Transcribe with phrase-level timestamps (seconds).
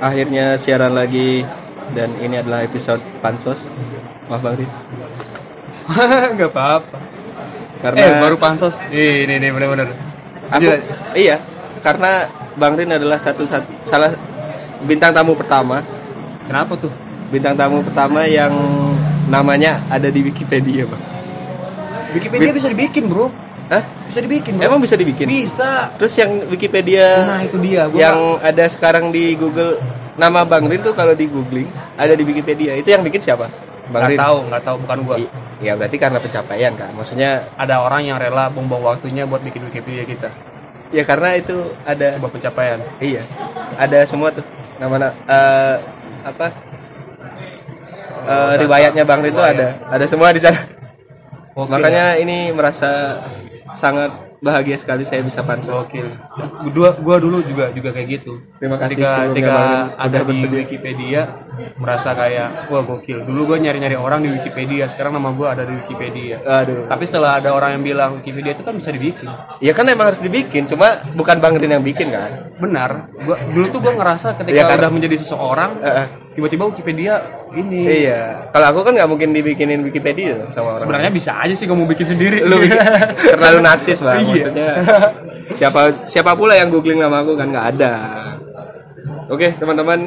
[0.00, 1.44] akhirnya siaran lagi
[1.92, 3.68] dan ini adalah episode pansos.
[4.26, 4.70] Maaf Bang Rin.
[6.34, 6.98] Enggak apa-apa.
[7.80, 8.76] Karena Eh, baru pansos.
[8.90, 9.36] Ih, ini
[10.50, 10.76] aku Gila.
[11.14, 11.36] iya,
[11.80, 12.26] karena
[12.58, 14.12] Bang Rin adalah satu, satu salah
[14.84, 15.80] bintang tamu pertama,
[16.44, 16.90] Kenapa tuh?
[17.30, 18.50] bintang tamu pertama yang
[19.30, 21.02] namanya ada di Wikipedia, Bang.
[22.10, 23.30] Wikipedia bisa dibikin, Bro.
[23.70, 23.82] Hah?
[24.10, 24.66] Bisa dibikin, Bro.
[24.66, 25.30] Emang bisa dibikin?
[25.30, 25.94] bisa.
[25.94, 27.86] Terus yang Wikipedia Nah, itu dia.
[27.86, 29.78] Gua yang ada sekarang di Google
[30.18, 32.74] nama Bang Rin tuh kalau di googling ada di Wikipedia.
[32.74, 33.46] Itu yang bikin siapa?
[33.86, 34.18] Bang nggak Rin.
[34.18, 35.16] tahu, nggak tahu bukan gua.
[35.18, 36.90] I- Ya berarti karena pencapaian kan.
[36.96, 40.30] Maksudnya Ada orang yang rela buang-buang waktunya buat bikin Wikipedia kita.
[40.90, 41.54] ya karena itu
[41.86, 42.80] ada Sebuah pencapaian.
[42.98, 43.22] iya.
[43.78, 44.42] Ada semua tuh
[44.82, 45.76] nama eh
[46.26, 46.46] apa?
[48.20, 49.78] Eh, riwayatnya Bang Rin tuh ada.
[49.86, 50.58] Ada semua di sana.
[51.54, 51.70] Oke.
[51.70, 53.20] Makanya ini merasa
[53.72, 54.10] sangat
[54.40, 55.68] bahagia sekali saya bisa pansos.
[55.68, 56.16] Gokil.
[56.72, 58.40] Gua gua dulu juga juga kayak gitu.
[58.56, 59.64] Terima kasih Ketika, ketika
[60.00, 60.58] ada di bersedia.
[60.64, 61.22] Wikipedia
[61.76, 63.20] merasa kayak wah gokil.
[63.28, 66.40] Dulu gua nyari-nyari orang di Wikipedia, sekarang nama gua ada di Wikipedia.
[66.40, 66.88] Aduh.
[66.88, 69.28] Tapi setelah ada orang yang bilang Wikipedia itu kan bisa dibikin.
[69.60, 72.56] Ya kan emang harus dibikin, cuma bukan Bang Rin yang bikin kan.
[72.56, 73.12] Benar.
[73.20, 76.06] Gua dulu tuh gua ngerasa ketika Iya, karena- udah menjadi seseorang, Heeh.
[76.40, 77.14] Tiba-tiba Wikipedia
[77.52, 78.08] ini.
[78.08, 78.48] Iya.
[78.48, 80.88] Kalau aku kan nggak mungkin dibikinin Wikipedia sama orang.
[80.88, 82.40] Sebenarnya bisa aja sih kamu bikin sendiri.
[82.48, 82.80] lu bikin,
[83.36, 84.24] terlalu narsis bang.
[84.24, 84.32] Iya.
[84.32, 84.70] Maksudnya
[85.52, 87.92] siapa siapa pula yang googling nama aku kan nggak ada.
[89.28, 90.00] Oke teman-teman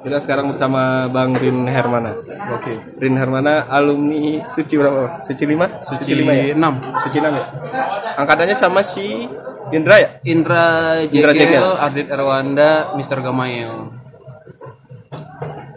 [0.00, 2.16] kita sekarang bersama Bang Rin Hermana.
[2.56, 2.78] Oke.
[3.02, 5.18] Rin Hermana alumni Suci berapa?
[5.26, 5.82] Suci 5?
[5.82, 6.54] Suci lima ya?
[6.54, 7.02] 6.
[7.04, 7.44] Suci 6 ya?
[8.14, 9.26] Angkatannya sama si
[9.74, 10.08] Indra ya?
[10.22, 11.74] Indra Indra Jegel, Jegel.
[11.74, 13.18] Ardit Erwanda, Mr.
[13.18, 13.98] Gamail.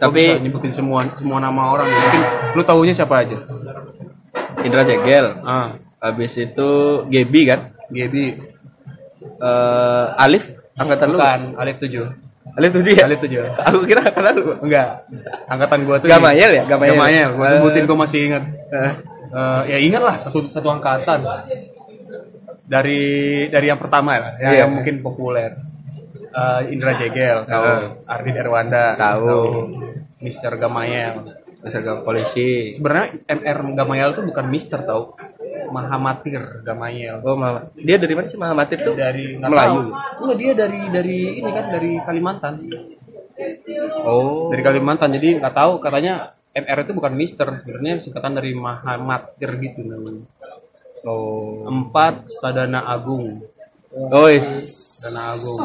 [0.00, 1.86] Tapi bisa nyebutin semua semua nama orang.
[1.86, 2.22] Mungkin
[2.56, 3.36] lu tahunya siapa aja?
[4.60, 5.40] Indra Jegel.
[5.44, 6.68] Ah, Habis itu
[7.06, 7.76] Gebi kan?
[7.92, 8.40] Gaby.
[9.20, 11.18] Eh, Alif angkatan lu?
[11.20, 12.08] Bukan, Alif 7.
[12.56, 13.04] Alif 7 ya?
[13.04, 13.52] Alif 7.
[13.68, 14.56] Aku kira angkatan lu.
[14.58, 15.04] Enggak.
[15.44, 16.64] Angkatan gua tuh Gamayel ya?
[16.64, 16.96] Gamayel.
[16.96, 17.28] Gamayel.
[17.36, 17.50] Gua Eh.
[17.54, 18.44] sebutin gua masih ingat.
[18.72, 18.92] Eh,
[19.30, 21.22] Eh, ya ingat lah satu satu angkatan.
[22.66, 23.00] Dari
[23.46, 24.58] dari yang pertama ya, yang, Iya.
[24.66, 25.54] yang mungkin populer.
[26.30, 27.62] Eh, Indra Jegel, tahu.
[27.62, 27.82] Heeh.
[28.06, 29.38] Ardit Erwanda, Tahu.
[30.20, 30.52] Mr.
[30.60, 31.40] Gamayel.
[31.60, 32.72] seragam polisi.
[32.72, 35.12] Sebenarnya MR Gamayel tuh bukan Mister tau.
[35.70, 37.20] Mahamatir Gamayel.
[37.20, 37.68] Oh, Mama.
[37.76, 38.96] Dia dari mana sih Mahamatir tuh?
[38.96, 39.92] Dari Melayu.
[39.92, 40.24] tahu.
[40.24, 42.54] Enggak dia dari dari ini kan dari Kalimantan.
[44.08, 44.48] Oh.
[44.48, 45.12] Dari Kalimantan.
[45.12, 50.24] Jadi nggak tahu katanya MR itu bukan Mister sebenarnya singkatan dari Mahamatir gitu namanya.
[51.04, 51.68] Oh.
[51.68, 53.44] Empat Sadana Agung.
[53.92, 54.48] Oh, is.
[54.96, 55.60] Sadana Agung.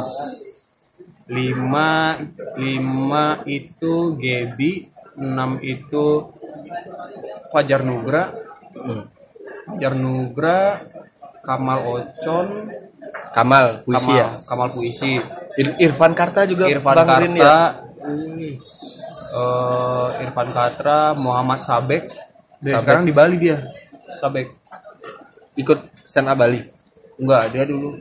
[1.26, 2.22] Lima
[2.54, 4.86] lima itu Gebi,
[5.18, 6.30] enam itu
[7.50, 8.30] Fajar Nugra,
[8.76, 9.10] Hmm.
[9.66, 10.86] Fajar Nugra,
[11.42, 12.48] Kamal Ocon,
[13.34, 14.28] Kamal, puisi Kamal, ya.
[14.46, 15.12] Kamal Puisi,
[15.56, 17.56] Ir- Irfan Karta juga Irfan Bang Karta, Rin ya.
[19.34, 22.12] eh, Irfan Katra, Muhammad Sabek.
[22.62, 22.82] Sabek.
[22.82, 23.58] sekarang di Bali dia.
[24.18, 24.48] Sabek.
[25.56, 26.62] Ikut stand up Bali.
[27.16, 27.98] Enggak, dia dulu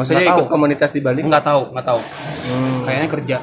[0.00, 0.54] Maksudnya Nggak ikut tahu.
[0.56, 1.20] komunitas di Bali?
[1.20, 2.00] enggak tahu, enggak tahu.
[2.48, 2.80] Hmm.
[2.88, 3.36] Kayaknya kerja.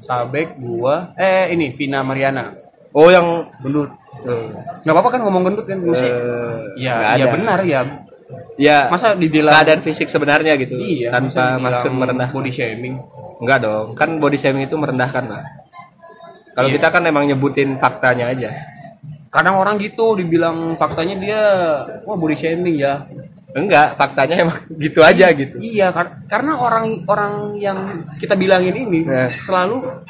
[0.00, 2.56] Sabek, gua, eh ini Vina Mariana.
[2.90, 3.92] Oh, yang Gendut.
[4.18, 4.48] Hmm.
[4.82, 6.08] Enggak apa-apa kan ngomong gendut kan musik.
[6.08, 7.32] Eh, ya, nggak ya ada.
[7.32, 7.80] benar ya.
[8.56, 10.76] Ya, Masa dibilang keadaan fisik sebenarnya gitu.
[10.76, 12.32] iya, tanpa maksud merendah.
[12.32, 12.96] body shaming.
[13.38, 13.92] Enggak dong.
[13.92, 15.42] Kan body shaming itu merendahkan, Pak.
[16.52, 16.74] Kalau Iya.
[16.76, 18.52] kita kan emang nyebutin faktanya aja.
[19.28, 21.40] Kadang orang gitu dibilang faktanya dia
[22.04, 23.04] wah body shaming ya.
[23.52, 25.54] Enggak, faktanya emang gitu aja gitu.
[25.56, 27.78] Iya, kar- karena orang orang yang
[28.16, 29.28] kita bilangin ini Nah.
[29.28, 30.02] selalu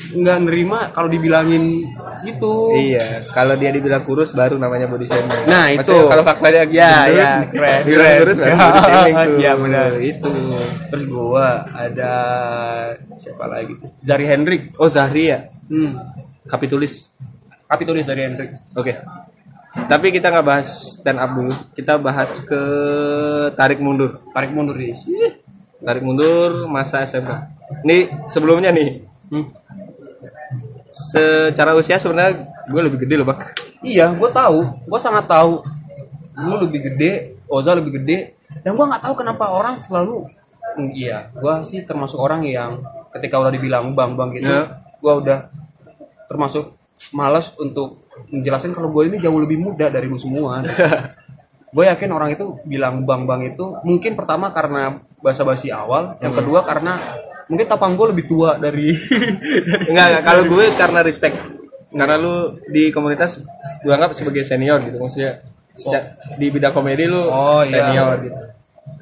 [0.00, 1.84] nggak nerima kalau dibilangin
[2.20, 2.72] gitu.
[2.72, 5.44] Iya, kalau dia dibilang kurus baru namanya body shaming.
[5.44, 6.08] Nah, Maksudnya itu.
[6.08, 9.36] kalau faktanya Ya, ya, keren, dibilang kurus baru body shaming tuh.
[9.36, 9.90] Iya, benar.
[9.98, 10.32] Itu.
[10.90, 12.12] Terus gua ada
[13.14, 13.76] siapa lagi?
[14.00, 14.62] Zari Hendrik.
[14.76, 15.48] Oh, Zahri ya?
[15.68, 15.96] Hmm.
[16.44, 17.12] Kapitulis.
[17.64, 18.50] Kapitulis dari Hendrik.
[18.74, 18.98] Oke.
[19.70, 21.54] Tapi kita nggak bahas stand up dulu.
[21.74, 22.60] Kita bahas ke
[23.54, 24.18] tarik mundur.
[24.34, 24.94] Tarik mundur nih.
[25.80, 27.30] Tarik mundur masa SMK.
[27.86, 29.06] Ini sebelumnya nih.
[29.30, 29.46] Hmm.
[30.82, 33.40] Secara usia sebenarnya gue lebih gede loh bang.
[33.80, 34.58] Iya, gue tahu,
[34.90, 35.62] gue sangat tahu.
[36.34, 38.34] Lu lebih gede, Oza lebih gede,
[38.66, 40.26] dan gue nggak tahu kenapa orang selalu,
[40.70, 42.78] Hmm, iya, gue sih termasuk orang yang
[43.10, 44.62] ketika udah dibilang bang bang gitu, Ya.
[45.02, 45.38] gue udah
[46.30, 46.78] termasuk
[47.10, 50.60] malas untuk menjelaskan kalau gue ini jauh lebih muda dari lu semua.
[51.74, 56.62] gue yakin orang itu bilang bang bang itu mungkin pertama karena basa-basi awal, yang kedua
[56.62, 57.14] karena
[57.46, 58.90] mungkin tapang gue lebih tua dari
[59.90, 60.22] Enggak, enggak.
[60.22, 61.36] kalau gue karena respect.
[61.90, 62.34] Karena lu
[62.64, 63.42] di komunitas
[63.80, 64.96] gue anggap sebagai senior gitu.
[64.96, 67.90] Maksudnya seca- di bidang komedi lu Oh, iya.
[67.90, 68.40] senior gitu.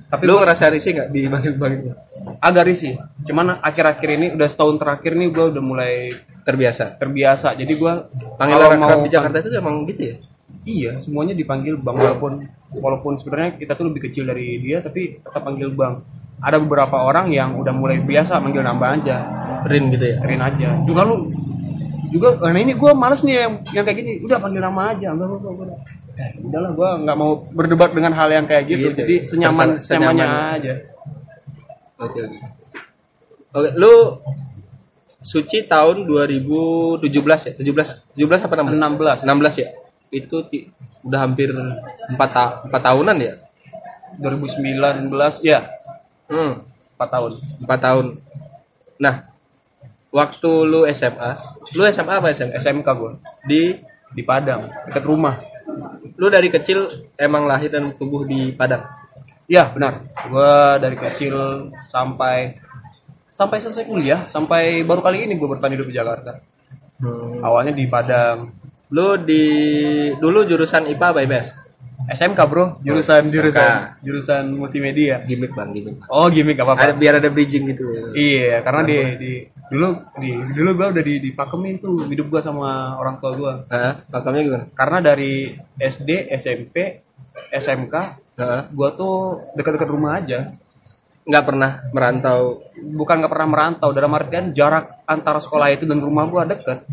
[0.09, 1.97] Tapi lu ngerasa risih nggak di bangkit bangkit?
[2.39, 2.95] agak risih
[3.25, 6.13] cuman akhir-akhir ini udah setahun terakhir nih gue udah mulai
[6.49, 6.97] Terbiasa.
[6.97, 7.93] terbiasa jadi gue
[8.35, 10.17] Panggilan akrab di Jakarta itu emang gitu ya?
[10.65, 12.33] iya semuanya dipanggil bang walaupun
[12.75, 16.01] walaupun sebenarnya kita tuh lebih kecil dari dia tapi tetap panggil bang
[16.39, 19.17] ada beberapa orang yang udah mulai biasa manggil nama aja
[19.65, 20.17] Rin gitu ya?
[20.21, 21.29] Rin aja juga lu
[22.09, 25.29] juga nah ini gue males nih yang, yang kayak gini udah panggil nama aja enggak
[25.29, 25.81] enggak enggak.
[26.17, 28.99] Eh, udahlah gue nggak mau berdebat dengan hal yang kayak gitu, Gitu.
[28.99, 30.57] jadi senyaman Tersen- senyamannya senyaman.
[30.57, 30.73] aja
[31.99, 32.39] Oke oke.
[33.51, 33.93] Oke, lu
[35.19, 37.03] suci tahun 2017
[37.47, 37.53] ya?
[37.55, 39.27] 17 17 apa 16?
[39.27, 39.69] 16 16 ya?
[40.09, 40.71] Itu ti-
[41.05, 43.35] udah hampir 4 ta 4 tahunan ya?
[44.19, 45.11] 2019
[45.43, 45.61] ya
[46.29, 46.61] Hmm,
[46.97, 47.33] 4 tahun
[47.65, 48.07] 4 tahun.
[48.99, 49.31] Nah,
[50.11, 51.31] waktu lu SMA,
[51.73, 52.53] lu SMA apa SMA?
[52.55, 53.13] SMK gue
[53.45, 53.61] Di
[54.09, 55.37] di Padang dekat rumah
[56.17, 58.83] lu dari kecil emang lahir dan tumbuh di Padang.
[59.47, 61.35] ya benar gue dari kecil
[61.81, 62.57] sampai
[63.31, 66.33] sampai selesai kuliah sampai baru kali ini gue bertahan hidup di Jakarta
[66.99, 67.39] Hmm.
[67.47, 68.51] awalnya di Padang
[68.91, 69.45] Lu di
[70.17, 71.47] dulu jurusan IPA apa IPS?
[72.09, 73.35] SMK bro jurusan SMK.
[73.37, 73.71] jurusan
[74.01, 76.09] jurusan multimedia Gimik bang, gimik.
[76.09, 77.85] oh gimmick apa apa Ada biar ada bridging gitu.
[78.17, 79.33] Iya, karena di, di
[79.69, 83.53] dulu di dulu gua udah di dipakemin tuh hidup gua sama orang tua gua.
[83.69, 84.01] Hah?
[84.09, 84.65] Pakamnya gimana?
[84.73, 87.05] Karena dari SD, SMP,
[87.53, 87.95] SMK,
[88.41, 88.61] Heeh.
[88.73, 90.51] gua tuh dekat-dekat rumah aja.
[91.29, 92.65] Nggak pernah merantau.
[92.79, 96.89] Bukan nggak pernah merantau, dalam artian jarak antara sekolah itu dan rumah gua deket.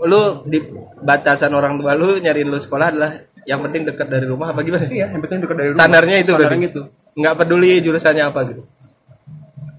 [0.00, 0.64] Lu di
[1.04, 3.12] batasan orang tua lu nyariin lu sekolah adalah
[3.46, 4.88] yang penting dekat dari rumah apa gimana?
[4.88, 5.78] Iya, yang penting dekat dari rumah.
[5.78, 6.80] Standarnya itu Standarnya gitu.
[7.16, 8.62] Nggak peduli jurusannya apa gitu.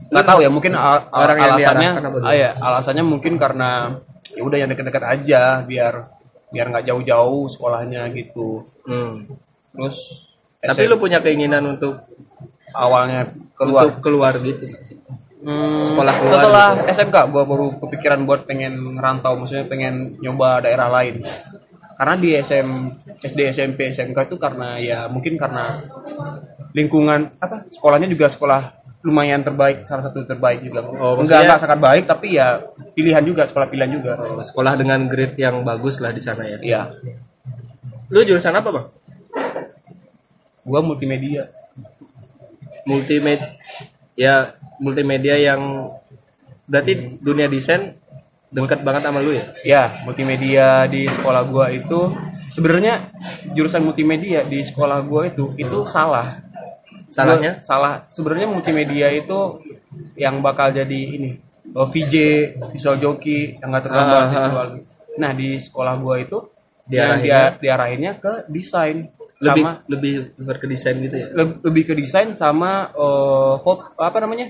[0.08, 0.72] Nggak tahu ya, mungkin
[1.12, 1.92] Orang yang alasannya,
[2.24, 4.00] ah, iya, alasannya mungkin karena
[4.32, 6.08] ya udah yang dekat-dekat aja, biar
[6.48, 8.64] biar nggak jauh-jauh sekolahnya gitu.
[8.88, 9.28] Hmm.
[9.76, 9.98] Terus
[10.64, 12.08] Tapi SM lu punya keinginan untuk
[12.74, 13.84] awalnya keluar.
[13.88, 14.66] Untuk keluar gitu.
[15.38, 20.90] Hmm, Sekolah keluar setelah SMK gua baru kepikiran buat pengen ngerantau maksudnya pengen nyoba daerah
[20.90, 21.24] lain.
[21.98, 22.70] Karena di SM
[23.22, 25.82] SD SMP SMK itu karena ya mungkin karena
[26.74, 28.62] lingkungan apa sekolahnya juga sekolah
[29.06, 30.84] lumayan terbaik salah satu terbaik juga.
[30.84, 32.62] Oh, enggak enggak sangat baik tapi ya
[32.98, 34.18] pilihan juga sekolah pilihan juga.
[34.42, 36.58] Sekolah dengan grade yang bagus lah di sana ya.
[36.62, 36.82] iya.
[38.10, 38.88] Lu jurusan apa bang?
[40.68, 41.48] gua multimedia
[42.88, 43.60] Multimedia.
[44.18, 45.92] Ya multimedia yang
[46.66, 47.96] berarti dunia desain
[48.48, 49.46] dekat banget sama lu ya?
[49.64, 52.16] ya multimedia di sekolah gua itu
[52.52, 53.12] sebenarnya
[53.52, 56.40] jurusan multimedia di sekolah gua itu itu salah
[57.08, 57.60] Salahnya?
[57.60, 59.64] Gua salah sebenarnya multimedia itu
[60.16, 61.40] yang bakal jadi ini
[61.76, 62.16] oh, VJ
[62.72, 64.32] visual joki yang nggak tergambar Ah, ah, ah.
[64.32, 64.68] visual
[65.18, 66.40] nah di sekolah gua itu
[66.88, 67.28] Diarahinnya?
[67.28, 71.28] dia diarahinnya ke desain Lebih sama lebih lebih ke desain gitu ya?
[71.30, 74.50] leb- lebih ke desain sama eh, foto apa namanya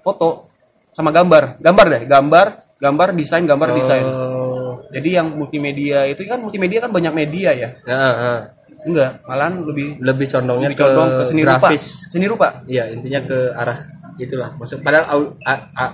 [0.00, 0.52] foto
[0.92, 2.46] sama gambar gambar deh gambar
[2.76, 4.84] gambar desain gambar desain Oh.
[4.92, 8.52] jadi yang multimedia itu kan multimedia kan banyak media ya ah.
[8.84, 11.84] enggak malahan lebih lebih condongnya lebih condong ke seni rupa grafis.
[12.06, 13.78] seni rupa Iya, intinya ke arah
[14.16, 14.48] itulah.
[14.56, 15.36] Maksud padahal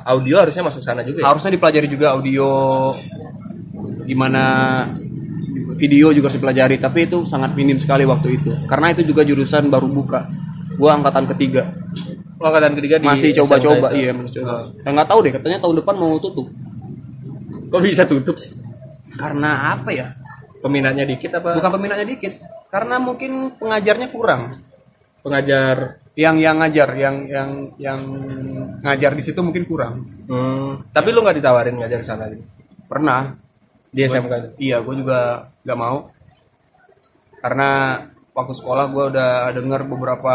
[0.06, 1.30] audio harusnya masuk sana juga ya.
[1.30, 2.46] harusnya dipelajari juga audio
[4.02, 4.42] gimana
[5.76, 8.52] video juga harus dipelajari tapi itu sangat minim sekali waktu itu.
[8.66, 10.28] Karena itu juga jurusan baru buka.
[10.76, 11.72] Gua angkatan ketiga.
[12.40, 14.72] Oh, angkatan ketiga di masih coba-coba iya masih coba.
[14.74, 14.90] Oh.
[14.90, 16.46] nggak tahu deh katanya tahun depan mau tutup.
[17.72, 18.52] Kok bisa tutup sih?
[19.12, 20.16] karena apa ya?
[20.62, 21.58] Peminatnya dikit apa?
[21.58, 22.38] bukan peminatnya dikit
[22.70, 24.62] karena mungkin pengajarnya kurang.
[25.20, 26.02] Pengajar.
[26.12, 27.50] Yang yang ngajar yang yang
[27.80, 28.00] yang
[28.84, 29.94] ngajar di situ mungkin kurang.
[30.28, 32.28] Hmm, tapi lu nggak ditawarin ngajar sana?
[32.28, 32.44] Gitu?
[32.92, 33.40] pernah
[33.92, 34.48] Di SMK itu?
[34.72, 36.08] Iya, gue juga nggak mau.
[37.44, 38.00] Karena
[38.32, 40.34] waktu sekolah gue udah dengar beberapa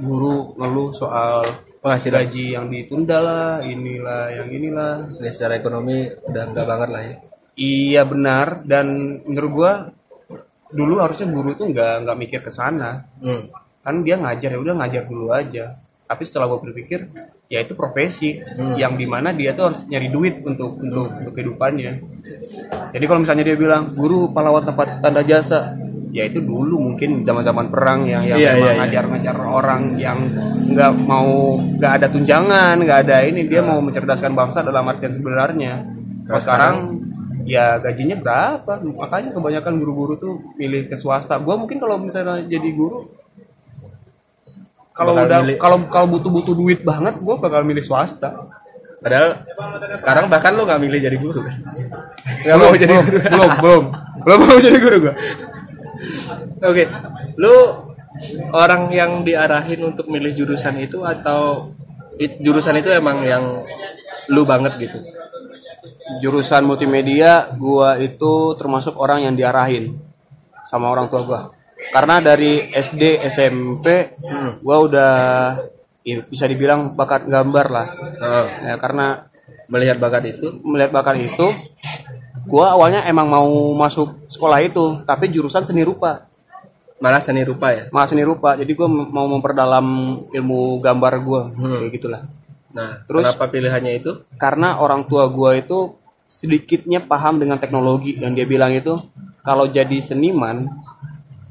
[0.00, 1.44] guru ngeluh soal
[1.78, 5.14] Penghasilan gaji yang ditunda lah, inilah, yang inilah.
[5.14, 7.14] Ini secara ekonomi udah enggak banget lah ya.
[7.54, 8.66] Iya benar.
[8.66, 8.86] Dan
[9.22, 9.72] menurut gue
[10.74, 13.06] dulu harusnya guru tuh nggak nggak mikir ke sana.
[13.22, 13.46] Hmm.
[13.78, 15.78] Kan dia ngajar ya udah ngajar dulu aja.
[15.78, 17.06] Tapi setelah gue berpikir,
[17.48, 18.36] ya itu profesi
[18.76, 21.92] yang di mana dia tuh harus nyari duit untuk untuk untuk kehidupannya.
[22.92, 25.72] Jadi kalau misalnya dia bilang guru pahlawan tempat tanda jasa,
[26.12, 28.80] ya itu dulu mungkin zaman-zaman perang yang yang Iya, memang iya, iya.
[28.84, 30.18] ngajar-ngajar orang yang
[30.68, 35.88] nggak mau nggak ada tunjangan, nggak ada ini dia mau mencerdaskan bangsa dalam artian sebenarnya.
[36.28, 36.76] Kalau sekarang
[37.48, 38.76] ya gajinya berapa?
[38.84, 41.40] Makanya kebanyakan guru-guru tuh milih ke swasta.
[41.40, 43.08] Gua mungkin kalau misalnya jadi guru
[44.98, 48.50] kalau udah kalau kalau butuh-butuh duit banget gue bakal milih swasta.
[48.98, 49.46] Padahal
[49.94, 51.54] sekarang bahkan lu nggak milih jadi guru kan?
[52.42, 53.18] Nggak belum, mau jadi belum, guru.
[53.22, 53.84] belum, belum,
[54.26, 55.14] belum mau jadi guru gue.
[56.66, 56.84] Oke,
[57.38, 57.54] lu
[58.50, 61.70] orang yang diarahin untuk milih jurusan itu atau
[62.18, 63.44] it- jurusan itu emang yang
[64.28, 64.98] lu banget gitu
[66.18, 69.96] jurusan multimedia gua itu termasuk orang yang diarahin
[70.68, 71.40] sama orang tua gua
[71.88, 74.58] karena dari SD SMP Hmm.
[74.60, 75.12] gua udah
[76.02, 77.86] ya, bisa dibilang bakat gambar lah.
[78.18, 79.26] Oh, ya karena
[79.66, 80.58] melihat bakat itu?
[80.60, 81.46] melihat bakat itu
[82.44, 86.24] gua awalnya emang mau masuk sekolah itu tapi jurusan seni rupa.
[86.98, 87.82] Malah seni rupa ya?
[87.88, 89.86] Malah seni rupa jadi gua mau memperdalam
[90.28, 91.78] ilmu gambar gua Hmm.
[91.78, 92.22] kayak gitulah.
[92.68, 94.10] Nah Terus- kenapa pilihannya itu?
[94.34, 95.94] karena orang tua gua itu
[96.28, 98.98] sedikitnya paham dengan teknologi dan dia bilang itu
[99.40, 100.68] kalau jadi seniman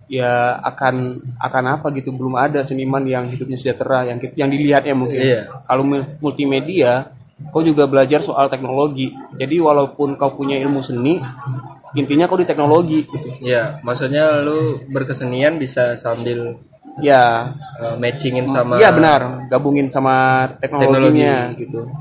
[0.07, 5.19] ya akan akan apa gitu belum ada seniman yang hidupnya sejahtera yang yang dilihatnya mungkin.
[5.19, 5.41] Iya.
[5.67, 7.11] kalau mul- multimedia
[7.51, 9.13] kau juga belajar soal teknologi.
[9.37, 11.19] Jadi walaupun kau punya ilmu seni
[11.93, 13.29] intinya kau di teknologi gitu.
[13.43, 16.55] Ya maksudnya lu berkesenian bisa sambil
[17.03, 17.53] ya.
[17.77, 19.51] uh, matchingin sama iya benar.
[19.51, 21.91] Gabungin sama teknologinya gitu.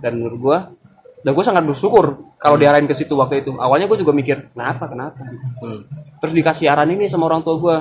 [0.00, 0.58] Dan menurut gua
[1.20, 3.52] dan gue sangat bersyukur kalau diarahin ke situ waktu itu.
[3.60, 5.20] Awalnya gue juga mikir kenapa kenapa.
[5.60, 5.84] Hmm.
[6.20, 7.76] terus dikasih arahan ini sama orang tua gue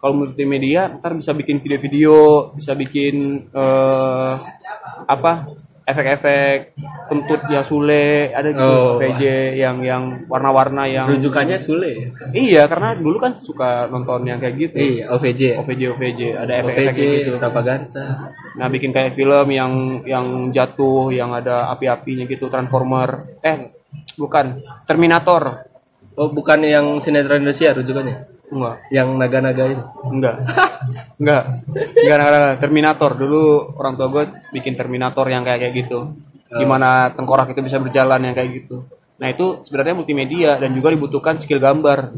[0.00, 4.34] kalau multimedia ntar bisa bikin video-video bisa bikin eh,
[5.08, 5.32] apa
[5.86, 6.74] efek-efek
[7.06, 8.98] kentut yang sule ada gitu Oh.
[8.98, 14.56] VJ yang yang warna-warna yang rujukannya Sule iya karena dulu kan suka nonton yang kayak
[14.58, 14.74] gitu.
[14.74, 17.30] Iya OVJ OVJ OVJ ada efek-efek gitu.
[17.38, 23.38] extravaganza nah bikin kayak film yang yang jatuh yang ada api-apinya gitu Transformer.
[23.44, 23.75] Eh
[24.16, 25.66] bukan Terminator
[26.16, 29.84] oh bukan yang sinetron Indonesia rujukannya enggak yang naga-naga itu
[30.14, 30.36] Enggak.
[31.18, 31.42] Enggak.
[31.98, 32.56] Enggak, enggak.
[32.62, 33.42] Terminator dulu
[33.74, 34.24] orang tua gue
[34.54, 36.14] bikin Terminator yang kayak kayak gitu.
[36.46, 38.86] Gimana tengkorak itu bisa berjalan yang kayak gitu.
[39.16, 42.12] Nah, itu sebenarnya multimedia dan juga dibutuhkan skill gambar.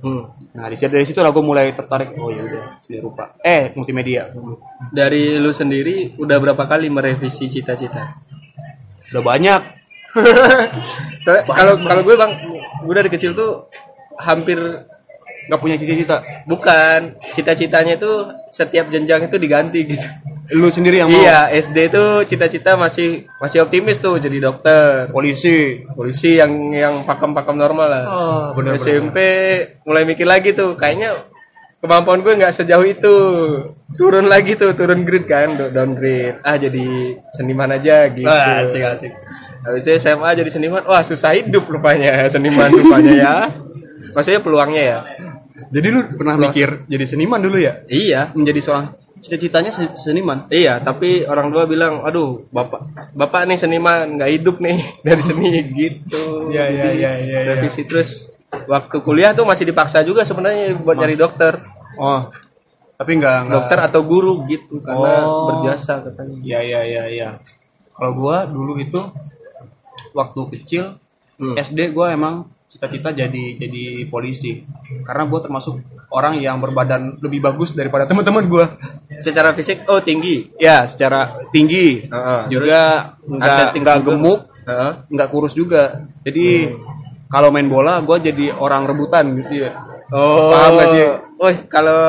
[0.00, 0.22] hmm.
[0.54, 2.14] Nah, di dari situ lah gue mulai tertarik.
[2.14, 3.34] Oh ya udah, seni rupa.
[3.42, 4.30] Eh, multimedia.
[4.94, 8.22] dari lu sendiri udah berapa kali merevisi cita-cita
[9.10, 9.62] Udah banyak.
[11.24, 12.32] Soalnya kalau kalau gue bang
[12.84, 13.66] gue dari kecil tuh
[14.20, 14.58] hampir
[15.44, 16.24] Gak punya cita-cita.
[16.48, 17.20] bukan.
[17.36, 18.12] Cita-citanya itu
[18.48, 20.06] setiap jenjang itu diganti gitu.
[20.56, 21.20] Lu sendiri yang mau?
[21.20, 25.08] Iya SD tuh cita-cita masih masih optimis tuh jadi dokter.
[25.12, 25.84] Polisi.
[25.92, 28.04] polisi yang yang pakem-pakem normal lah.
[28.08, 29.18] Oh, bener SMP
[29.84, 30.76] mulai mikir lagi tuh.
[30.80, 31.28] Kayaknya
[31.84, 33.16] kemampuan gue nggak sejauh itu.
[33.92, 36.40] Turun lagi tuh turun grade kan do- downgrade.
[36.40, 38.24] Ah jadi seniman aja gitu.
[38.24, 39.12] Wah, asik, asik.
[39.60, 40.80] habis itu SMA jadi seniman.
[40.82, 43.34] Wah susah hidup rupanya seniman rupanya ya.
[44.10, 44.98] Maksudnya peluangnya ya.
[45.68, 47.84] Jadi lu pernah mikir jadi seniman dulu ya?
[47.86, 48.32] iya.
[48.32, 48.86] Menjadi seorang
[49.20, 50.44] cita-citanya se- seniman.
[50.52, 52.84] iya tapi orang tua bilang aduh bapak
[53.16, 56.52] bapak nih seniman nggak hidup nih dari seni gitu.
[56.52, 57.52] Iya, iya, iya, iya, iya.
[57.54, 58.28] revisi terus.
[58.54, 61.58] Waktu kuliah tuh masih dipaksa juga sebenarnya buat nyari dokter
[61.96, 62.20] Oh.
[62.94, 65.50] Tapi enggak enggak dokter atau guru gitu karena Oh.
[65.50, 67.28] berjasa katanya Iya iya iya iya.
[67.90, 68.98] Kalau gua dulu itu
[70.12, 70.84] waktu kecil
[71.34, 71.58] Hmm.
[71.58, 74.62] SD gua emang cita-cita jadi jadi polisi.
[75.02, 78.66] Karena gua termasuk orang yang berbadan lebih bagus daripada teman-teman gua.
[79.14, 82.02] secara fisik oh tinggi Ya, secara tinggi.
[82.06, 82.42] Heeh.
[82.50, 84.06] Juga enggak atletik enggak juga.
[84.10, 84.90] gemuk, Heeh.
[85.10, 85.82] enggak kurus juga.
[86.22, 86.74] Jadi
[87.26, 89.74] kalau main bola gua jadi orang rebutan gitu ya.
[90.14, 91.02] Oh Paham gak sih?
[91.34, 92.00] Woi, kalau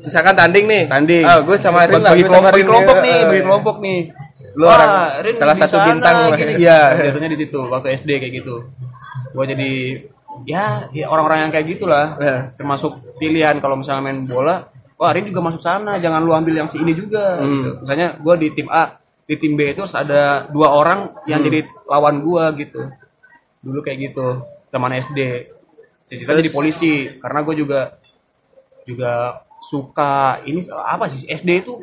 [0.00, 1.22] misalkan tanding nih Tanding.
[1.22, 3.02] ah gue sama Rin lah bagi gue sama kelompok, bagi Rin kelompok ya.
[3.02, 3.22] nih, Eh.
[3.24, 4.00] bagi kelompok nih.
[4.52, 4.92] Lu Wah, orang
[5.22, 6.36] Rin salah satu sana, bintang lah.
[6.40, 6.52] gini.
[6.58, 8.56] Iya, biasanya di situ waktu SD kayak gitu.
[9.30, 9.70] Gua jadi
[10.44, 12.06] ya, ya orang-orang yang kayak gitulah.
[12.18, 12.36] Ya.
[12.54, 16.66] Termasuk pilihan kalau misalnya main bola, wah Rin juga masuk sana, jangan lu ambil yang
[16.66, 17.38] si ini juga.
[17.38, 17.48] Hmm.
[17.54, 17.70] gitu.
[17.80, 21.46] Misalnya gua di tim A, di tim B itu harus ada dua orang yang Hmm.
[21.46, 22.88] jadi lawan gua gitu.
[23.60, 25.51] Dulu kayak gitu, zaman SD.
[26.12, 27.80] Cita-cita jadi polisi karena gue juga
[28.84, 31.80] juga suka ini apa sih SD itu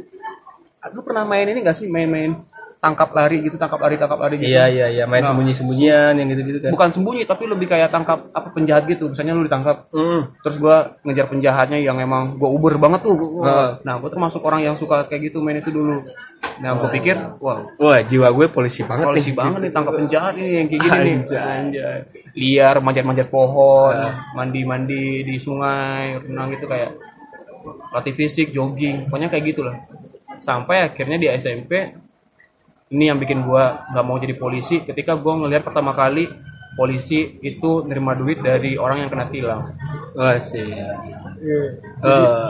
[0.94, 1.90] lu pernah main ini gak sih?
[1.90, 2.38] Main-main
[2.80, 4.48] tangkap lari gitu tangkap lari tangkap lari gitu.
[4.50, 5.04] Iya iya iya.
[5.04, 5.36] Main Nah.
[5.36, 6.72] sembunyi-sembunyian yang gitu-gitu kan.
[6.72, 9.12] Bukan sembunyi tapi lebih kayak tangkap apa penjahat gitu.
[9.12, 10.32] Misalnya lu ditangkap Hmm.
[10.40, 13.16] terus gua ngejar penjahatnya yang emang gua uber banget tuh.
[13.16, 13.72] Gua- Heeh.
[13.84, 16.00] nah gua termasuk orang yang suka kayak gitu main itu dulu.
[16.60, 20.34] Nah gua pikir wow wah jiwa gue polisi banget polisi nih banget nih tangkap penjahat
[20.36, 21.16] nih yang kayak gini nih.
[21.36, 21.98] Anjay.
[22.32, 23.92] liar manjat-manjat pohon
[24.34, 26.96] mandi-mandi di sungai renang gitu kayak
[27.92, 29.76] latih fisik jogging pokoknya kayak gitulah.
[30.38, 31.92] Sampai akhirnya di SMP
[32.90, 34.82] ini yang bikin gua nggak mau jadi polisi.
[34.82, 36.30] Ketika gua ngelihat pertama kali
[36.80, 39.62] polisi itu nerima duit dari orang yang kena tilang.
[40.16, 40.64] Wah sih
[41.40, 42.48] Eh,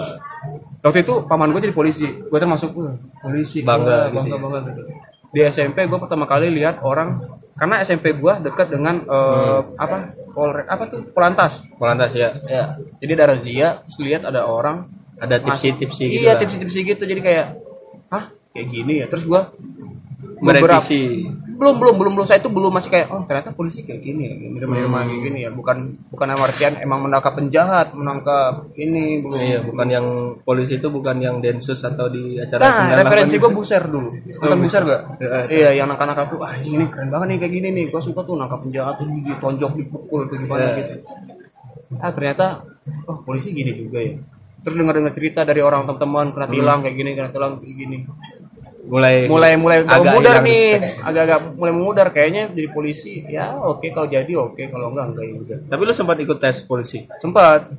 [0.81, 2.05] waktu itu paman gue jadi polisi.
[2.09, 3.61] Gue termasuk "Wah, polisi.
[3.61, 4.17] Bangga Wah, gitu.
[4.17, 4.81] bangga bangga gitu.
[5.29, 7.21] Di SMP gue pertama kali lihat orang
[7.53, 10.13] karena SMP gue dekat dengan eh, apa?
[10.33, 11.01] Polrek apa tuh?
[11.13, 11.61] Polantas.
[11.77, 12.33] Polantas ya.
[12.49, 12.77] Ya.
[12.97, 16.39] Jadi ada razia terus lihat ada orang ada tipsi-tipsi gitu iya lah.
[16.41, 17.03] tipsi-tipsi gitu.
[17.05, 17.45] Jadi kayak
[18.09, 18.31] hah?
[18.55, 19.05] Kayak gini ya?
[19.05, 19.41] Terus gue
[20.41, 21.27] merevisi
[21.59, 22.25] belum belum belum belum.
[22.25, 25.51] Saya itu belum masih kayak oh ternyata polisi kayak gini ya mirip-mirip kayak gini ya.
[25.51, 29.35] Bukan bukan artian emang menangkap penjahat menangkap ini belum.
[29.35, 30.07] Iya bukan yang
[30.47, 34.09] polisi itu bukan yang densus atau di acara nah 98 referensi gue buser dulu.
[34.39, 35.69] Nonton buser gak Iya, iya.
[35.83, 37.85] Yang nangkap-nangkap tuh ah anjing ini keren banget nih kayak gini nih.
[37.91, 40.75] Gue suka tuh nangkap penjahat tuh ditonjok dipukul tuh gimana Iya.
[40.79, 40.95] gitu.
[41.99, 42.63] Ah ternyata
[43.03, 44.15] oh polisi gini juga ya.
[44.63, 47.97] Terus dengar-dengar cerita dari orang teman-teman kena tilang kayak gini kena tilang kayak gini
[48.89, 50.97] mulai mulai mulai agak hilang nih.
[51.05, 53.21] agak-agak mulai memudar kayaknya jadi polisi.
[53.29, 55.57] Ya oke kalau jadi oke kalau enggak enggak ya udah.
[55.69, 57.05] Tapi lu sempat ikut tes polisi?
[57.21, 57.69] Sempat.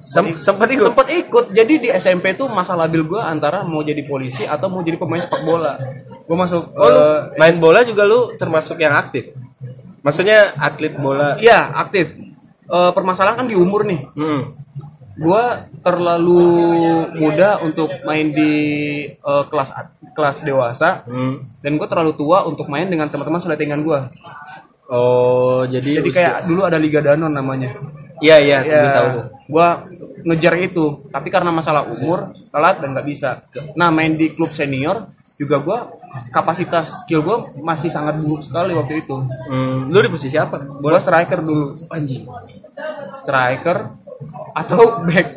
[0.00, 0.92] Sem- sempat ikut.
[0.92, 1.44] sempat ikut.
[1.50, 5.18] Jadi di SMP tuh masa labil gue antara mau jadi polisi atau mau jadi pemain
[5.18, 5.80] sepak bola.
[6.28, 9.32] Gue masuk oh lu eh, main bola juga lu termasuk yang aktif?
[10.04, 11.40] Maksudnya atlet bola?
[11.40, 12.14] Iya aktif.
[12.70, 14.00] Eh, permasalahan kan di umur nih.
[14.14, 14.59] Hmm.
[15.20, 15.44] Gue
[15.84, 16.42] terlalu
[17.14, 18.52] muda untuk main di
[19.12, 19.70] eh, kelas
[20.16, 21.04] kelas dewasa.
[21.04, 21.44] Hmm.
[21.60, 24.00] dan gue terlalu tua untuk main dengan teman-teman seletingan gue
[24.90, 27.70] oh jadi jadi usia- kayak dulu ada Liga Danon namanya.
[28.20, 29.08] Iya iya ya gue tahu
[29.48, 29.68] gua
[30.26, 31.08] ngejar itu.
[31.08, 33.48] Tapi karena masalah umur telat dan nggak bisa.
[33.78, 35.08] Nah main di klub senior
[35.40, 35.78] juga gua
[36.28, 39.16] kapasitas skill gua masih sangat buruk sekali waktu itu.
[39.48, 39.88] Hmm.
[39.88, 40.60] lu di posisi apa?
[40.60, 41.80] Gua striker dulu.
[41.88, 42.28] Anjing.
[43.16, 43.78] Striker
[44.52, 45.28] atau back.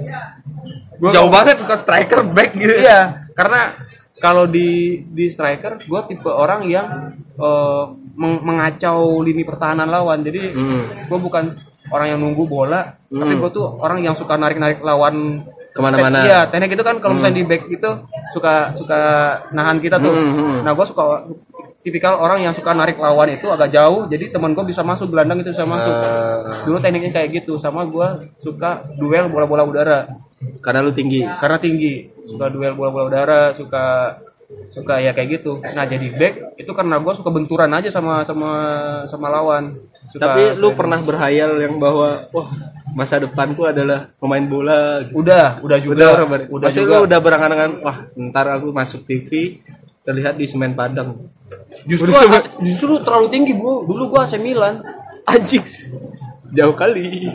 [0.97, 2.73] Gua jauh banget ke striker back gitu.
[2.77, 3.27] Iya.
[3.31, 3.75] Karena
[4.17, 4.69] kalau di
[5.03, 6.87] di striker gua tipe orang yang
[7.33, 10.21] eh, meng- mengacau lini pertahanan lawan.
[10.21, 10.83] Jadi Hmm.
[11.03, 11.49] gue bukan
[11.89, 16.21] orang yang nunggu bola tapi gue tuh orang yang suka narik narik lawan Ke mana-mana.
[16.21, 17.89] iya teknik itu kan kalau misalnya di back itu
[18.29, 18.99] suka suka
[19.51, 20.09] nahan kita tuh.
[20.09, 20.55] Hmm, hmm.
[20.61, 21.25] nah gue suka
[21.83, 25.43] tipikal orang yang suka narik lawan itu agak jauh jadi teman gue bisa masuk gelandang
[25.43, 25.91] itu bisa masuk.
[25.91, 30.07] Eh, dulu tekniknya kayak gitu sama gue suka duel bola bola udara.
[30.63, 31.27] Karena lu tinggi?
[31.27, 34.15] Karena tinggi suka duel bola bola udara suka
[34.71, 35.59] suka ya kayak gitu.
[35.59, 38.49] Nah jadi back itu karena gue suka benturan aja sama sama
[39.03, 39.75] sama lawan.
[39.91, 42.47] Suka tapi lu pernah berhayal yang bahwa wah
[42.95, 45.03] masa depanku adalah pemain bola.
[45.03, 45.19] Gitu.
[45.19, 46.95] udah udah juga udah udah, juga.
[46.95, 47.97] lu udah berangan-angan wah
[48.31, 49.59] ntar aku masuk TV
[50.03, 51.27] terlihat di semen padang.
[51.87, 53.87] Justru Udah as- justru terlalu tinggi bu.
[53.87, 54.83] Dulu gua AC Milan.
[55.31, 55.63] Anjing.
[56.53, 57.31] Jauh kali.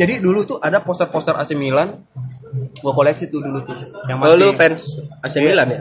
[0.00, 2.00] Jadi dulu tuh ada poster-poster AC Milan.
[2.80, 3.76] Gua koleksi tuh dulu tuh.
[4.08, 4.82] Yang oh lu masih fans
[5.20, 5.80] AC Milan ya?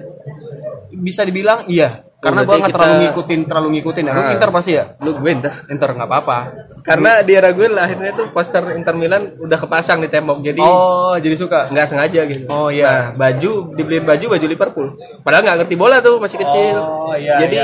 [0.92, 4.14] Bisa dibilang iya karena gua nggak terlalu ngikutin terlalu ngikutin ya.
[4.14, 4.34] Lu Ah.
[4.38, 4.84] Inter pasti ya?
[5.02, 6.38] Lu gue ntar Inter nggak apa-apa.
[6.86, 11.18] Karena di era gue lahirnya tuh poster Inter Milan udah kepasang di tembok jadi oh
[11.18, 11.74] jadi suka?
[11.74, 12.46] nggak sengaja gitu.
[12.46, 12.86] Oh, iya.
[12.86, 14.88] nah, baju dibeliin baju baju Liverpool.
[15.26, 16.78] Padahal nggak ngerti bola tuh masih kecil.
[16.78, 17.58] Oh, iya, jadi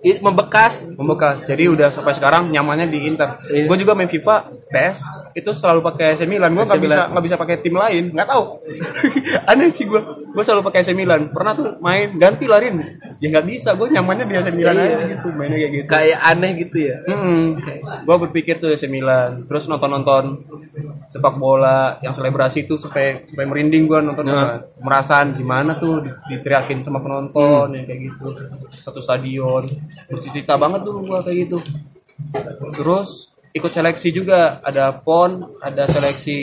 [0.00, 0.16] iya.
[0.24, 0.88] membekas.
[0.96, 1.44] Membekas.
[1.44, 3.36] Jadi udah sampai sekarang nyamannya di Inter.
[3.52, 3.68] Iya.
[3.68, 5.04] gue juga main FIFA PS
[5.36, 6.56] itu selalu pakai AC Milan.
[6.56, 8.08] Gue nggak bisa nggak bisa pakai tim lain.
[8.16, 8.64] Nggak tahu.
[9.52, 10.00] Aneh sih gue
[10.38, 11.34] gue selalu pakai AC Milan.
[11.34, 12.78] Pernah tuh main ganti larin
[13.18, 14.86] ya nggak bisa gue nyamannya di AC Milan Iya.
[14.86, 15.86] aja gitu mainnya kayak gitu.
[15.90, 16.96] Kayak aneh gitu ya?
[18.00, 19.42] Gue berpikir tuh AC Milan.
[19.44, 20.24] Terus nonton nonton
[21.06, 24.62] sepak bola yang selebrasi tuh supaya supaya merinding gue nonton Nah.
[24.78, 28.26] merasaan gimana tuh di- diteriakin sama penonton ya kayak gitu.
[28.70, 29.66] Satu stadion.
[30.06, 31.58] Bercita banget dulu gue kayak gitu.
[32.72, 34.62] Terus ikut seleksi juga.
[34.62, 36.38] Ada pon ada seleksi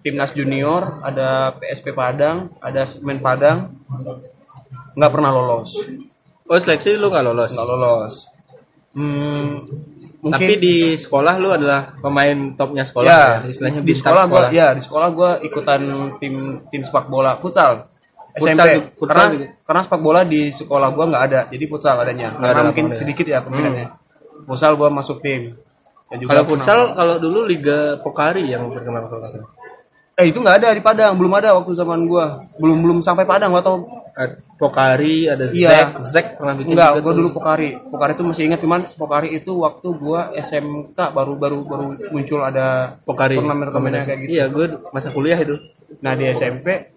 [0.00, 3.76] timnas junior ada PSP Padang ada semen Padang.
[4.96, 5.76] Nggak pernah lolos.
[6.50, 7.52] Oh seleksi lu nggak lolos?
[7.54, 8.14] Nggak lolos.
[8.90, 9.70] Hmm,
[10.18, 14.24] mungkin tapi di sekolah lu adalah pemain topnya sekolah ya, ya, istilahnya di bintang sekolah
[14.26, 15.80] gua ya di sekolah gua ikutan
[16.18, 17.86] tim tim sepak bola futsal.
[18.34, 19.46] Futsal SMP futsal karena juga.
[19.62, 21.40] karena sepak bola di sekolah gua nggak ada.
[21.54, 22.34] Jadi futsal adanya.
[22.34, 22.96] Nggak karena ada mungkin ya.
[22.98, 23.86] sedikit ya kemungkinannya
[24.50, 25.54] futsal gua masuk tim
[26.10, 29.48] kalau futsal kalau dulu Liga Pokari yang terkenal kalau nggak salah
[30.12, 33.50] eh itu nggak ada di Padang belum ada waktu zaman gua belum belum sampai Padang
[33.50, 33.76] gua tau
[34.10, 35.70] Ada Pokari ada Iya.
[35.70, 37.16] Zek Zek pernah bikin Enggak, gua tuh.
[37.16, 37.70] dulu Pokari.
[37.80, 42.98] Pokari itu masih ingat cuman Pokari itu waktu gua SMK baru baru baru muncul ada
[43.00, 44.30] Pokari turnamen-turnamennya kayak gitu.
[44.30, 45.56] iya gue masa kuliah itu
[45.98, 46.92] Nah di SMP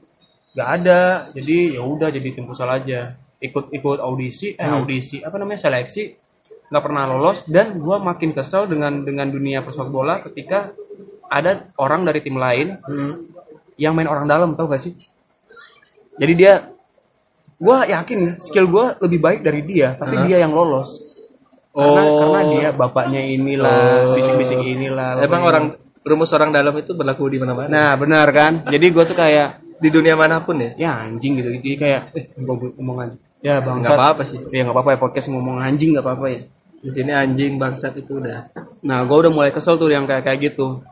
[0.52, 0.99] nggak ada,
[1.32, 3.17] jadi ya udah jadi tim futsal aja.
[3.39, 4.80] Ikut ikut audisi, eh Hmm.
[4.80, 6.13] audisi apa namanya seleksi,
[6.73, 10.73] nggak pernah lolos dan gua makin kesel dengan dengan dunia persepak bola ketika
[11.29, 13.29] ada orang dari tim lain Hmm.
[13.77, 14.97] yang main orang dalam tau gak sih?
[16.13, 16.69] Jadi dia,
[17.57, 20.25] gua yakin skill gua lebih baik dari dia, tapi Hah?
[20.25, 20.97] dia yang lolos.
[21.73, 22.17] Karena Oh.
[22.21, 24.13] karena dia bapaknya inilah, Oh.
[24.13, 25.17] bisik-bisik inilah.
[25.21, 25.65] emang orang
[26.05, 28.62] rumus orang dalam itu berlaku di mana-mana Nah benar kan?
[28.67, 31.49] Jadi gue tuh kayak di dunia mana pun ya ya anjing gitu.
[31.49, 33.21] Jadi kayak eh gue ngomong anjing.
[33.41, 33.97] Ya nggak bangsat.
[33.97, 36.41] apa-apa sih Ya nggak apa-apa ya podcast ngomong anjing nggak apa-apa ya.
[36.84, 38.52] Di sini anjing bangsat itu udah
[38.84, 40.84] Nah gue udah mulai kesel tuh yang kayak kayak gitu.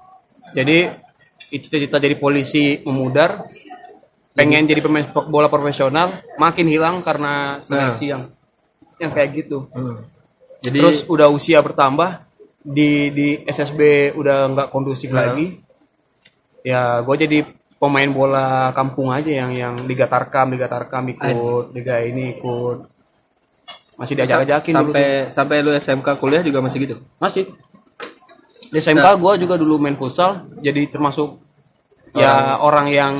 [0.55, 0.87] Jadi
[1.51, 3.43] cita-cita jadi polisi memudar,
[4.31, 8.31] pengen jadi pemain sepak bola profesional, makin hilang karena seleksi yang
[9.01, 10.07] yang kayak gitu Hmm.
[10.61, 12.21] Jadi terus udah usia bertambah
[12.61, 15.33] di di SSB udah nggak kondusif Nah.
[15.33, 15.57] lagi
[16.61, 17.37] ya gue jadi
[17.81, 22.90] pemain bola kampung aja yang yang liga tarkam liga tarkam ikut liga ini ikut
[24.01, 26.95] masih diajak-ajakin dulu sampai sampai lu SMK kuliah juga masih gitu.
[27.21, 27.53] masih
[28.73, 29.15] di SMK Nah.
[29.19, 31.37] gue juga dulu main futsal jadi termasuk
[32.17, 33.15] ya orang yang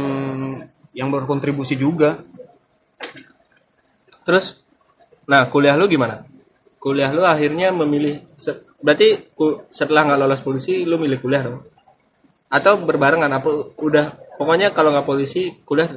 [0.92, 2.26] yang berkontribusi juga
[4.22, 4.62] Terus
[5.26, 6.26] nah, kuliah lu gimana?
[6.82, 8.26] Kuliah lu akhirnya memilih
[8.82, 9.30] berarti
[9.70, 11.62] setelah nggak lolos polisi lu milih kuliah dong?
[12.50, 15.88] Atau berbarengan apa udah pokoknya kalau nggak polisi kuliah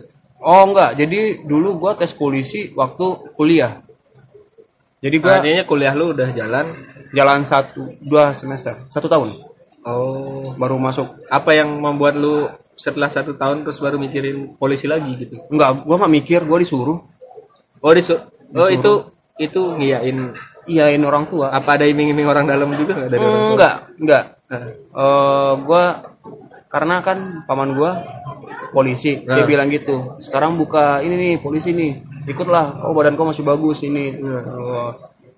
[0.44, 3.80] oh enggak jadi dulu gue tes polisi waktu kuliah
[5.04, 6.72] jadi gue artinya kuliah lu udah jalan?
[7.14, 9.30] jalan satu dua semester satu tahun.
[9.86, 10.52] Oh.
[10.58, 11.22] Baru masuk.
[11.30, 15.38] Apa yang membuat lu setelah satu tahun terus baru mikirin polisi lagi gitu?
[15.46, 16.98] Enggak gue nggak mikir gue disuruh.
[17.78, 18.18] Oh disu
[18.54, 18.92] oh itu
[19.38, 20.34] itu ngiyain
[20.66, 21.54] iyain orang tua.
[21.54, 23.54] Apa ada iming-iming orang dalam juga nggak dari orang tua?
[23.54, 24.24] Enggak enggak.
[24.44, 25.84] Nah, eh gue
[26.66, 27.90] karena kan paman gue
[28.74, 29.22] polisi.
[29.22, 29.46] Dia Nah.
[29.46, 32.02] bilang gitu sekarang buka ini nih polisi nih.
[32.26, 32.82] Ikutlah.
[32.84, 34.18] Oh badan kau masih bagus ini.
[34.18, 34.90] Oh,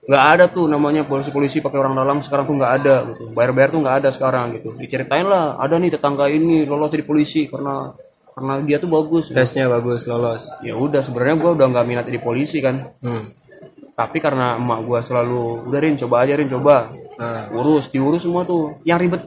[0.07, 3.25] nggak ada tuh namanya polisi-polisi pakai orang dalam sekarang tuh nggak ada gitu.
[3.37, 4.73] Bayar-bayar tuh nggak ada sekarang gitu.
[4.75, 7.93] Diceritain lah ada nih tetangga ini lolos jadi polisi karena
[8.33, 9.33] karena dia tuh bagus.
[9.33, 10.49] Tesnya bagus lolos.
[10.61, 12.93] Ya udah sebenarnya gue udah nggak minat jadi polisi kan.
[13.05, 13.25] Hmm.
[13.97, 16.93] Tapi karena emak gue selalu udah Rin coba aja Rin coba.
[17.17, 18.77] Nah, urus diurus semua tuh.
[18.85, 19.23] Yang ribet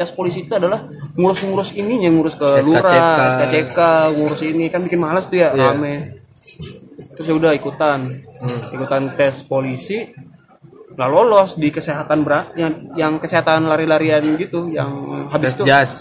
[0.00, 2.64] tes polisi itu adalah ngurus-ngurus ininya ngurus ke SKCK.
[2.72, 3.78] lurah SKCK
[4.16, 4.72] ngurus ini.
[4.72, 5.76] Kan bikin malas tuh ya Iya.
[5.76, 6.24] rame.
[7.12, 8.24] Terus ya udah ikutan.
[8.40, 8.60] Hmm.
[8.76, 10.08] ikutan tes polisi
[10.94, 15.92] lah lolos di kesehatan berat yang yang kesehatan lari-larian gitu yang habis tes jas.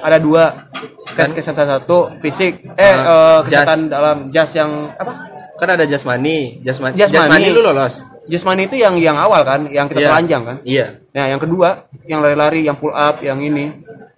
[0.00, 0.64] Ada dua.
[1.12, 2.64] Tes kesehatan satu fisik.
[2.72, 3.44] Eh jas.
[3.44, 4.16] kesehatan dalam.
[4.32, 7.28] Jas yang apa kan ada jasmani jasmani Jasmani.
[7.30, 10.08] jasmani lu lolos jasmani itu yang yang awal kan yang kita Iya.
[10.10, 13.70] telanjang kan iya Nah, yang kedua, yang lari-lari, yang pull up, yang ini,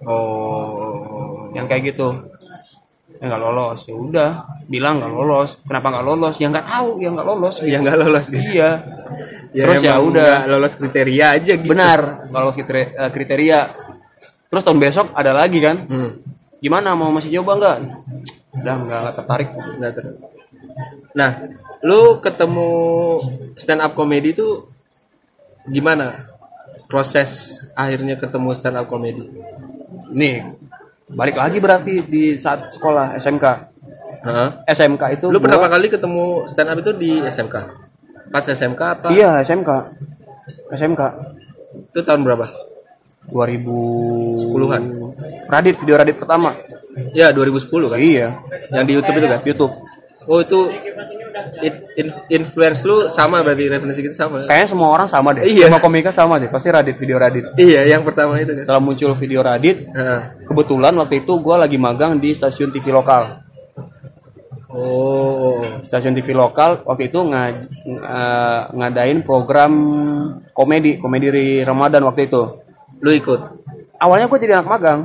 [0.07, 2.09] oh yang kayak gitu.
[3.16, 4.31] Ya nggak lolos, ya udah,
[4.64, 5.61] bilang nggak lolos.
[5.61, 6.35] Kenapa nggak lolos?
[6.37, 7.55] Ya nggak tahu, ya nggak lolos.
[7.61, 8.70] yang nggak lolos gitu Iya.
[9.53, 10.49] Terus ya udah.
[10.49, 13.59] lolos kriteria aja gitu Benar, nggak lolos kriteria, eh, kriteria.
[14.49, 15.77] Terus tahun besok ada lagi kan?
[15.85, 16.11] hmm.
[16.61, 17.77] Gimana mau masih nyoba nggak?
[18.57, 19.49] Udah nggak tertarik.
[19.53, 20.16] nggak ter-
[21.12, 21.31] nah
[21.81, 22.71] lu ketemu
[23.55, 24.69] stand up comedy itu
[25.65, 26.29] gimana
[26.87, 27.31] proses
[27.73, 29.27] akhirnya ketemu stand up comedy
[30.09, 30.43] Nih,
[31.09, 33.45] balik lagi berarti di saat sekolah SMK.
[34.23, 34.49] Heeh.
[34.69, 37.57] SMK itu lu gua- pertama kali ketemu stand up itu di SMK
[38.27, 39.71] pas SMK apa Iya, SMK.
[40.71, 41.01] SMK
[41.89, 42.47] itu tahun berapa
[43.27, 44.83] 2000 Sepuluhan.
[45.47, 46.55] Radit video Radit pertama.
[47.12, 48.29] ya 2010 kan Iya,
[48.71, 49.73] yang di YouTube itu kan YouTube.
[50.27, 50.59] Oh itu
[51.59, 55.45] it- in- influence lu sama berarti referensi kita sama Kayaknya semua orang sama deh.
[55.45, 55.67] Iya.
[55.67, 56.47] Semua komika sama deh.
[56.47, 57.45] Pasti Radit video Radit.
[57.57, 60.21] iya yang pertama itu kan Setelah muncul video Radit, Heeh.
[60.45, 63.43] kebetulan waktu itu gue lagi magang di stasiun TV lokal.
[64.69, 69.73] oh Stasiun TV lokal waktu itu nga- nga- ngadain program
[70.51, 72.43] komedi, komedi di Ramadan waktu itu.
[72.97, 73.41] lu ikut
[73.97, 75.01] Awalnya gue jadi anak magang,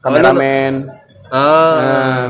[0.00, 0.90] kameramen.
[1.28, 2.26] ah Nah,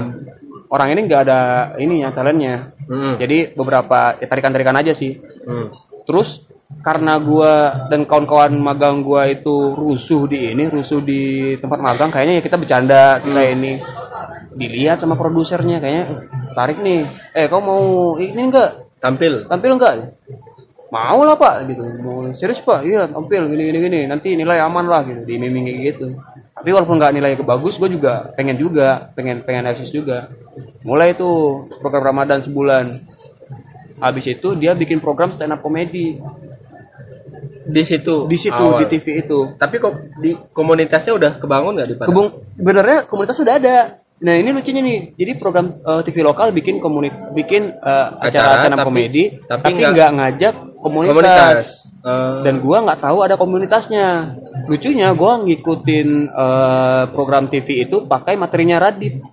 [0.70, 1.40] orang ini nggak ada
[1.81, 2.72] ininya talentnya.
[2.88, 3.16] Hmm.
[3.16, 5.18] Jadi beberapa ya, tarikan-tarikan aja sih.
[5.44, 5.72] Hmm.
[6.05, 6.44] Terus
[6.85, 12.40] karena gua dan kawan-kawan magang gua itu rusuh di ini, rusuh di tempat magang, kayaknya
[12.40, 13.79] ya kita bercanda kita ini
[14.55, 16.18] dilihat sama produsernya kayaknya "Eh,
[16.55, 17.03] tarik nih.
[17.35, 18.87] Eh, kau mau ini enggak?
[19.03, 19.94] tampil Tampil enggak?
[20.94, 21.83] Mau lah pak, gitu.
[22.00, 22.87] Mau serius pak?
[22.87, 24.00] Iya tampil gini gini gini.
[24.07, 25.27] Nanti nilai aman lah gitu.
[25.27, 26.07] Di miming kayak gitu.
[26.64, 30.33] Tapi walaupun nggak nilai bagus, gue juga pengen juga, pengen pengen eksis juga.
[30.81, 31.29] Mulai itu
[31.77, 33.05] program Ramadan sebulan.
[34.00, 36.16] Habis itu dia bikin program stand up comedy
[37.64, 38.81] di situ di situ awal.
[38.81, 39.57] di TV itu.
[39.61, 42.09] tapi kok di komunitasnya udah kebangun nggak di Padang?
[42.09, 43.77] Kebung benernya komunitas sudah ada.
[44.24, 48.61] Nah ini lucunya nih, jadi program eh, TV lokal bikin komunit bikin eh, acara, Acara,
[48.64, 51.16] stand up tapi- comedy, tapi nggak ngajak komunitas.
[51.16, 54.37] komunitas Eh, Dan gua nggak tahu ada komunitasnya.
[54.68, 59.25] Lucunya gua ngikutin eh, program TV itu pakai materinya Radit,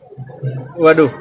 [0.79, 1.11] waduh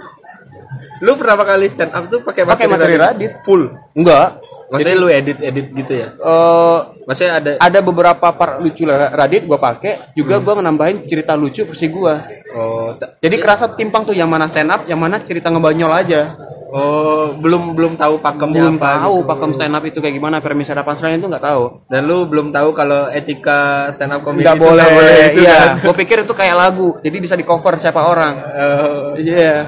[1.00, 3.40] lu berapa kali stand up tuh pakai pakai materi Radit.
[3.40, 4.38] full Enggak.
[4.68, 9.44] maksudnya lu edit edit gitu ya Eh, maksudnya ada ada beberapa part lucu lah Radit
[9.44, 12.22] gua pakai, juga gua nambahin cerita lucu versi gua.
[12.50, 16.36] oh Jadi kerasa timpang tuh yang mana stand up, yang mana cerita ngebanyol aja.
[16.68, 19.26] oh belum belum tahu pakemnya belum apa tahu gitu.
[19.26, 22.54] pakem stand up itu kayak gimana premis ada punchline itu nggak tahu dan lu belum
[22.54, 25.82] tahu kalau etika stand up comedy nggak itu boleh, boleh itu iya kan?
[25.82, 29.18] gue pikir itu kayak lagu jadi bisa di cover siapa orang Oh.
[29.18, 29.66] iya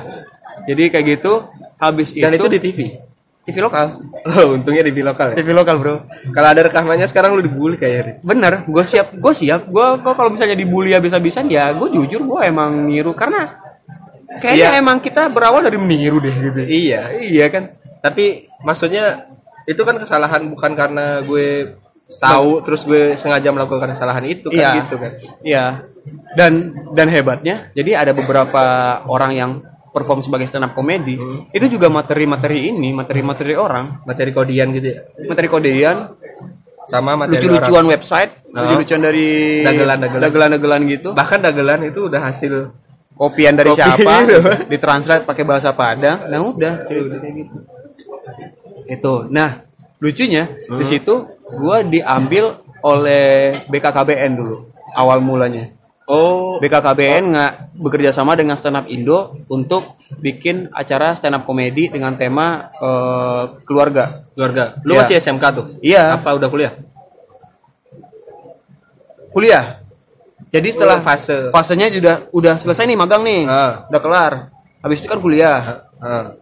[0.68, 1.32] jadi kayak gitu
[1.76, 2.78] habis dan itu, itu di TV
[3.42, 3.98] TV lokal.
[4.22, 5.42] Oh, untungnya di lokal ya.
[5.42, 6.06] TV lokal, Bro.
[6.30, 8.22] Kalau ada rekamannya sekarang lu dibully kayaknya.
[8.22, 9.66] Bener, gue siap, gue siap.
[9.66, 13.58] Gue kalau misalnya dibully habis-habisan ya, gue jujur gue emang niru karena
[14.38, 14.80] kayaknya Iya.
[14.80, 16.60] emang kita berawal dari meniru deh gitu.
[16.62, 17.64] Iya, Iya kan?
[17.98, 19.26] tapi maksudnya
[19.66, 21.78] itu kan kesalahan bukan karena gue
[22.14, 24.70] tahu terus gue sengaja melakukan kesalahan itu kan Iya.
[24.86, 25.12] gitu kan.
[25.42, 25.64] Iya.
[26.38, 26.52] Dan
[26.94, 28.62] dan hebatnya, jadi ada beberapa
[29.10, 29.50] orang yang
[29.92, 31.52] perform sebagai stand up comedy, Hmm.
[31.52, 34.98] itu juga materi-materi ini, materi-materi orang, Materi kodian gitu ya.
[35.28, 35.96] materi kodean,
[36.82, 38.58] Sama materi lucu-lucuan website, Oh.
[38.58, 40.22] lucu-lucuan dari Dagelan-dagelan.
[40.24, 41.08] dagelan-dagelan gitu.
[41.14, 42.74] Bahkan dagelan itu udah hasil
[43.12, 44.40] kopian dari Kopi siapa gitu.
[44.72, 47.56] ditranslate pakai bahasa Padang nah udah cerita kayak gitu
[48.88, 49.62] itu nah
[50.00, 51.14] lucunya di situ
[51.52, 54.56] gua diambil oleh BKKBN dulu
[54.96, 55.70] awal mulanya
[56.04, 61.88] Oh, BKKBN nggak bekerja sama dengan Stand Up Indo untuk bikin acara stand up komedi
[61.88, 64.76] dengan tema eh, keluarga keluarga.
[64.82, 65.00] Lu Iya.
[65.00, 65.66] masih SMK tuh?
[65.78, 66.18] Iya.
[66.18, 66.74] Apa udah kuliah?
[69.32, 69.80] kuliah
[70.52, 71.48] jadi setelah Oh, fase.
[71.48, 73.88] fasenya sudah udah selesai nih magang nih Ah.
[73.88, 74.32] udah kelar
[74.84, 76.36] habis itu kan kuliah Ah.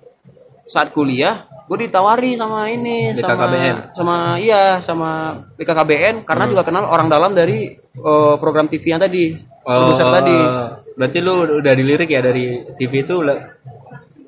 [0.67, 3.95] saat kuliah gue ditawari sama ini BKKBN.
[3.95, 5.11] sama sama iya sama
[5.55, 6.53] BKKBN karena Hmm.
[6.53, 11.63] juga kenal orang dalam dari eh, program TV yang tadi produser tadi Oh, Berarti lu
[11.63, 13.23] udah dilirik ya dari TV itu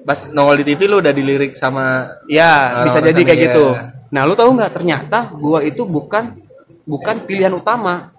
[0.02, 3.46] pas nongol di TV lu udah dilirik sama ya Orang bisa orang jadi kayak iya.
[3.50, 3.66] gitu
[4.12, 6.36] nah lu tahu nggak ternyata gua itu bukan
[6.84, 8.14] bukan pilihan utama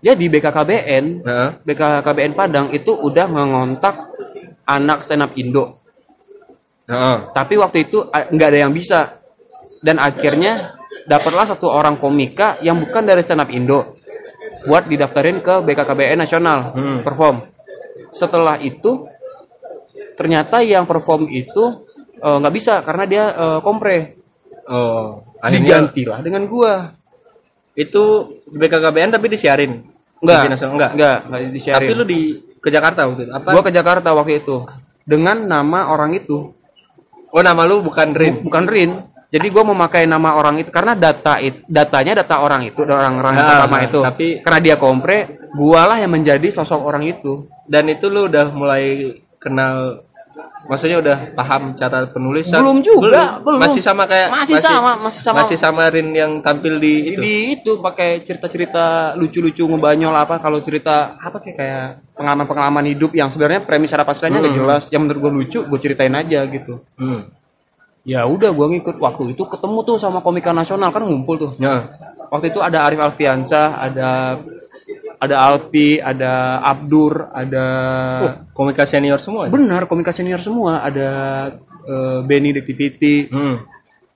[0.00, 1.50] jadi BKKBN Heeh.
[1.62, 4.10] BKKBN Padang itu udah mengontak
[4.64, 5.78] anak stand up Indo
[7.30, 9.22] Tapi waktu itu nggak ada yang bisa
[9.80, 10.74] dan akhirnya
[11.06, 13.96] dapatlah satu orang komika yang bukan dari stand up Indo
[14.66, 17.00] buat didaftarin ke BKKBN nasional Hmm.
[17.00, 17.46] perform
[18.12, 19.08] setelah itu
[20.18, 21.86] ternyata yang perform itu
[22.20, 24.20] eh, nggak bisa karena dia eh, kompre
[24.70, 26.94] Oh, akhirnya digantilah dengan gua
[27.74, 28.02] itu
[28.46, 29.82] BKKBN tapi disiarin.
[30.22, 30.46] Enggak.
[30.46, 30.90] Nasional enggak.
[30.94, 32.20] nggak nggak disiarin Tapi lu di
[32.60, 33.32] ke Jakarta waktu itu.
[33.34, 33.50] Apa?
[33.50, 34.62] gua ke Jakarta waktu itu
[35.02, 36.54] dengan nama orang itu
[37.30, 38.42] Oh, nama lu bukan Rin.
[38.42, 38.90] bukan Rin.
[39.30, 43.46] Jadi gue memakai nama orang itu karena data it, datanya data orang itu, orang-orang yang
[43.46, 44.00] Ah, pertama ah, itu.
[44.02, 45.16] tapi- karena dia kompre,
[45.54, 47.46] gualah yang menjadi sosok orang itu.
[47.62, 50.02] Dan itu lu udah mulai kenal
[50.70, 52.62] maksudnya udah paham cara penulisan?
[52.62, 53.58] Belum juga, belum.
[53.58, 55.36] Masih sama kayak Masih sama, masih sama.
[55.42, 57.20] Masih sama Rin yang tampil di itu.
[57.20, 63.32] Di itu pakai cerita-cerita lucu-lucu ngebanyol apa kalau cerita apa kayak kayak pengalaman-pengalaman hidup yang
[63.32, 64.82] sebenarnya premis harapan istilahnya nggak jelas.
[64.92, 66.84] Yang menurut gue lucu, gue ceritain aja gitu.
[67.00, 67.26] Hmm.
[68.06, 71.52] Ya udah gue ngikut waktu itu ketemu tuh sama komika nasional kan ngumpul tuh.
[71.60, 71.84] Ya.
[72.30, 74.38] waktu itu ada Arif Alfiansyah, ada
[75.20, 77.64] ada Alpi, ada Abdur, ada
[78.18, 79.46] Oh, komika senior semua.
[79.46, 79.50] ya?
[79.50, 81.08] benar komika senior semua, ada
[81.82, 83.28] eh, Benny Activity.
[83.28, 83.60] Hmm.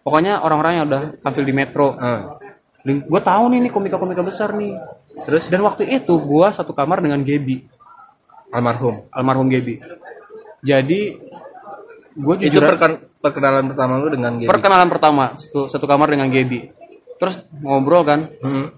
[0.01, 1.93] Pokoknya orang-orang yang udah tampil di Metro.
[1.95, 2.37] Ah.
[2.85, 4.77] Gue tahu nih nih komika-komika besar nih.
[5.25, 7.65] Terus Dan waktu itu gue satu kamar dengan Gebi,
[8.51, 9.09] almarhum.
[9.09, 9.81] almarhum Gebi.
[10.61, 11.17] Jadi
[12.15, 14.47] gue Itu jujur perken- perkenalan pertama lu dengan Gaby.
[14.47, 16.69] perkenalan pertama satu, satu kamar dengan Gebi.
[17.17, 18.69] Terus ngobrol kan, Hmm.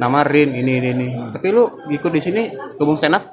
[0.00, 1.08] Nama Rin ini ini ini.
[1.28, 2.42] Tapi lu ikut di sini
[2.80, 3.24] gabung stand up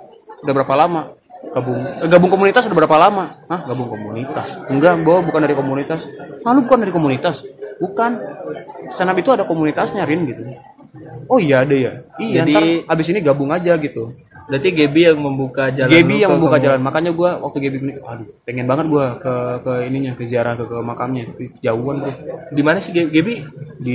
[0.44, 1.16] udah berapa lama?
[1.48, 3.24] Gabung eh, gabung komunitas udah berapa lama?
[3.48, 4.60] Hah, gabung komunitas?
[4.68, 6.04] Enggak, gua bukan dari komunitas.
[6.44, 7.48] Ah, lu bukan dari komunitas?
[7.80, 8.12] Bukan.
[8.92, 10.44] Stand up itu ada komunitasnya Rin gitu.
[11.28, 12.04] Oh iya ada ya.
[12.20, 12.64] Iya, Jadi- ntar
[12.96, 14.12] abis ini gabung aja gitu.
[14.48, 15.92] Berarti Gaby yang membuka jalan.
[15.92, 16.66] Gebi lu yang membuka komunitas.
[16.72, 16.80] jalan.
[16.88, 20.64] Makanya gua waktu Gebi ini, aduh, pengen banget gua ke ke ininya, ke ziarah ke,
[20.64, 21.28] ke makamnya.
[21.32, 22.16] Tapi Jauhan tuh
[22.56, 23.34] Di mana sih Gaby?
[23.78, 23.94] di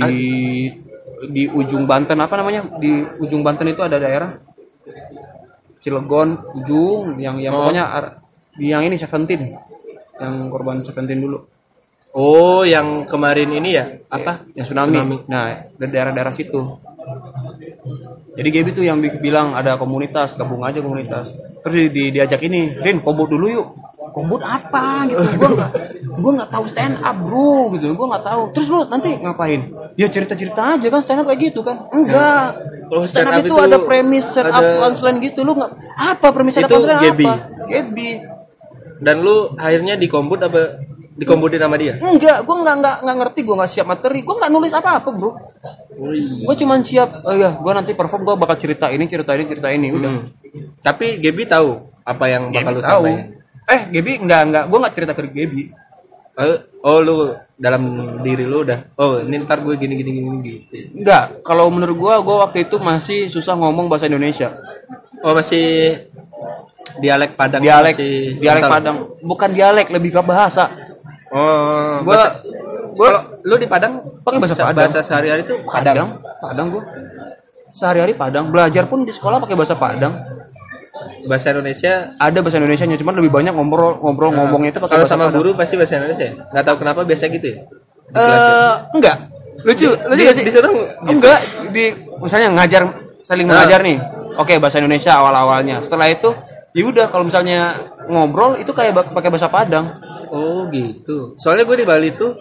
[1.29, 4.35] di ujung Banten apa namanya di ujung Banten itu ada daerah
[5.79, 7.67] Cilegon ujung yang yang Oh.
[7.67, 7.83] pokoknya
[8.57, 9.55] yang ini Seventeen
[10.15, 11.39] yang korban Seventeen dulu
[12.13, 13.89] Oh, yang kemarin ini ya?
[14.05, 14.45] Apa?
[14.53, 15.25] yang tsunami.
[15.25, 16.77] Nah, dari daerah-daerah situ.
[18.37, 21.33] Jadi Gaby tuh yang bi- bilang ada komunitas, gabung aja komunitas.
[21.65, 23.67] Terus di, di- diajak ini, Rin, kombut dulu yuk.
[24.13, 25.25] Kombut apa gitu?
[25.35, 25.71] Gua nggak,
[26.15, 27.97] gua nggak tahu stand up bro gitu.
[27.97, 28.41] Gua nggak tahu.
[28.53, 29.73] Terus lu nanti ngapain?
[29.97, 31.89] Ya cerita-cerita aja kan stand up kayak gitu kan?
[31.89, 32.61] Enggak.
[32.87, 35.41] Kalau stand up stand up itu, itu ada premis setup ada- punchline gitu.
[35.41, 37.25] Lu nggak apa premis setup Itu punchline Gaby.
[37.25, 37.35] apa?
[37.65, 38.09] Gaby.
[39.01, 40.77] Dan lu akhirnya dikombut apa
[41.13, 41.97] dikombutin sama dia?
[41.97, 45.31] Enggak, gua nggak nggak nggak ngerti, gua nggak siap materi, gua nggak nulis apa-apa bro.
[46.43, 49.69] Gue cuman siap, oh ya, gue nanti perform gue bakal cerita ini, cerita ini, cerita
[49.69, 50.11] ini, udah.
[50.11, 50.25] Hmm.
[50.81, 51.69] Tapi Gaby tahu
[52.01, 53.03] apa yang bakal lu Gaby tahu.
[53.05, 53.42] sampaikan?
[53.65, 55.63] Eh, Gaby enggak enggak, gue nggak cerita ke Gaby.
[56.33, 57.15] Oh, oh, lu
[57.55, 57.83] dalam
[58.19, 58.97] diri lu udah.
[58.97, 60.97] Oh, ini ntar gue gini gini gini gitu.
[60.97, 64.49] Enggak, kalau menurut gue, gue waktu itu masih susah ngomong bahasa Indonesia.
[65.21, 65.95] Oh, masih
[66.95, 68.73] dialek Padang Dialek, masih dialek kental.
[68.73, 70.73] Padang, bukan dialek, lebih ke bahasa.
[71.29, 72.41] Oh, Gue bahasa-
[72.91, 74.77] gua Kalau lu di Padang pakai bahasa sa- Padang.
[74.83, 75.95] bahasa sehari-hari itu Padang.
[75.95, 76.83] Padang, Padang gua.
[77.69, 80.13] Sehari-hari Padang, belajar pun di sekolah pakai bahasa Padang.
[81.25, 85.07] Bahasa Indonesia Ada bahasa Indonesia nya, cuman lebih banyak ngobrol ngobrol ngomongnya itu pakai kalau
[85.09, 85.41] sama Padang.
[85.41, 86.33] guru pasti bahasa Indonesia ya?
[86.37, 87.57] Nggak tahu kenapa biasa gitu ya?
[88.05, 88.37] Di ya?
[88.37, 89.17] Eh, enggak.
[89.63, 90.43] Lucu, lucu Di- gak sih?
[90.43, 91.85] disuruh Enggak, di
[92.19, 92.81] misalnya ngajar
[93.21, 93.57] saling Nah.
[93.57, 93.97] mengajar nih.
[94.35, 95.81] Oke, bahasa Indonesia awal-awalnya.
[95.81, 96.29] Setelah itu,
[96.71, 97.73] ya udah kalau misalnya
[98.05, 99.97] ngobrol itu kayak pakai bahasa Padang.
[100.29, 101.33] Oh gitu.
[101.35, 102.37] Soalnya gue di Bali tuh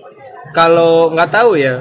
[0.50, 1.80] kalau nggak tahu ya,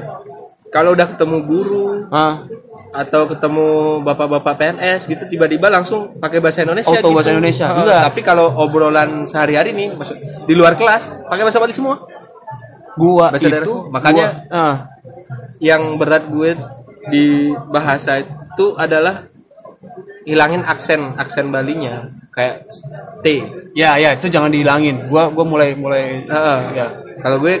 [0.68, 2.44] kalau udah ketemu guru Ah,
[2.92, 3.66] atau ketemu
[4.04, 7.16] bapak-bapak PNS gitu tiba-tiba langsung pakai bahasa Indonesia Auto gitu.
[7.16, 7.66] bahasa Indonesia.
[7.72, 8.00] Enggak.
[8.04, 12.04] Tapi kalau obrolan sehari-hari nih maksud di luar kelas pakai bahasa Bali semua.
[12.92, 13.84] gua Bahasa itu daerah semua.
[13.88, 14.76] Makanya- gua- ah,
[15.56, 16.50] Yang berat gue
[17.08, 17.24] di
[17.66, 19.24] bahasa itu adalah
[20.22, 22.68] hilangin aksen aksen Balinya kayak
[23.22, 23.26] T.
[23.72, 25.08] ya ya itu jangan dihilangin.
[25.08, 26.58] Gua gua mulai mulai Heeh.
[26.76, 26.86] ya.
[27.18, 27.56] Kalau gue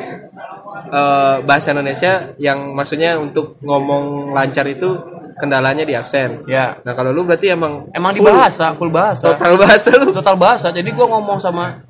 [0.92, 4.98] eh, bahasa Indonesia yang maksudnya untuk ngomong lancar itu
[5.34, 6.44] kendalanya di aksen.
[6.44, 6.76] Ya.
[6.80, 9.32] Nah kalau lu berarti emang Emang di full bahasa, full bahasa.
[9.32, 10.10] total bahasa lu.
[10.12, 10.66] total bahasa.
[10.68, 11.80] Jadi gua ngomong sama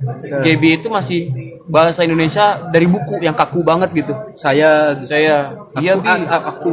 [0.43, 1.21] GB itu masih
[1.65, 4.13] bahasa Indonesia dari buku yang kaku banget gitu.
[4.35, 4.95] Saya.
[5.03, 6.09] Saya, iya Aku- Bi.
[6.09, 6.71] a- a- aku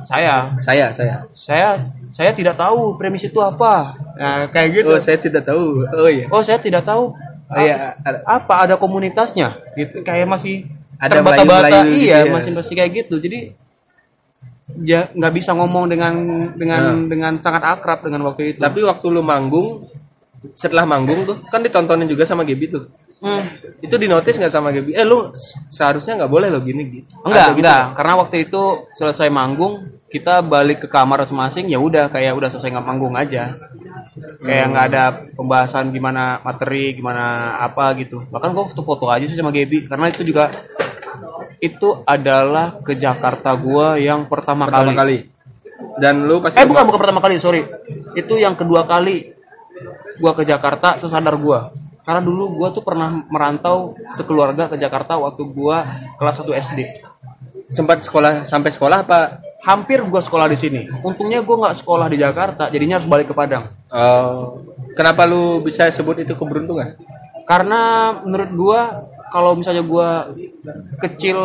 [0.00, 1.16] saya, saya saya.
[1.30, 1.68] saya,
[2.10, 3.94] saya tidak tahu premis itu apa.
[4.16, 4.90] Nah, kayak gitu.
[4.90, 5.84] Oh saya tidak tahu.
[5.86, 6.26] Oh iya.
[6.28, 7.12] Oh, saya tidak tahu.
[7.50, 9.58] Oh, iya, ada- Apa ada komunitasnya?
[9.74, 10.06] Gitu.
[10.06, 11.66] Kayak masih Ada terbata-bata.
[11.66, 12.30] Melayu-Melayu gitu Iya, ya.
[12.30, 13.14] masih masih kayak gitu.
[13.18, 13.38] Jadi
[14.82, 16.14] ya nggak bisa ngomong dengan
[16.54, 17.06] dengan Nah.
[17.08, 18.58] dengan sangat akrab dengan waktu itu.
[18.62, 19.88] Tapi waktu lu manggung
[20.56, 22.84] setelah manggung tuh kan ditontonin juga sama Gaby tuh.
[23.20, 23.44] Hmm.
[23.84, 24.96] Itu di notice nggak sama Gaby?
[24.96, 25.28] Eh lu
[25.68, 27.12] seharusnya nggak boleh lo gini gitu.
[27.20, 27.84] Enggak, gitu enggak.
[28.00, 28.62] Karena waktu itu
[28.96, 33.60] selesai manggung, kita balik ke kamar masing-masing, ya udah kayak udah selesai nggak manggung aja.
[34.40, 35.02] Kayak nggak ada
[35.36, 38.24] pembahasan gimana materi, gimana apa gitu.
[38.24, 40.48] Bahkan gue foto-foto aja sih sama Gaby, karena itu juga
[41.60, 44.96] itu adalah ke Jakarta gua yang pertama, pertama kali.
[44.96, 45.18] kali.
[46.00, 47.62] Dan lu pasti Eh bukan bukan pertama kali, sorry.
[48.16, 49.36] Itu yang kedua kali
[50.16, 51.72] gua ke Jakarta sesadar gua.
[52.00, 55.84] Karena dulu gua tuh pernah merantau sekeluarga ke Jakarta waktu gua
[56.16, 56.80] kelas 1 SD.
[57.70, 59.46] sempat sekolah sampai sekolah apa?
[59.60, 60.88] hampir gua sekolah di sini.
[61.04, 63.68] Untungnya gua nggak sekolah di Jakarta, jadinya harus balik ke Padang.
[63.92, 64.64] Oh,
[64.96, 66.96] kenapa lu bisa sebut itu keberuntungan?
[67.44, 68.80] Karena menurut gua
[69.30, 70.28] kalau misalnya gua
[70.98, 71.38] kecil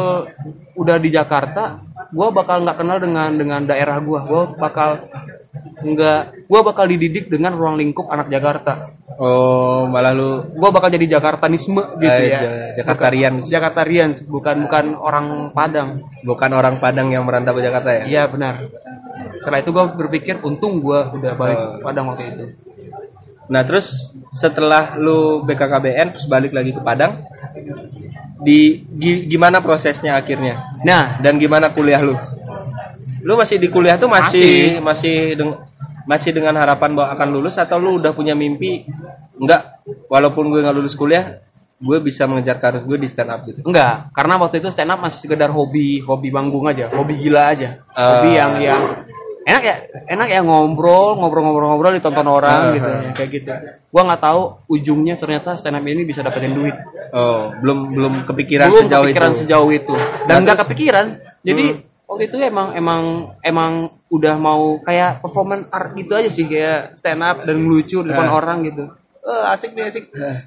[0.74, 4.26] udah di Jakarta, gua bakal nggak kenal dengan dengan daerah gua.
[4.26, 5.08] Gua bakal
[5.80, 8.92] nggak, gua bakal dididik dengan ruang lingkup anak Jakarta.
[9.16, 12.40] Oh, malah lu Gua bakal jadi Jakartanisme gitu Eh, ya.
[12.42, 13.48] Ja- Jakartarians.
[13.48, 16.04] Jakartarians, bukan bukan orang Padang.
[16.20, 18.04] bukan orang Padang yang merantau ke Jakarta ya?
[18.04, 18.68] Iya benar.
[19.40, 21.80] Setelah itu gua berpikir untung gua udah balik Oh.
[21.80, 22.46] Padang waktu itu.
[23.46, 27.22] Nah, terus setelah lu BKKBN terus balik lagi ke Padang
[28.38, 30.62] di gi- gimana prosesnya akhirnya?
[30.82, 32.16] Nah, Dan gimana kuliah lu?
[33.22, 35.60] Lu masih di kuliah tuh masih masih deng-
[36.06, 38.86] masih dengan harapan bahwa akan lulus atau lu udah punya mimpi
[39.36, 41.42] enggak walaupun gue nggak lulus kuliah
[41.76, 45.02] gue bisa mengejar karir gue di stand up gitu Enggak, karena waktu itu stand up
[45.02, 47.82] masih sekedar hobi, hobi manggung aja, hobi gila aja.
[47.92, 48.22] Ah.
[48.22, 48.82] Hobi yang yang
[49.46, 49.76] enak ya,
[50.10, 52.74] enak ya ngobrol, ngobrol-ngobrol-ngobrol ditonton orang Ah.
[52.74, 53.50] gitu, kayak gitu.
[53.88, 56.74] Gua nggak tahu ujungnya ternyata stand up ini bisa dapetin duit.
[57.14, 59.94] oh belum belum kepikiran Belum sejauh kepikiran itu sejauh itu.
[59.94, 61.06] Nah, Dan nggak terus- kepikiran.
[61.42, 61.80] Jadi Hmm.
[62.06, 63.02] waktu itu emang emang
[63.40, 63.72] emang
[64.08, 68.28] udah mau kayak performance art gitu aja sih kayak stand up dan ngelucu di depan
[68.28, 68.36] Ah.
[68.36, 68.90] orang gitu.
[69.22, 70.06] Eh, asik nih asik.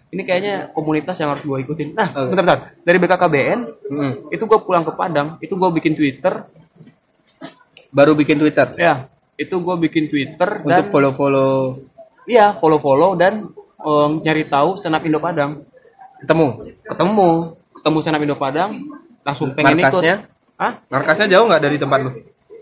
[0.09, 1.95] Ini kayaknya komunitas yang harus gue ikutin.
[1.95, 2.29] Nah, Oh.
[2.29, 2.79] bentar-bentar.
[2.79, 4.13] Dari BKKBN Mm.
[4.29, 6.47] itu gue pulang ke Padang itu gue bikin Twitter
[7.91, 8.69] baru bikin Twitter?
[8.77, 9.09] Ya.
[9.35, 11.79] Itu gue bikin Twitter untuk dan follow-follow?
[12.29, 13.49] Iya follow follow dan
[13.81, 15.65] eh, nyari tahu stand up Indo Padang.
[16.21, 16.47] Ketemu?
[16.85, 17.29] Ketemu.
[17.73, 18.71] Ketemu stand up Indo Padang
[19.23, 20.17] langsung pengen Markasnya?
[20.25, 22.11] ikut ah markasnya jauh nggak dari tempat lu?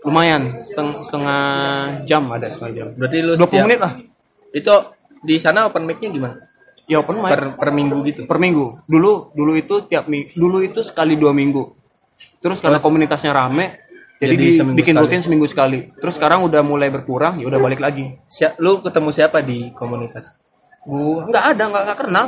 [0.05, 0.63] Lumayan.
[0.63, 1.41] Seteng- setengah
[2.05, 2.87] jam ada setengah jam.
[2.93, 3.93] Berarti lu 20 setiap- menit lah.
[4.53, 4.73] Itu
[5.25, 6.35] di sana open mic-nya gimana?
[6.85, 7.33] Ya open mic.
[7.33, 8.21] Per, per, per minggu gitu?
[8.29, 8.85] Minggu.
[8.85, 11.73] Dulu dulu itu tiap minggu dulu itu sekali dua minggu.
[12.39, 13.86] Terus karena komunitasnya rame
[14.17, 15.05] jadi, Jadi di- seminggu bikin sekali.
[15.05, 19.09] rutin seminggu sekali terus sekarang udah mulai berkurang ya udah balik lagi Si- lu ketemu
[19.11, 20.33] siapa di komunitas
[20.81, 22.27] gua nggak ada nggak nggak kenal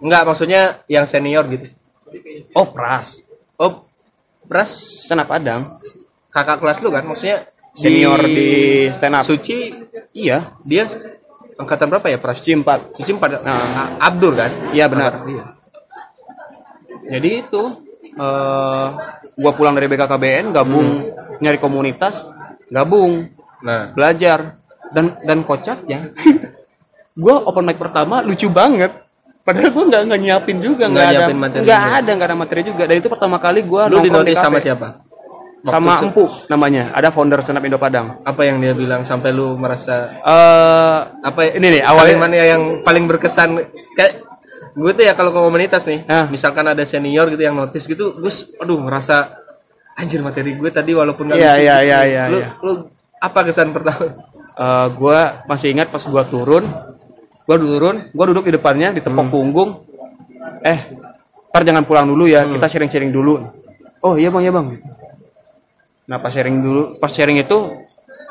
[0.00, 1.68] Enggak, maksudnya yang senior gitu.
[2.54, 3.20] oh pras
[3.54, 3.84] Oh,
[4.42, 4.72] Pras
[5.04, 5.76] stand up Padang
[6.26, 7.04] kakak kelas lu kan?
[7.04, 8.48] Maksudnya senior di
[8.88, 9.68] stand up Suci
[10.10, 10.88] iya dia
[11.54, 12.40] angkatan berapa ya Pras?
[12.40, 14.00] Suci 4 Suci Nah.
[14.00, 14.72] Abdur kan?
[14.72, 15.20] Iya, benar.
[15.22, 15.44] Iya.
[17.10, 17.62] jadi itu
[18.12, 18.86] eh
[19.34, 20.88] gua pulang dari BKKBN gabung.
[21.38, 22.26] Nyari komunitas
[22.66, 23.28] gabung.
[23.60, 24.58] Nah, belajar.
[24.90, 26.10] Dan dan kocaknya
[27.22, 28.90] gua open mic pertama lucu banget.
[29.40, 32.84] Padahal gue nggak nggak nyiapin juga, Nggak ada, nggak ada, nggak ada materi juga.
[32.84, 35.00] Dan itu pertama kali gue Lu di notice sama siapa?
[35.64, 38.20] Sama Waktu se- Empu namanya, ada founder up Indo Padang.
[38.20, 42.84] Apa yang dia bilang sampai lu merasa Eh, apa ya- Ini nih, awalnya- mana yang
[42.84, 43.60] paling berkesan?
[43.96, 44.24] Kayak
[44.72, 46.26] gue tuh ya kalau ke komunitas nih Ah.
[46.26, 49.34] misalkan ada senior gitu yang notice gitu gue aduh ngerasa
[49.94, 51.86] anjir materi gue tadi walaupun nggak Iya, lucu iya, gitu.
[51.86, 52.48] iya, iya, lu, iya.
[52.60, 52.72] lu
[53.16, 54.04] apa kesan pertama
[54.56, 56.64] eh, gue masih ingat pas gue turun,
[57.42, 59.32] gue turun, gue duduk di depannya, ditepok Hmm.
[59.32, 59.70] punggung.
[60.60, 60.78] Eh,
[61.48, 63.40] ntar jangan pulang dulu ya, kita sharing-sharing dulu.
[64.00, 64.66] Oh iya bang, iya bang.
[66.04, 67.56] Nah pas sharing dulu, pas sharing itu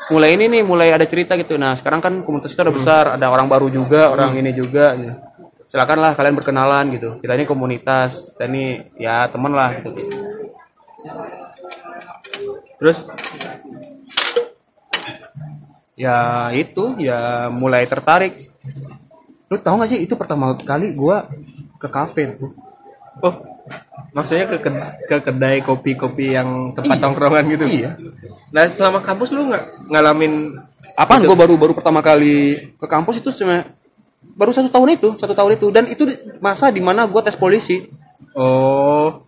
[0.08, 1.54] mulai ini nih, mulai ada cerita gitu.
[1.54, 4.94] Nah sekarang kan komunitas kita udah besar, ada orang baru juga, orang ini juga.
[4.94, 5.14] gitu.
[5.70, 7.22] Silakanlah kalian berkenalan gitu.
[7.22, 9.94] Kita ini komunitas, kita ini ya teman lah gitu.
[12.80, 13.06] terus
[15.94, 18.50] Ya itu, ya mulai tertarik.
[19.52, 21.28] Lu tau gak sih itu pertama kali gua
[21.78, 22.52] ke kafe tuh.
[23.20, 23.36] oh
[24.16, 28.00] maksudnya ke ked- ke kedai kopi-kopi yang tempat tongkrongan gitu Iya.
[28.48, 30.56] nah selama kampus lu nggak ngalamin
[30.96, 33.68] Apaan gua baru baru pertama kali ke kampus itu cuma
[34.40, 37.36] baru satu tahun itu, satu tahun itu dan itu di- masa di mana gua tes
[37.36, 37.92] polisi.
[38.32, 39.20] oh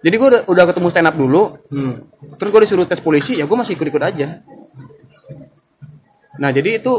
[0.00, 1.94] Jadi gua udah, udah ketemu stand up dulu, hmm.
[2.40, 4.40] terus gua disuruh tes polisi, ya gua masih ikut-ikut aja.
[6.36, 6.92] Nah jadi itu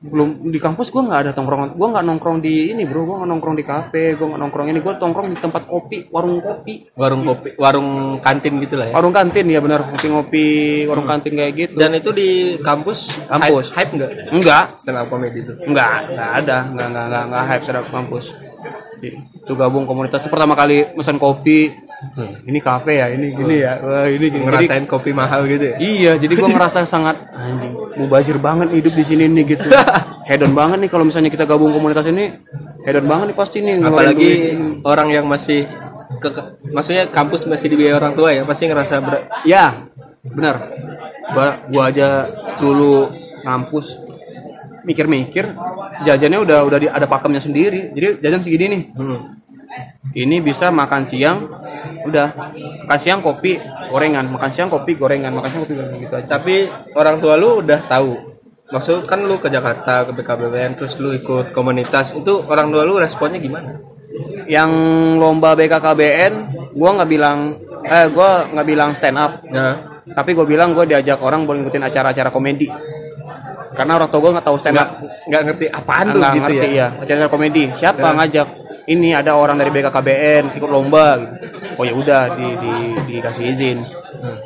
[0.00, 3.30] belum di kampus gua nggak ada tongkrongan, gua nggak nongkrong di ini bro, gua nggak
[3.36, 6.88] nongkrong di kafe, gua nggak nongkrong ini, gua nongkrong di tempat kopi, warung kopi.
[6.96, 8.94] warung kopi warung kantin gitu lah ya?
[8.96, 10.48] Warung kantin ya benar, ngopi-ngopi
[10.88, 11.76] warung kantin kayak gitu.
[11.76, 13.28] dan itu di kampus?
[13.28, 13.76] Kampus.
[13.76, 14.10] hype, hype nggak?
[14.32, 15.52] Enggak, stand up comedy itu?
[15.68, 18.24] Enggak, enggak ada, enggak enggak enggak, enggak hype secara kampus.
[19.00, 20.24] Itu gabung komunitas.
[20.24, 21.72] Itu pertama kali pesan kopi.
[22.48, 23.76] Ini kafe ya, ini gini ya.
[23.84, 24.40] Wah, ini gini.
[24.40, 25.76] Jadi, ngerasain kopi mahal gitu ya?
[25.76, 29.68] Iya, jadi gua ngerasa sangat anjing, mubazir banget hidup di sini nih gitu.
[30.28, 32.32] Hedon banget nih kalau misalnya kita gabung komunitas ini.
[32.80, 34.82] Hedon banget nih pasti nih apalagi duit.
[34.82, 35.68] orang yang masih
[36.16, 39.84] ke, ke- maksudnya kampus masih dibiayai orang tua ya pasti ngerasa ber- Ya,
[40.24, 40.72] benar.
[41.30, 42.26] Gua, gua aja
[42.56, 43.94] dulu ngampus
[44.80, 45.44] mikir-mikir
[46.02, 47.92] jajannya udah udah di, ada pakemnya sendiri.
[47.92, 48.82] Jadi jajan segini nih.
[48.92, 49.20] hmm.
[50.16, 51.46] Ini bisa makan siang
[52.06, 52.28] udah.
[52.86, 53.58] Makan siang kopi
[53.90, 56.26] gorengan, makan siang kopi gorengan, makan siang kopi gorengan gitu aja.
[56.38, 56.66] tapi
[56.98, 58.12] orang tua lu udah tahu.
[58.70, 62.98] Maksud kan lu ke Jakarta ke BKBN terus lu ikut komunitas itu orang tua lu
[62.98, 63.82] responnya gimana?
[64.46, 64.70] Yang
[65.18, 66.32] lomba BKKBN
[66.74, 71.22] gua nggak bilang eh gua nggak bilang stand up, nah tapi gue bilang gue diajak
[71.22, 72.66] orang buat ngikutin acara-acara komedi.
[73.70, 74.88] Karena orang tua gue nggak tahu stand up.
[75.30, 76.74] nggak ngerti apaan tuh nggak gitu ngerti ya.
[76.74, 77.64] ya acara-acara komedi.
[77.78, 78.12] Siapa Nah.
[78.18, 78.48] ngajak
[78.90, 81.34] ini ada orang dari BKKBN ikut lomba gitu.
[81.78, 82.72] oh ya udah di, di
[83.18, 83.78] dikasih izin.
[84.20, 84.38] Hmm.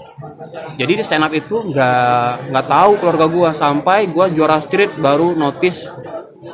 [0.78, 3.50] jadi di stand up itu nggak nggak tahu keluarga gua.
[3.56, 5.88] Sampai gua juara street baru notice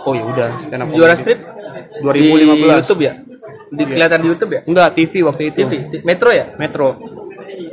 [0.06, 1.22] oh ya udah stand up juara comedy.
[1.26, 1.38] strip
[2.00, 2.14] 2015
[2.54, 3.12] di YouTube ya?
[3.70, 4.60] Di kelihatan di YouTube ya?
[4.66, 5.58] Enggak TV waktu itu.
[5.62, 5.72] TV
[6.06, 6.54] Metro ya?
[6.58, 6.88] Metro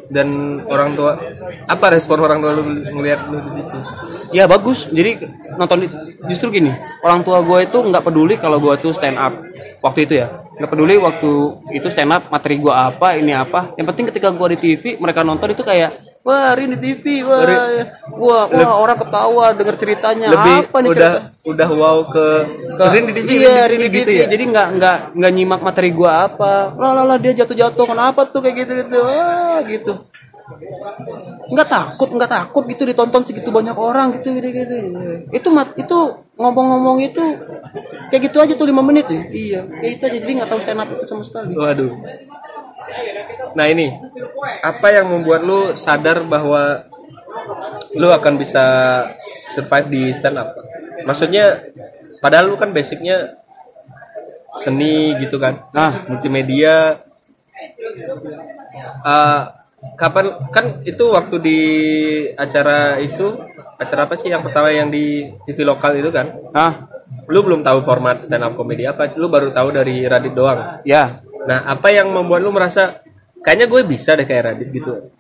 [0.08, 1.20] dan orang tua
[1.68, 2.64] apa respon orang tua lu
[2.96, 3.78] ngelihat lu gitu
[4.32, 4.88] ya bagus.
[4.88, 5.24] Jadi
[5.60, 5.88] nonton
[6.32, 6.72] justru gini
[7.04, 9.36] orang tua gue itu nggak peduli kalau gue tuh stand up.
[9.84, 10.28] Waktu itu ya
[10.58, 11.32] nggak peduli waktu
[11.76, 13.76] itu stand up materi gue apa ini apa.
[13.76, 17.42] Yang penting ketika gue di TV mereka nonton itu kayak wah Rin di TV wah.
[17.48, 17.88] Rin-
[18.20, 20.28] wah wah orang ketawa denger ceritanya.
[20.36, 21.48] Lebih apa nih udah cerita?
[21.48, 22.26] udah wow ke
[22.76, 24.28] ke Rin di TV, iya Rin di di gitu TV ya?
[24.28, 26.76] Jadi nggak nggak nggak nyimak materi gue apa.
[26.76, 29.94] Lah lah lah dia jatuh jatuh kenapa tuh kayak gitu gitu ah gitu
[31.52, 34.76] nggak takut nggak takut gitu ditonton segitu banyak orang gitu gitu, gitu.
[35.36, 37.24] itu mat itu ngomong-ngomong itu
[38.14, 39.22] kayak gitu aja tuh lima menit ya.
[39.28, 40.18] Iya kayak itu aja.
[40.22, 41.52] Jadi nggak tahu stand up itu sama sekali.
[41.58, 41.92] Waduh.
[43.58, 43.92] Nah ini.
[44.62, 46.88] Apa yang membuat lu sadar bahwa
[47.98, 48.66] lu akan bisa
[49.52, 50.54] survive di stand up?
[51.04, 51.74] Maksudnya
[52.22, 53.42] padahal lu kan basicnya
[54.62, 55.66] seni gitu kan?
[55.74, 57.02] Nah multimedia.
[59.02, 59.42] Eh,
[59.98, 61.60] kapan kan itu waktu di
[62.34, 63.38] acara itu
[63.78, 66.34] acara apa sih yang pertama yang di TV lokal itu kan?
[66.54, 66.90] Ah
[67.28, 70.82] lu belum tahu format stand up comedy apa lu baru tahu dari Radit doang.
[70.88, 71.22] Ya.
[71.46, 73.04] Nah apa yang membuat lu merasa
[73.46, 75.14] kayaknya gue bisa deh kayak Radit gitu?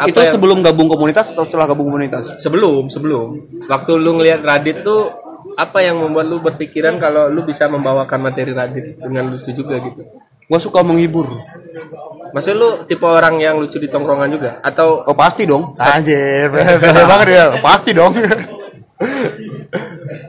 [0.00, 2.40] Apa itu yang- sebelum gabung komunitas atau setelah gabung komunitas?
[2.40, 3.60] Sebelum sebelum.
[3.68, 5.12] Waktu lu ngelihat Radit tuh
[5.54, 10.02] apa yang membuat lu berpikiran kalau lu bisa membawakan materi Radit dengan lucu juga gitu
[10.46, 11.28] gua suka menghibur
[12.34, 14.58] Maksud lu tipe orang yang lucu di tongkrongan juga?
[14.58, 15.70] Atau oh pasti dong.
[15.78, 16.50] Anjir
[17.06, 17.44] banget ya.
[17.62, 18.10] Pasti dong.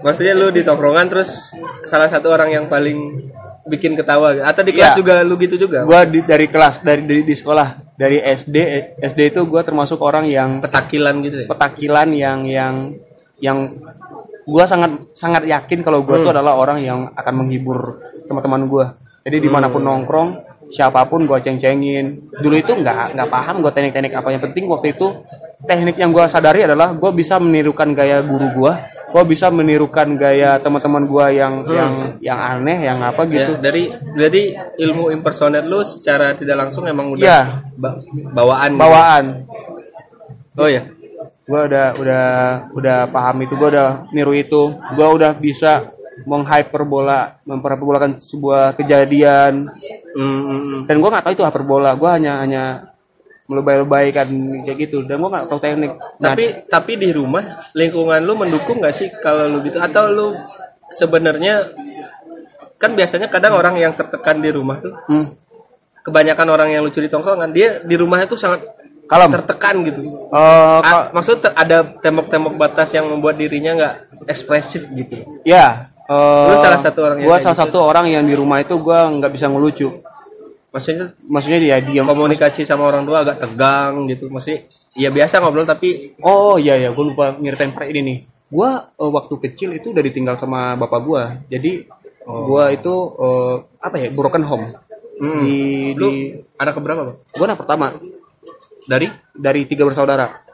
[0.05, 3.25] Maksudnya lu di tongkrongan terus salah satu orang yang paling
[3.65, 4.97] bikin ketawa atau di kelas Iya.
[5.01, 5.81] juga lu gitu juga?
[5.81, 7.97] Gua di, dari kelas dari, dari di sekolah.
[7.97, 8.57] Dari SD
[9.01, 11.47] SD itu gua termasuk orang yang petakilan gitu ya?
[11.49, 12.75] petakilan yang yang
[13.41, 13.57] yang
[14.45, 16.21] gue sangat sangat yakin kalau gue Hmm.
[16.21, 17.97] tuh adalah orang yang akan menghibur
[18.29, 18.85] teman-teman gue
[19.25, 19.89] jadi di mana pun Hmm.
[19.89, 20.29] nongkrong
[20.65, 22.05] siapa pun gue ceng-cengin
[22.35, 25.17] dulu itu nggak nggak paham gue teknik-teknik apa yang penting waktu itu
[25.61, 28.73] teknik yang gue sadari adalah gue bisa menirukan gaya guru gue
[29.07, 33.31] gue bisa menirukan gaya teman-teman gue yang yang yang aneh yang apa Hmm.
[33.31, 34.41] Ya, gitu dari jadi
[34.79, 37.41] ilmu impersonate lu secara tidak langsung emang udah Iya.
[37.75, 37.97] ba-
[38.31, 38.71] bawaan.
[38.71, 38.79] gitu.
[38.79, 39.25] bawaan
[40.55, 40.85] Oh ya.
[41.41, 42.25] gue udah udah
[42.73, 45.93] udah paham itu gue udah niru itu gue udah bisa
[46.23, 49.67] menghyperbola memperbolahkan sebuah kejadian.
[50.15, 50.81] Hmm, hmm, hmm.
[50.87, 51.91] dan gue nggak tahu itu hyperbola.
[51.99, 52.63] Gue hanya hanya
[53.51, 54.27] melebay-lebaykan
[54.63, 55.03] kayak gitu.
[55.03, 55.91] Dan gue nggak tahu teknik.
[56.23, 59.77] Nah, Tapi tapi di rumah lingkungan lu mendukung nggak sih kalau lu gitu?
[59.83, 60.27] Atau lu
[60.87, 61.67] sebenarnya
[62.79, 65.25] kan biasanya kadang orang yang tertekan di rumah tuh hmm,
[66.03, 68.61] kebanyakan orang yang lucu di tongkrongan dia di rumahnya tuh sangat
[69.07, 69.31] kalem.
[69.31, 70.29] tertekan gitu.
[70.83, 73.95] A- maksud ter- ada tembok-tembok batas yang membuat dirinya nggak
[74.27, 75.23] ekspresif gitu.
[75.47, 77.61] ya eh, Lu salah satu orang yang salah gitu.
[77.65, 79.89] satu orang yang di rumah itu gue nggak bisa ngelucu
[80.75, 84.27] Maksudnya maksudnya dia diam komunikasi sama orang tua agak tegang gitu.
[84.27, 88.17] Maksudnya ya biasa ngobrol tapi Oh iya ya, gue lupa nyeritain per ini nih.
[88.51, 91.23] Gua eh, waktu kecil itu udah ditinggal sama bapak gua.
[91.47, 91.87] Jadi
[92.27, 92.91] gua itu
[93.23, 94.67] eh, apa ya broken home.
[95.15, 95.41] Hmm.
[95.47, 97.17] Di, lu di anak keberapa, Bang?
[97.23, 97.87] gua anak pertama
[98.85, 100.44] Dari dari tiga bersaudara.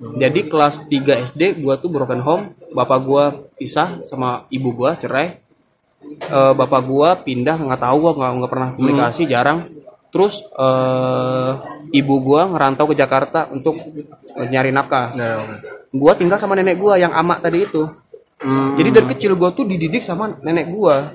[0.00, 2.44] Jadi kelas 3 SD gua tuh broken home.
[2.72, 3.24] Bapak gua
[3.54, 5.36] pisah sama ibu gua cerai.
[6.00, 9.68] Eh, bapak gua pindah nggak tahu gua nggak nggak pernah komunikasi jarang.
[10.08, 11.50] Terus eh,
[11.92, 13.76] ibu gua ngerantau ke Jakarta untuk
[14.40, 15.12] nyari nafkah.
[15.12, 15.44] nah,
[15.92, 17.84] Gua tinggal sama nenek gua yang amak tadi itu.
[18.40, 18.80] hmm.
[18.80, 21.12] Jadi dari kecil gua tuh dididik sama nenek gua.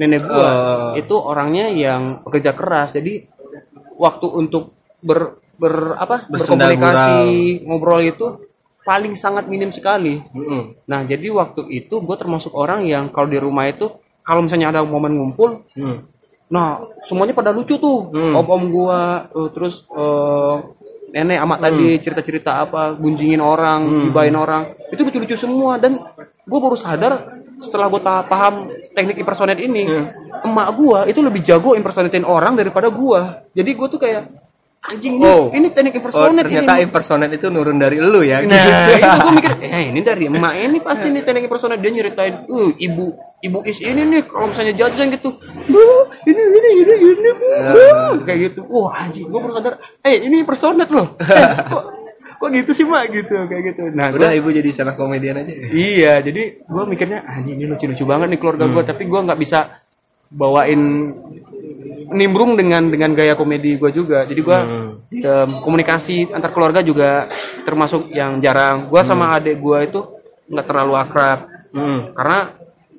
[0.00, 0.92] Nenek gua Oh.
[0.96, 2.88] itu orangnya yang pekerja keras.
[2.90, 3.20] Jadi
[3.94, 4.72] waktu untuk
[5.04, 8.26] ber, ber apa berkomunikasi ngobrol itu
[8.84, 10.20] paling sangat minim sekali.
[10.36, 10.76] Mm-mm.
[10.84, 13.88] Nah jadi waktu itu gue termasuk orang yang kalau di rumah itu
[14.24, 16.08] kalau misalnya ada momen ngumpul, Hmm.
[16.48, 18.08] nah semuanya pada lucu tuh.
[18.08, 18.40] Hmm.
[18.40, 20.56] Om-om gua eh, terus eh,
[21.12, 24.02] nenek amat tadi cerita-cerita apa, gunjingin orang, Hmm.
[24.08, 26.00] gibain orang, itu lucu-lucu semua dan
[26.44, 29.86] gue baru sadar setelah gue paham teknik impersonate ini,
[30.42, 33.44] emak gua itu lebih jago impersonatein orang daripada gua.
[33.54, 34.26] Jadi gue tuh kayak
[34.84, 35.48] anjing ini, Oh.
[35.48, 36.84] ini teknik Oh, impersonate ternyata ini.
[36.84, 38.40] impersonate itu nurun dari lu ya.
[38.40, 38.52] Nah,
[38.92, 42.68] itu gue mikir, eh ini dari emak ini pasti nih teknik impersonate dia nyeritain, uh
[42.70, 43.06] ibu
[43.40, 45.32] ibu is ini nih kalau misalnya jajan gitu,
[45.64, 45.80] bu
[46.24, 47.84] ini ini ini ini bu, bu."
[48.22, 51.82] kayak gitu, wah anjing gue baru sadar, eh ini impersonate loh, Eh, kok
[52.36, 53.82] kok gitu sih mak gitu kayak gitu.
[53.90, 55.48] Nah, Udah gua- ibu jadi salah komedian aja.
[55.70, 59.80] iya jadi gue mikirnya anjing ini lucu-lucu banget nih keluarga gue, tapi gue nggak bisa
[60.28, 61.14] bawain
[62.14, 64.58] nimbrung dengan dengan gaya komedi gue juga jadi gue
[65.12, 67.26] em, komunikasi antar keluarga juga
[67.62, 70.00] termasuk yang jarang gue sama adik gue itu
[70.46, 71.40] nggak terlalu akrab
[71.74, 72.14] Hmm.
[72.14, 72.54] karena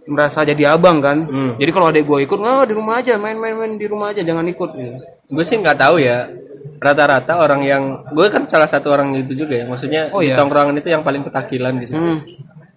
[0.05, 1.55] merasa jadi abang kan Hmm.
[1.55, 4.69] jadi kalau adik gue ikut nggak di rumah aja main-main di rumah aja jangan ikut
[4.75, 4.99] gitu.
[5.25, 6.27] Gue sih nggak tahu ya.
[6.77, 9.65] Rata-rata orang yang gue kan salah satu orang itu juga ya.
[9.65, 10.35] Maksudnya Oh, di iya.
[10.35, 11.95] tongkrongan itu yang paling petakilan gitu.
[11.95, 12.19] Hmm.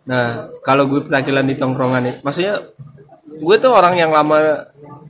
[0.06, 2.54] Nah, kalau gue petakilan di tongkrongan itu, maksudnya
[3.28, 4.64] gue tuh orang yang lama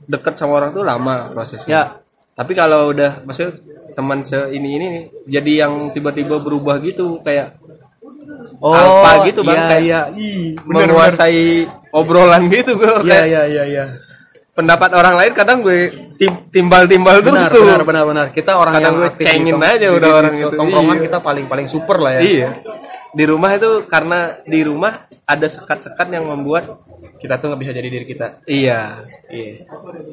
[0.09, 1.69] deket sama orang tuh lama prosesnya.
[1.69, 1.83] ya
[2.33, 3.51] Tapi kalau udah maksudnya
[3.93, 7.59] teman se ini ini nih, jadi yang tiba-tiba berubah gitu kayak
[8.63, 13.05] oh Alpha gitu, Bang, iya, kayak iya Ih, bener, menguasai obrolan gitu gue bener.
[13.05, 13.85] iya iya iya iya
[14.59, 17.63] pendapat orang lain kadang gue tim- timbal-timbal terus benar, tuh.
[17.63, 20.33] benar benar benar kita orang Kadang yang gue cengin di aja di- udah di- orang
[20.35, 20.47] itu.
[20.53, 21.03] tongkrongan Iya.
[21.07, 22.49] kita paling paling super lah ya Iya.
[23.09, 24.93] Di rumah itu karena di rumah
[25.25, 26.77] ada sekat-sekat yang membuat
[27.17, 29.01] kita tuh nggak bisa jadi diri kita iya.
[29.27, 29.65] iya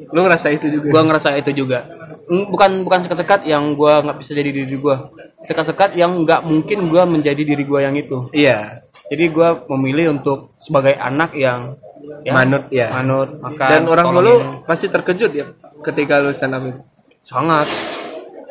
[0.09, 0.87] Lu ngerasa itu juga?
[0.89, 1.85] gua ngerasa itu juga
[2.27, 7.05] bukan bukan sekat-sekat yang gua nggak bisa jadi diri gua sekat-sekat yang nggak mungkin gua
[7.05, 8.81] menjadi diri gua yang itu Iya.
[9.07, 11.77] jadi gua memilih untuk sebagai anak yang
[12.21, 12.87] ya, Manut ya.
[12.91, 14.33] manut makan Dan orang lu
[14.63, 15.45] pasti terkejut ya
[15.81, 16.79] ketika lu stand up itu.
[17.21, 17.67] sangat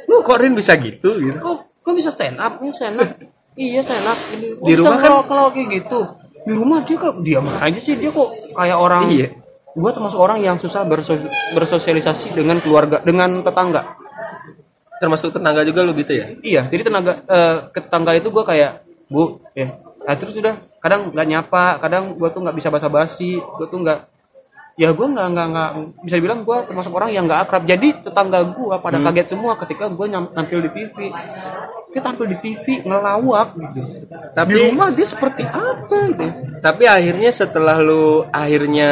[0.07, 1.36] Lu kok Rin bisa gitu gitu?
[1.36, 3.11] kok kok bisa stand up ini stand up
[3.59, 6.00] iya stand up Ini- Di rumah kan- kalau kalau kayak gitu
[6.40, 9.28] di rumah dia kok diam aja sih dia kok kayak orang Iya.
[9.72, 13.98] gue termasuk orang yang susah berso- bersosialisasi dengan keluarga dengan tetangga
[14.96, 16.26] Termasuk tetangga juga lu gitu ya?
[16.40, 21.11] iya jadi tenaga eh, ke tetangga itu gue kayak bu ya nah, terus udah kadang
[21.11, 23.99] nggak nyapa kadang gue tuh nggak bisa basa-basi gue tuh nggak
[24.77, 25.70] ya gue nggak nggak nggak
[26.05, 27.64] bisa dibilang gue termasuk orang yang nggak akrab.
[27.64, 30.07] Jadi tetangga gue pada kaget semua ketika gue
[30.37, 30.97] tampil di TV
[31.97, 33.81] dia tampil di TV ngelawak gitu.
[34.37, 36.27] Tapi di rumah dia seperti apa gitu?
[36.61, 38.91] Tapi akhirnya setelah lu akhirnya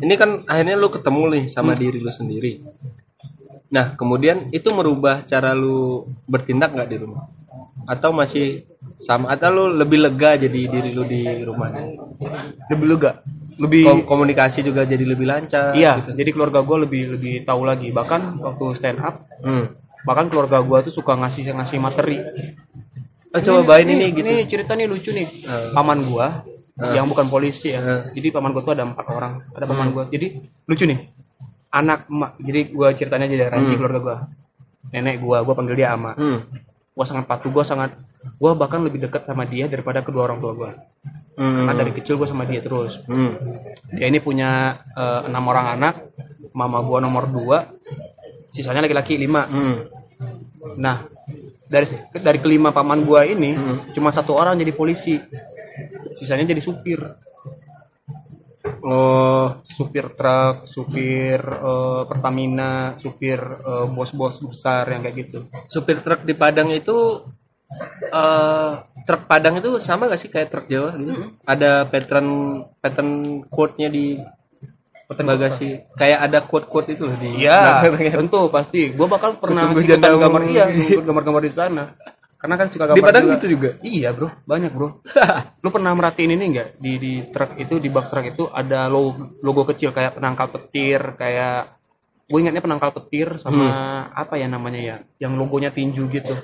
[0.00, 2.64] ini kan akhirnya lu ketemu nih sama diri lu sendiri.
[3.68, 7.28] Nah, kemudian itu merubah cara lu bertindak nggak di rumah?
[7.84, 8.64] Atau masih
[8.96, 11.96] sama atau lu lebih lega jadi diri lu di rumahnya
[12.68, 13.12] lebih lega
[13.54, 16.16] lebih Kom- komunikasi juga jadi lebih lancar iya gitu.
[16.16, 19.70] jadi keluarga gue lebih lebih tahu lagi bahkan waktu stand up Hmm.
[20.02, 22.18] bahkan keluarga gue tuh suka ngasih ngasih materi
[23.28, 25.26] Oh, coba bawain ini gitu Ini cerita nih lucu nih.
[25.42, 25.74] Eh.
[25.74, 26.46] Paman gua
[26.86, 27.82] yang bukan polisi ya.
[27.82, 28.02] Eh.
[28.14, 29.42] Jadi paman gua tuh ada empat orang.
[29.50, 29.90] Ada paman Hmm.
[29.92, 30.04] gua.
[30.06, 30.98] Jadi lucu nih.
[31.68, 32.38] Anak emak.
[32.38, 34.16] Jadi gua ceritanya aja dari ranci keluarga gua.
[34.88, 36.14] Nenek gua, gua panggil dia ama.
[36.14, 36.46] Hmm.
[36.94, 37.90] Gua sangat patuh, gua sangat
[38.38, 40.70] gua bahkan lebih dekat sama dia daripada kedua orang tua gua.
[41.34, 41.66] Hmm.
[41.66, 43.02] Karena dari kecil gua sama dia terus.
[43.10, 43.34] Hmm.
[43.90, 45.94] Dia ini punya eh, enam orang anak.
[46.54, 47.66] Mama gua nomor dua.
[48.46, 49.42] Sisanya laki-laki lima.
[49.50, 49.90] Hmm.
[50.78, 51.02] Nah,
[51.66, 53.58] dari dari kelima paman gua ini
[53.90, 55.18] cuma satu orang jadi polisi.
[56.14, 57.02] Sisanya jadi supir.
[58.84, 65.38] Oh, Supir truk, supir eh, Pertamina, supir eh, bos-bos besar yang kayak gitu.
[65.68, 67.20] supir truk di Padang itu
[68.08, 68.72] eh
[69.04, 71.12] truk Padang itu sama gak sih kayak truk Jawa gitu?
[71.44, 72.28] Ada pattern
[72.80, 73.10] pattern
[73.52, 74.16] quote-nya di
[75.12, 75.84] bagasi.
[75.94, 77.84] Kayak ada quote-quote itu loh di Iya,
[78.16, 78.90] tentu pasti.
[78.96, 80.66] Gua bakal pernah gambar iya,
[81.04, 81.92] gambar-gambar di sana.
[82.44, 83.34] Karena kan suka gambar Di Padang juga.
[83.34, 83.70] gitu juga.
[83.80, 85.00] Iya bro, banyak bro.
[85.64, 89.40] Lu pernah merhatiin ini nggak di di truk itu di bak truk itu ada logo,
[89.40, 91.72] logo kecil kayak penangkal petir, kayak
[92.24, 94.12] gue ingatnya penangkal petir sama Hmm.
[94.12, 96.36] apa ya namanya ya, yang logonya tinju gitu.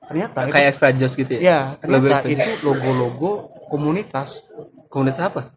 [0.00, 1.40] Ternyata itu, Kayak extra joss gitu ya.
[1.42, 2.38] ya Logo ternyata itu.
[2.38, 3.30] itu logo-logo
[3.66, 4.46] komunitas.
[4.86, 5.50] Komunitas apa?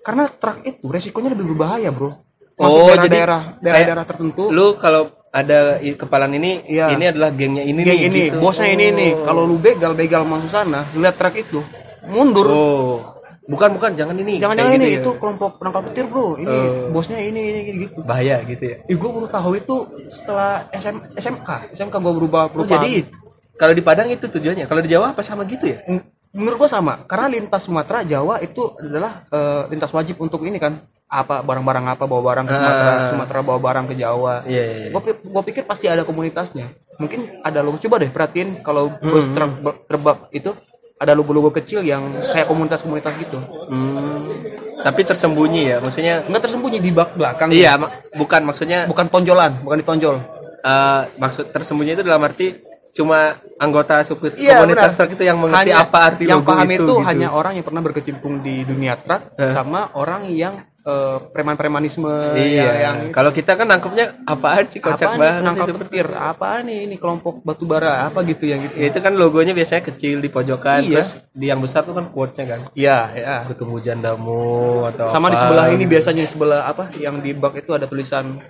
[0.00, 2.08] Karena truk itu resikonya lebih berbahaya bro.
[2.56, 4.48] Oh, Masuk jadi daerah-daerah tertentu.
[4.48, 6.90] Lu kalau ada kepalan ini, Iya.
[6.90, 8.06] ini adalah gengnya ini Kayak nih.
[8.06, 8.38] ini, gitu.
[8.38, 9.10] bosnya ini nih.
[9.14, 9.24] Oh.
[9.24, 11.62] Kalau lu begal begal masuk sana, lihat truk itu
[12.04, 12.46] mundur.
[12.46, 12.98] Oh.
[13.46, 14.38] Bukan bukan jangan ini.
[14.38, 15.02] Jangan-jangan Kayak ini gitu ya.
[15.02, 16.34] itu kelompok penangkal petir bro.
[16.34, 16.90] Ini Oh.
[16.90, 18.02] bosnya ini ini gitu.
[18.02, 18.76] bahaya gitu ya.
[18.84, 19.76] Ih, gue baru tahu itu
[20.06, 21.48] setelah SM, SMK.
[21.72, 22.78] SMK gue berubah Oh, berubah.
[22.78, 23.06] jadi
[23.54, 24.66] kalau di Padang itu tujuannya.
[24.66, 25.82] Kalau di Jawa apa sama gitu ya?
[26.30, 27.02] menurut gue sama.
[27.04, 30.78] Karena lintas Sumatera Jawa itu adalah eh, lintas wajib untuk ini kan.
[31.10, 32.98] Apa barang-barang apa bawa barang ke Sumatera, Ah.
[33.04, 34.46] Sumatera bawa barang ke Jawa.
[34.46, 35.00] Iya, iya, iya.
[35.26, 36.70] Gue pikir pasti ada komunitasnya.
[36.96, 37.76] Mungkin ada logo.
[37.76, 39.50] Coba deh perhatiin kalau bus Hmm, truk
[39.84, 40.54] terbang itu
[40.94, 43.42] ada logo-logo kecil yang kayak komunitas-komunitas gitu.
[43.66, 44.30] Hmm,
[44.78, 46.22] tapi tersembunyi ya, maksudnya.
[46.22, 47.50] Enggak tersembunyi di bak belakang.
[47.50, 48.86] Iya, mak- bukan maksudnya.
[48.86, 50.16] Bukan tonjolan, bukan ditonjol.
[50.60, 52.52] eh, maksud tersembunyi itu dalam arti
[52.90, 53.18] cuma
[53.56, 54.98] anggota supir Iya, komunitas benar.
[54.98, 56.74] truk itu yang mengerti Hanya- apa arti yang logo paham itu.
[56.74, 56.94] itu, gitu.
[57.02, 62.74] hanya orang yang pernah berkecimpung di dunia truk sama orang yang eh, preman-premanisme Iya, yang,
[62.80, 66.08] yang kalau kita kan nangkepnya apaan sih kocak apa nih banget penangkal sih, seperti petir
[66.10, 69.84] apa nih ini kelompok batu bara apa gitu yang gitu Ya, itu kan logonya biasanya
[69.84, 70.98] kecil di pojokan, Iya.
[70.98, 72.60] terus di yang besar tuh kan quotes-nya kan.
[72.72, 74.40] iya ya Ketemu jandamu
[74.88, 75.42] atau sama di apa.
[75.42, 78.40] sebelah ini biasanya di sebelah apa yang di bak itu ada tulisan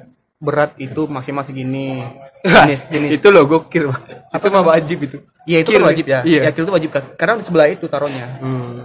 [0.41, 2.01] berat itu maksimal segini
[2.41, 3.93] jenis jenis itu logo kir.
[4.33, 5.19] Itu mah wajib itu.
[5.45, 6.41] iya itu kan wajib ya Iya.
[6.43, 8.77] ya kir itu wajib kan karena di sebelah itu taruhnya Hmm.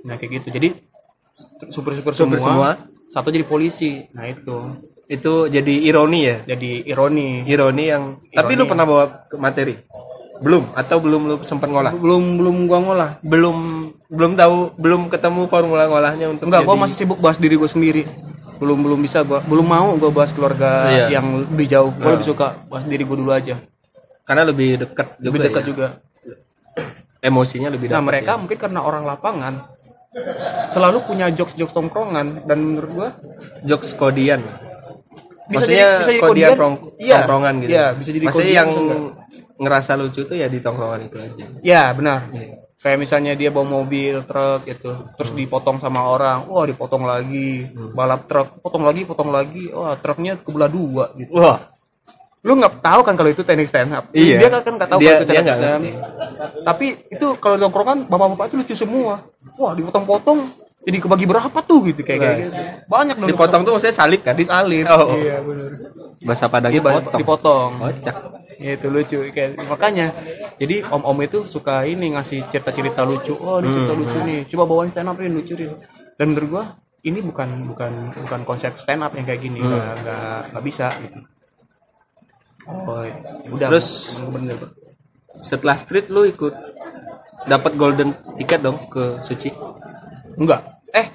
[0.00, 0.68] nah kayak gitu jadi
[1.68, 2.70] super-super Supir semua, semua.
[3.06, 6.36] satu jadi polisi nah itu Itu jadi ironi ya.
[6.44, 9.74] jadi ironi Ironi yang tapi lu pernah bawa ke materi?
[10.38, 11.90] Belum atau belum lu sempat ngolah?
[11.92, 13.56] belum belum gua ngolah Belum
[14.06, 17.66] belum tahu belum ketemu formula ngolahnya untuk enggak gua jadi- masih sibuk bahas diri gua
[17.66, 18.06] sendiri
[18.60, 21.06] belum belum bisa gua belum mau gua bahas keluarga Iya.
[21.18, 21.90] yang lebih jauh.
[21.96, 23.56] Gua lebih suka bahas diri gua dulu aja.
[24.28, 25.66] Karena lebih dekat juga lebih dekat ya.
[25.66, 25.86] juga.
[27.28, 28.38] Emosinya lebih nah dekat mereka ya.
[28.38, 29.54] mungkin karena orang lapangan.
[30.68, 32.44] Selalu punya jokes jokes tongkrongan.
[32.44, 33.08] Dan menurut gua
[33.64, 34.44] jokes kodian.
[35.50, 37.16] Bisa maksudnya jadi- bisa jadi kodian kodian, iya.
[37.18, 37.70] tongkrongan gitu.
[37.74, 38.70] Iya, bisa jadi maksudnya kodian, yang
[39.58, 41.44] ngerasa lucu tuh ya di tongkrongan itu aja.
[41.60, 42.30] Ya benar.
[42.30, 42.69] Iya.
[42.80, 44.96] Kayak misalnya dia bawa mobil truk gitu.
[45.14, 47.68] Terus dipotong sama orang wah dipotong lagi.
[47.68, 47.92] Hmm.
[47.92, 49.68] balap truk potong lagi potong lagi.
[49.68, 51.30] Wah truknya kebelah dua gitu.
[51.34, 51.60] Wah.
[52.40, 54.08] Lu nggak tahu kan kalau itu teknik stand up?
[54.10, 54.40] Iya.
[54.40, 55.80] dia kan nggak tahu Dia- kalau itu stand up.
[56.64, 59.28] tapi itu kalau di tongkrongan bapak-bapak itu lucu semua.
[59.54, 60.48] Wah dipotong-potong
[60.80, 62.00] jadi kebagi berapa tuh gitu.
[62.00, 62.32] Kayak Nah.
[62.40, 62.52] gitu
[62.88, 63.28] banyak dong.
[63.28, 64.32] Dipotong tuh maksudnya salib kan?
[64.32, 65.12] Disalib Oh.
[65.14, 65.70] iya benar
[66.20, 67.70] bahasa padangnya Iya, dipotong.
[67.80, 68.16] Kocak.
[68.16, 70.12] Ya, itu lucu kayak makanya
[70.60, 73.32] jadi om om itu suka ini ngasih cerita cerita lucu.
[73.40, 74.38] Oh ini cerita Hmm, lucu nih.
[74.44, 75.72] Coba bawain stand up ini lucu nih.
[76.20, 76.64] Dan menurut gua
[77.00, 79.64] ini bukan bukan bukan konsep stand up yang kayak gini.
[79.64, 79.72] Hmm.
[79.72, 81.18] nggak nggak nggak bisa gitu.
[82.68, 83.00] Oh
[83.56, 84.56] udah Terus- bener
[85.40, 86.52] setelah street lu ikut
[87.48, 89.48] dapat golden ticket dong ke Suci?
[90.36, 90.60] Enggak
[90.92, 91.08] eh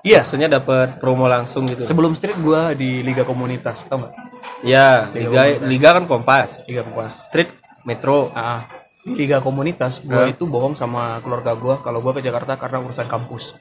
[0.00, 0.24] iya.
[0.24, 1.84] maksudnya dapat promo langsung gitu?
[1.84, 4.14] Sebelum street gua di liga komunitas tau nggak
[4.60, 6.62] ya liga liga kan kompas.
[6.64, 7.50] Liga komunitas street
[7.82, 8.30] metro.
[8.32, 8.66] Ah
[9.08, 13.08] di liga komunitas gua itu bohong sama keluarga gua kalau gua ke Jakarta karena urusan
[13.08, 13.56] kampus.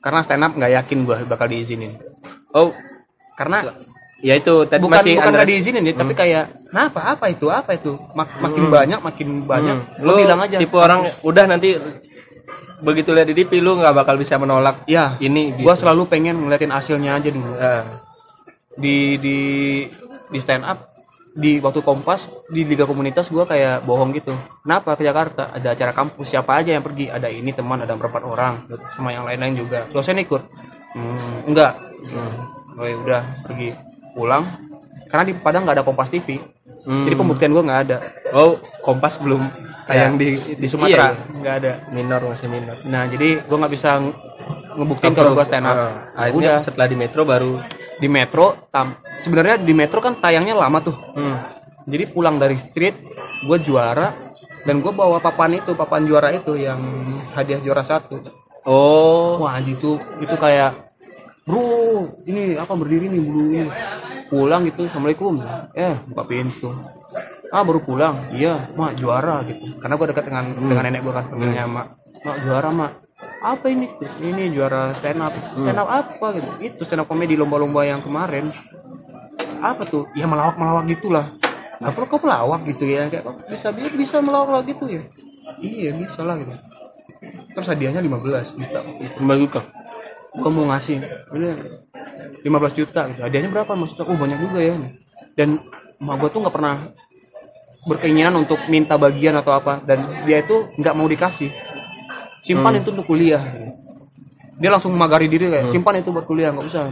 [0.00, 2.00] Karena stand up nggak yakin gua bakal diizinin.
[2.56, 2.72] Oh.
[3.36, 3.60] Karena
[4.20, 7.76] ya itu tadi bukan masih bukan nggak diizinin ya tapi kayak kenapa apa itu apa
[7.76, 7.96] itu?
[8.16, 10.04] Mak- makin banyak makin banyak Hmm.
[10.04, 11.76] lu bilang aja tipe orang udah nanti
[12.80, 15.64] begitu lihat di DP lu nggak bakal bisa menolak ya ini gitu.
[15.68, 17.52] gua selalu pengen ngeliatin hasilnya aja dulu.
[17.60, 17.84] Ah.
[18.74, 19.38] Di di
[20.30, 20.90] di stand up
[21.30, 24.34] di waktu kompas di liga komunitas gua kayak bohong gitu.
[24.62, 24.98] Kenapa?
[24.98, 25.54] Ke Jakarta.
[25.54, 26.26] Ada acara kampus.
[26.26, 27.06] Siapa aja yang pergi?
[27.06, 28.66] Ada ini teman ada berempat orang.
[28.90, 29.86] Sama yang lain-lain juga.
[29.88, 30.42] Dosen ikut.
[30.90, 31.78] Hmm, enggak.
[32.10, 32.34] Hmm.
[32.74, 33.70] oh ya udah pergi.
[34.10, 34.42] Pulang.
[35.06, 36.38] Karena di Padang nggak ada kompas TV
[36.80, 37.04] Hmm.
[37.04, 37.96] jadi pembuktian gua nggak ada.
[38.32, 39.52] Oh kompas belum
[39.84, 41.12] tayang di di Sumatera?
[41.12, 41.72] Iya, nggak ada.
[41.92, 42.80] Minor masih minor.
[42.88, 44.16] Nah jadi gua nggak bisa nge-
[44.80, 45.76] ngebuktiin kalau gua stand up.
[45.76, 46.64] Ah, akhirnya udah.
[46.64, 47.60] setelah di metro baru
[48.00, 50.96] di metro tam sebenarnya di metro kan tayangnya lama tuh.
[51.14, 51.36] Hmm.
[51.84, 52.96] jadi pulang dari street
[53.44, 54.12] gue juara
[54.64, 56.80] dan gue bawa papan itu papan juara itu yang
[57.32, 58.20] hadiah juara satu.
[58.68, 59.40] Oh.
[59.40, 60.92] Wah itu itu kayak
[61.48, 63.68] bro ini apa berdiri nih bulu ini.
[64.28, 65.40] Pulang gitu assalamualaikum.
[65.72, 66.70] Eh buka pintu.
[67.50, 68.30] Ah baru pulang?
[68.36, 69.80] Iya mak juara gitu.
[69.80, 71.86] Karena gue dekat dengan dengan nenek gue kan panggilnya mak.
[72.20, 72.92] Mak juara mak
[73.40, 73.88] apa ini?
[74.20, 76.48] Ini juara stand up stand up apa gitu?
[76.60, 78.52] Itu stand up komedi lomba-lomba yang kemarin.
[79.64, 80.08] Apa tuh?
[80.12, 81.32] Ya melawak melawak gitulah.
[81.80, 83.08] Nah kalau kau pelawak gitu ya?
[83.08, 85.02] Kayak bisa bisa bisa melawak gitu ya?
[85.60, 86.52] Iya bisa lah gitu.
[87.56, 88.78] Terus hadiahnya 15 juta.
[88.84, 89.64] waktu itu membagikan
[90.36, 91.00] gua mau ngasih.
[91.32, 91.48] Ini
[92.44, 93.20] 15 juta gitu.
[93.24, 94.04] Hadiahnya berapa maksudnya?
[94.04, 94.76] Oh banyak juga ya.
[95.32, 95.64] Dan
[95.96, 96.76] emak gua tuh nggak pernah
[97.88, 99.80] berkeinginan untuk minta bagian atau apa.
[99.80, 101.79] Dan dia itu nggak mau dikasih
[102.40, 103.40] simpan itu untuk kuliah.
[104.60, 106.88] Dia langsung memagari diri kayak simpan itu buat kuliah nggak usah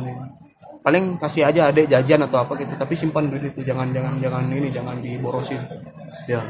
[0.89, 4.49] paling kasih aja adek jajan atau apa gitu tapi simpan duit itu jangan jangan jangan
[4.49, 5.61] ini jangan diborosin.
[6.25, 6.41] Ya.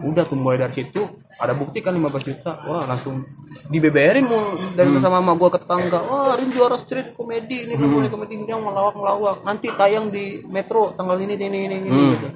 [0.00, 1.04] Udah tuh mulai dari situ
[1.36, 2.64] ada bukti kan 15 juta.
[2.64, 3.28] Wah langsung
[3.68, 6.00] di BBR-in mul dari sama mama gua ke tetangga.
[6.00, 8.08] Wah Rin juara street komedi ini hmm.
[8.08, 12.10] komedi ini yang melawak melawak nanti tayang di Metro tanggal ini ini ini ini Hmm.
[12.16, 12.28] gitu.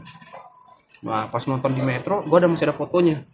[1.07, 3.25] Nah pas nonton di Metro gua ada masih ada fotonya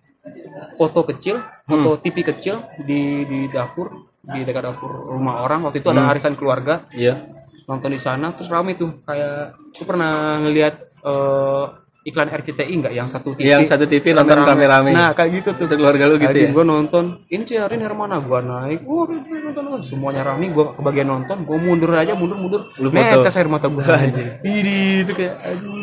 [0.79, 5.67] foto kecil foto TV kecil di di dapur di dekat dapur rumah orang.
[5.67, 6.87] Waktu itu ada arisan keluarga.
[6.95, 7.27] Iya.
[7.67, 9.03] Nonton di sana terus rame tuh.
[9.03, 11.65] Kayak aku pernah ngelihat eh,
[12.03, 14.91] iklan RCTI nggak yang satu TV Yang satu TV nonton rame-rame.
[14.95, 15.67] nah kayak gitu tuh.
[15.71, 16.51] Itu keluarga lu gitu ya?
[16.51, 18.81] gue nonton ini sih Rin Hermana gue naik.
[18.87, 19.83] Oh Rin, nonton, nonton.
[19.87, 22.63] semuanya rame gue kebagian nonton gue mundur aja mundur mundur.
[22.79, 23.03] Lu foto.
[23.03, 23.83] netes air mata gue
[24.47, 25.83] ini itu kayak aduh.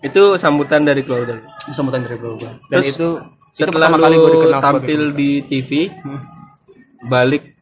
[0.00, 3.08] Itu sambutan dari keluarga itu sambutan dari keluarga dan Terus, itu
[3.52, 6.20] setelah lu kali gue dikenal tampil di TV Hmm.
[7.04, 7.52] balik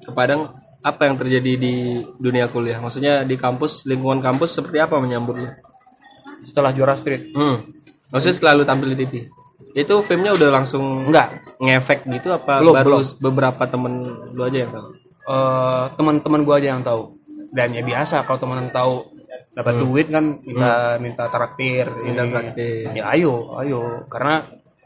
[0.00, 1.74] ke Padang apa yang terjadi di
[2.14, 5.48] dunia kuliah maksudnya di kampus lingkungan kampus seperti apa menyambut lu
[6.42, 7.56] setelah juara street hmm.
[8.10, 9.14] maksudnya setelah lu tampil di TV
[9.74, 13.04] itu filmnya udah langsung enggak ngefek gitu apa Belum, baru belum.
[13.18, 13.92] beberapa temen
[14.30, 14.88] lu aja yang tahu
[15.24, 17.02] eh teman-teman gue aja yang tahu
[17.50, 19.08] dan ya biasa kalau teman tahu
[19.50, 22.04] dapat duit kan minta minta traktir Hmm.
[22.04, 22.92] Minta traktir.
[22.92, 24.44] ya ayo ayo karena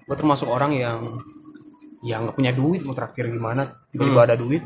[0.09, 1.21] gue termasuk orang yang
[2.01, 4.29] yang nggak punya duit mau traktir gimana tiba-tiba Hmm.
[4.31, 4.63] ada duit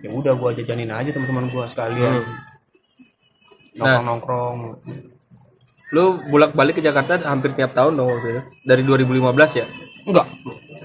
[0.00, 2.24] ya udah gue jajanin aja teman-teman gue sekalian.
[2.24, 2.34] Hmm.
[3.76, 4.58] nongkrong nongkrong.
[5.92, 8.42] Lu bolak balik ke Jakarta hampir tiap tahun dong waktu itu?
[8.64, 9.66] Dari 2015 ya?
[10.08, 10.26] Enggak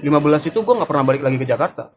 [0.04, 1.94] 15 itu gue nggak pernah balik lagi ke Jakarta.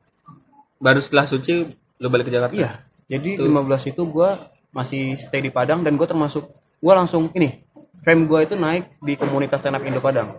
[0.80, 1.68] Baru setelah suci
[2.00, 2.54] lu balik ke Jakarta?
[2.56, 2.80] Iya.
[3.12, 4.30] Jadi 15 itu gue
[4.72, 6.48] masih stay di Padang dan gue termasuk
[6.80, 7.66] gue langsung ini
[8.06, 10.36] fame gue itu naik di komunitas stand up Indo Padang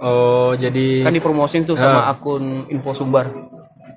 [0.00, 3.30] oh jadi kan dipromosin tuh sama akun info sumbar.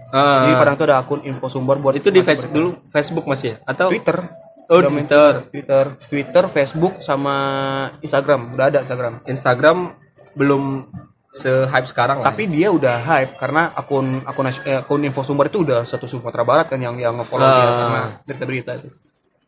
[0.07, 3.55] Ah, jadi Padang tuh ada akun info sumbar buat itu di face dulu Facebook masih
[3.55, 3.55] ya?
[3.65, 4.17] Atau Twitter.
[4.67, 5.33] Oh Udah main Twitter.
[5.51, 5.85] Twitter.
[5.99, 7.35] Twitter Facebook sama
[7.99, 8.55] Instagram.
[8.55, 9.23] Udah ada Instagram.
[9.23, 9.77] Instagram
[10.35, 10.87] belum
[11.27, 12.29] se hype sekarang lah ya.
[12.33, 16.41] tapi dia udah hype karena akun akun eh, akun info sumber itu udah satu Sumatera
[16.41, 17.77] Barat kan yang yang nge-follow dia Ah.
[17.77, 18.89] karena berita-berita itu.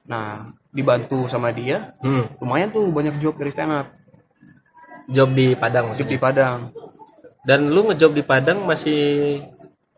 [0.06, 1.98] Nah dibantu sama dia.
[2.04, 2.30] Hmm.
[2.38, 3.88] lumayan tuh banyak job dari stand up
[5.10, 6.12] job di Padang job maksudnya?
[6.12, 6.58] di Padang.
[7.40, 9.00] Dan lu ngejob di Padang masih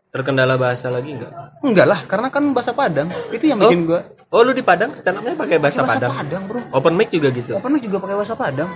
[0.08, 1.32] terkendala bahasa lagi nggak?
[1.62, 3.08] Enggak lah karena kan bahasa Padang.
[3.28, 4.00] Itu yang bikin gua.
[4.28, 4.92] Oh lu di Padang?
[4.92, 6.12] Stand upnya pakai bahasa, bahasa Padang.
[6.14, 6.60] Padang bro.
[6.72, 7.56] Open mic juga gitu?
[7.56, 8.70] Open mic juga pakai bahasa Padang.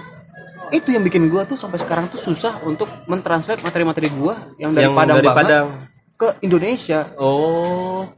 [0.68, 4.84] Itu yang bikin gua tuh sampai sekarang tuh susah untuk mentranslate materi-materi gua yang dari
[4.84, 5.66] yang Padang dari banget Padang.
[6.14, 7.00] ke Indonesia.
[7.16, 8.08] oh.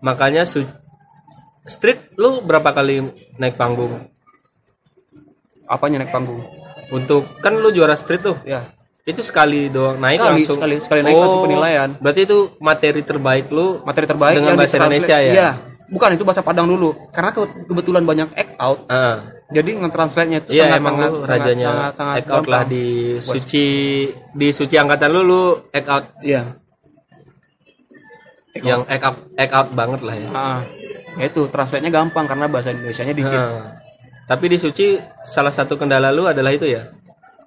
[0.00, 0.64] Makanya su-
[1.66, 3.04] street lu berapa kali
[3.36, 3.92] naik panggung?
[5.66, 6.40] Apanya naik panggung?
[6.90, 8.66] Untuk kan lu juara street tuh Ya.
[9.02, 11.88] itu sekali doang naik Sekali, langsung sekali- sekali naik langsung penilaian.
[11.96, 15.32] berarti itu materi terbaik lu Materi terbaik Dengan bahasa Indonesia ya?
[15.32, 15.50] Iya.
[15.88, 16.94] Bukan itu bahasa Padang dulu.
[17.10, 18.86] Karena ke- kebetulan banyak act out.
[18.86, 22.62] ah Jadi nge-translate-nya itu Iya sangat, emang sangat, lu rajanya sangat, sangat act out lah
[22.64, 22.84] di
[23.18, 23.66] suci
[24.30, 26.42] di suci angkatan lu lu act out Iya.
[28.56, 30.28] yang act out act out banget lah ya.
[30.30, 30.60] Ah,
[31.16, 33.34] ya itu translate-nya gampang karena bahasa Indonesianya dikit.
[33.34, 33.79] Ah.
[34.30, 34.94] Tapi di Suci
[35.26, 36.86] salah satu kendala lu adalah itu ya.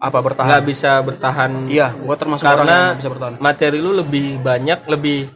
[0.04, 0.52] Apa bertahan?
[0.52, 3.34] Nggak bisa bertahan Iya, gua termasuk orang yang karena bisa bertahan.
[3.40, 5.32] materi lu lebih banyak, lebih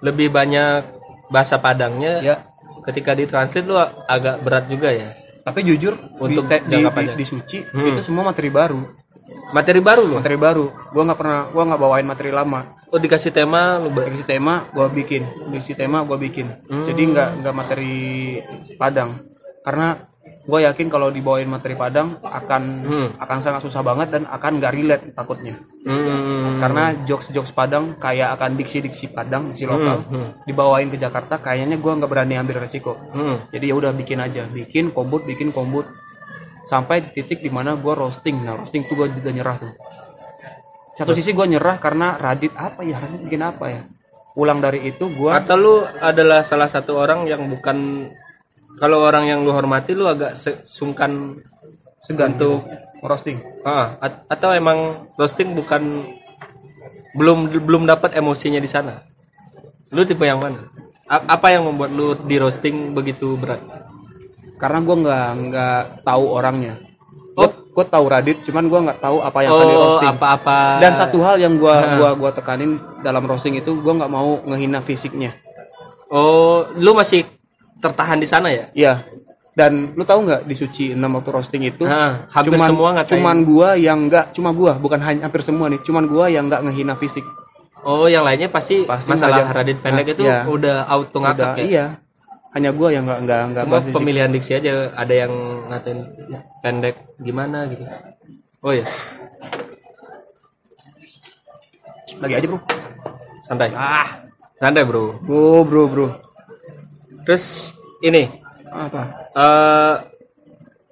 [0.00, 0.80] lebih banyak
[1.28, 2.24] bahasa Padangnya.
[2.24, 2.36] Ya.
[2.88, 3.76] Ketika ditranslate lu
[4.08, 5.12] agak berat juga ya.
[5.44, 7.92] Tapi jujur Untuk di, di, di, Suci Hmm.
[7.92, 8.80] itu semua materi baru.
[9.52, 10.16] Materi baru lu.
[10.24, 10.72] Materi baru.
[10.88, 12.80] Gua nggak pernah gua nggak bawain materi lama.
[12.88, 15.20] Oh dikasih tema lu Dikasih tema gua bikin,
[15.52, 16.48] dikasih tema gua bikin.
[16.64, 16.88] Hmm.
[16.88, 17.96] Jadi nggak nggak materi
[18.80, 19.20] Padang.
[19.60, 20.00] Karena
[20.48, 23.08] gua yakin kalau dibawain materi Padang akan Hmm.
[23.20, 25.60] akan sangat susah banget dan akan nggak relate takutnya.
[25.84, 26.56] Hmm.
[26.56, 30.48] Karena jokes-jokes Padang kayak akan diksi-diksi Padang, diksi lokal hmm.
[30.48, 32.96] dibawain ke Jakarta kayaknya gua nggak berani ambil resiko.
[33.12, 33.36] Hmm.
[33.52, 35.84] jadi ya udah bikin aja bikin kombut bikin kombut
[36.68, 39.72] sampai di titik di mana gue roasting nah roasting tuh gue juga nyerah tuh
[40.92, 43.82] satu sisi gue nyerah karena Radit apa ya Radit bikin apa ya
[44.36, 48.10] pulang dari itu gue Atau lu adalah salah satu orang yang bukan
[48.76, 51.40] kalau orang yang lu hormati lu agak se- sungkan
[51.98, 52.68] segan untuk
[53.00, 54.78] roasting ah, at- atau emang
[55.14, 56.04] roasting bukan
[57.12, 59.02] belum belum dapat emosinya di sana.
[59.88, 60.68] Lu tipe yang mana?
[61.04, 63.60] A- apa yang membuat lu di roasting begitu berat?
[64.58, 66.82] karena gue nggak nggak tahu orangnya
[67.30, 70.58] gue gue tahu Radit cuman gue nggak tahu apa yang akan di Oh, roasting apa-apa.
[70.82, 74.82] dan satu hal yang gue gua gua tekanin dalam roasting itu gue nggak mau ngehina
[74.82, 75.30] fisiknya
[76.10, 77.22] Oh, lu masih
[77.78, 78.66] tertahan di sana ya?
[78.72, 78.94] Iya.
[79.50, 83.10] Dan lu tahu nggak di Suci 6 waktu roasting itu Nah, hampir cuman, semua ngatain.
[83.12, 86.62] cuman gua yang nggak cuma gua bukan hanya hampir semua nih cuman gua yang nggak
[86.62, 87.26] ngehina fisik
[87.80, 90.38] Oh, yang lainnya pasti, Pasti masalah ngajak- Radit pendek Nah, itu iya.
[90.44, 91.64] udah auto ngakak ya.
[91.64, 91.84] iya
[92.48, 95.32] hanya gua yang nggak nggak nggak Cuma pemilihan diksi aja ada yang
[95.66, 95.98] ngatain
[96.60, 97.82] pendek gimana gitu.
[98.60, 98.86] Oh ya,
[102.18, 102.58] lagi aja bro
[103.42, 103.70] santai.
[103.72, 104.08] ah
[104.56, 105.22] Santai, Bro.
[105.22, 106.06] bro bro bro
[107.28, 108.24] Terus ini
[108.68, 109.94] apa eh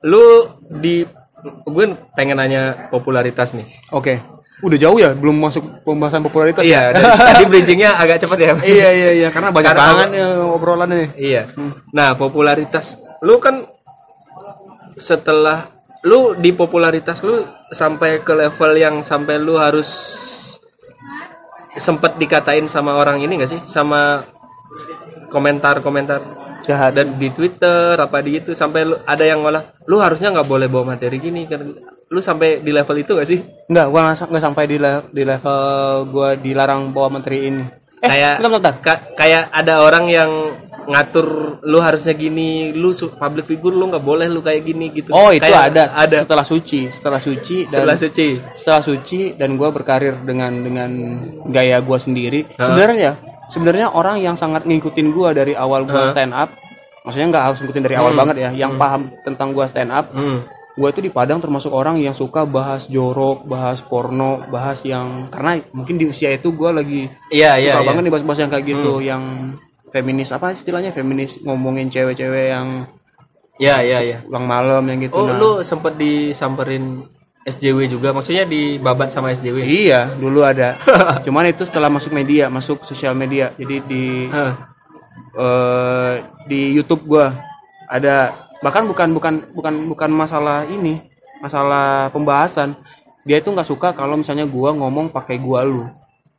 [0.04, 1.00] lu di
[1.64, 3.64] gue pengen nanya popularitas nih.
[3.88, 4.14] oke
[4.58, 8.52] udah jauh ya belum masuk pembahasan popularitas Iya, dari, tadi bridgingnya agak cepat ya.
[8.58, 11.42] iya iya iya karena banyak Karena- banget ya obrolannya Iya.
[11.92, 13.64] Nah, popularitas lu kan
[14.96, 15.68] setelah
[16.02, 19.88] lu di popularitas lu sampai ke level yang sampai lu harus
[21.76, 23.60] sempet dikatain sama orang ini gak sih?
[23.64, 24.24] Sama
[25.36, 26.20] komentar-komentar
[26.64, 30.48] jahat dan di Twitter apa di itu sampai lu ada yang malah lu harusnya nggak
[30.48, 31.60] boleh bawa materi gini kan
[32.06, 33.42] lu sampai di level itu gak sih?
[33.66, 35.58] Enggak, gua nggak nggak sampai di, le- di level
[36.06, 37.66] gua dilarang bawa menteri ini.
[37.98, 40.30] Eh, kayak bentar, bentar, ka- kayak ada orang yang
[40.86, 45.10] ngatur lu harusnya gini, lu public figure lu nggak boleh lu kayak gini gitu.
[45.10, 48.28] Oh, itu Kayak ada ada setelah suci, setelah suci dan sebelah suci.
[48.54, 50.90] setelah suci dan gua berkarir dengan dengan
[51.50, 52.46] gaya gua sendiri.
[52.54, 56.50] Sebenarnya sebenarnya orang yang sangat ngikutin gua dari awal gua stand up,
[57.02, 60.42] maksudnya nggak harus ngikutin dari awal banget ya, yang paham tentang gua stand up, Hmm.
[60.74, 65.62] gua itu di Padang termasuk orang yang suka bahas jorok, bahas porno, bahas yang karena
[65.72, 67.72] mungkin di usia itu gua lagi Iya iya.
[67.78, 67.88] suka iya.
[67.88, 69.22] banget nih bahas-bahas yang kayak gitu yang
[69.88, 72.84] feminis apa istilahnya feminis ngomongin cewek-cewek yang
[73.56, 74.18] Iya iya iya.
[74.20, 75.40] pulang malam yang gitu Oh, nah.
[75.40, 77.08] lu sempet disamperin
[77.46, 79.62] SJW juga, maksudnya dibabat sama SJW.
[79.62, 80.74] iya dulu ada.
[81.24, 83.54] Cuman itu setelah masuk media masuk sosial media.
[83.54, 84.74] Jadi di Hah.
[85.38, 86.12] eh,
[86.50, 87.30] di YouTube gua
[87.86, 88.34] ada.
[88.58, 90.98] Bahkan bukan bukan bukan bukan masalah ini
[91.38, 92.74] masalah pembahasan.
[93.22, 95.86] Dia itu nggak suka kalau misalnya gua ngomong pakai gua lu.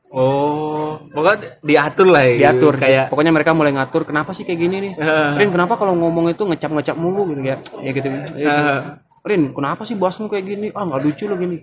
[0.07, 2.51] Oh, pokoknya diatur lah ya.
[2.51, 2.75] diatur.
[2.79, 4.93] Kayak pokoknya mereka mulai ngatur kenapa sih kayak gini nih?
[5.39, 7.31] Rin kenapa kalau ngomong itu ngecap ngecap mulu?
[7.31, 9.06] Gitu kayak ya gitu, ya gitu.
[9.27, 10.67] Rin kenapa sih bosmu kayak gini?
[10.71, 11.59] Ah nggak lucu lo gini.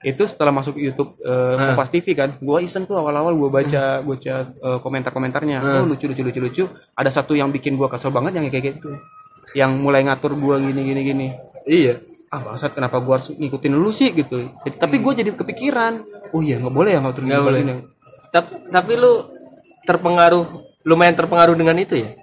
[0.00, 4.34] Itu setelah masuk YouTube eh, Kompas TV kan gua iseng tuh awal-awal gua baca baca
[4.48, 5.58] eh, komentar-komentarnya.
[5.60, 6.64] Oh lucu lucu lucu lucu.
[6.94, 8.94] Ada satu yang bikin gua kesel banget yang kayak gitu.
[9.52, 11.26] Yang mulai ngatur gua gini gini gini.
[11.66, 12.06] Iya.
[12.30, 14.54] ah bangsat kenapa gua harus ngikutin lu sih gitu.
[14.62, 16.06] Jadi- tapi gua jadi kepikiran.
[16.30, 17.60] Oh iya nggak boleh ya ngatur gini boleh.
[17.60, 17.74] gini.
[18.30, 19.26] Tapi tapi lu
[19.82, 20.46] terpengaruh
[20.86, 22.14] lumayan terpengaruh dengan itu ya?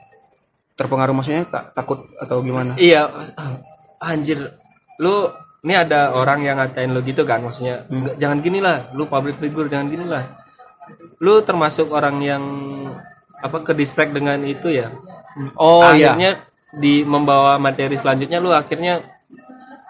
[0.77, 2.77] terpengaruh maksudnya tak, takut atau gimana?
[2.77, 3.57] Iya, ah,
[3.97, 4.53] anjir.
[4.99, 5.29] Lu
[5.65, 8.05] ini ada orang yang ngatain lu gitu kan, maksudnya Hmm.
[8.07, 10.23] "Nggak, jangan gini lah, lu public figure jangan gini lah.
[11.19, 12.43] Lu termasuk orang yang
[13.37, 14.89] apa ke distract dengan itu ya?
[15.53, 16.31] oh iya akhirnya
[16.73, 19.05] di membawa materi selanjutnya lu akhirnya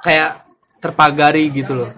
[0.04, 0.44] kayak
[0.84, 1.92] terpagari gitu loh.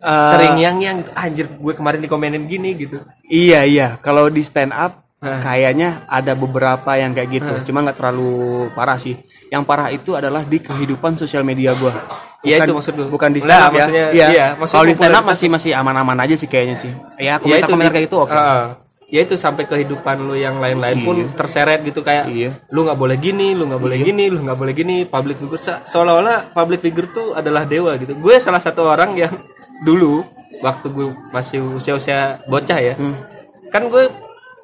[0.00, 3.04] Eh, Sering yang yang gitu, anjir gue kemarin dikomenin gini gitu.
[3.28, 5.04] Iya iya, kalau di stand up.
[5.20, 8.32] Kayaknya ada beberapa yang kayak gitu, cuma nggak terlalu
[8.72, 9.20] parah sih.
[9.46, 11.92] Yang parah itu adalah di kehidupan sosial media gua.
[12.40, 13.06] Iya, itu maksud gua.
[13.06, 13.84] Bukan di stand up ya.
[13.84, 14.26] maksudnya- Iya.
[14.26, 16.88] iya, maksudnya kalau di stand up masih masih aman-aman aja sih kayaknya sih.
[17.14, 18.32] Ya Ya, komentar-komentar kayak gitu oke.
[18.32, 22.50] Ah, ya itu sampai kehidupan lu yang lain-lain pun terseret gitu kayak Iya.
[22.68, 25.04] lu nggak boleh gini, lu nggak boleh gini, lu nggak boleh gini.
[25.04, 28.16] Public figure se- seolah-olah public figure tuh adalah dewa gitu.
[28.16, 29.36] Gue salah satu orang yang
[29.84, 30.24] dulu
[30.60, 33.20] waktu gue masih usia-usia bocah ya, Hmm.
[33.68, 34.08] kan gue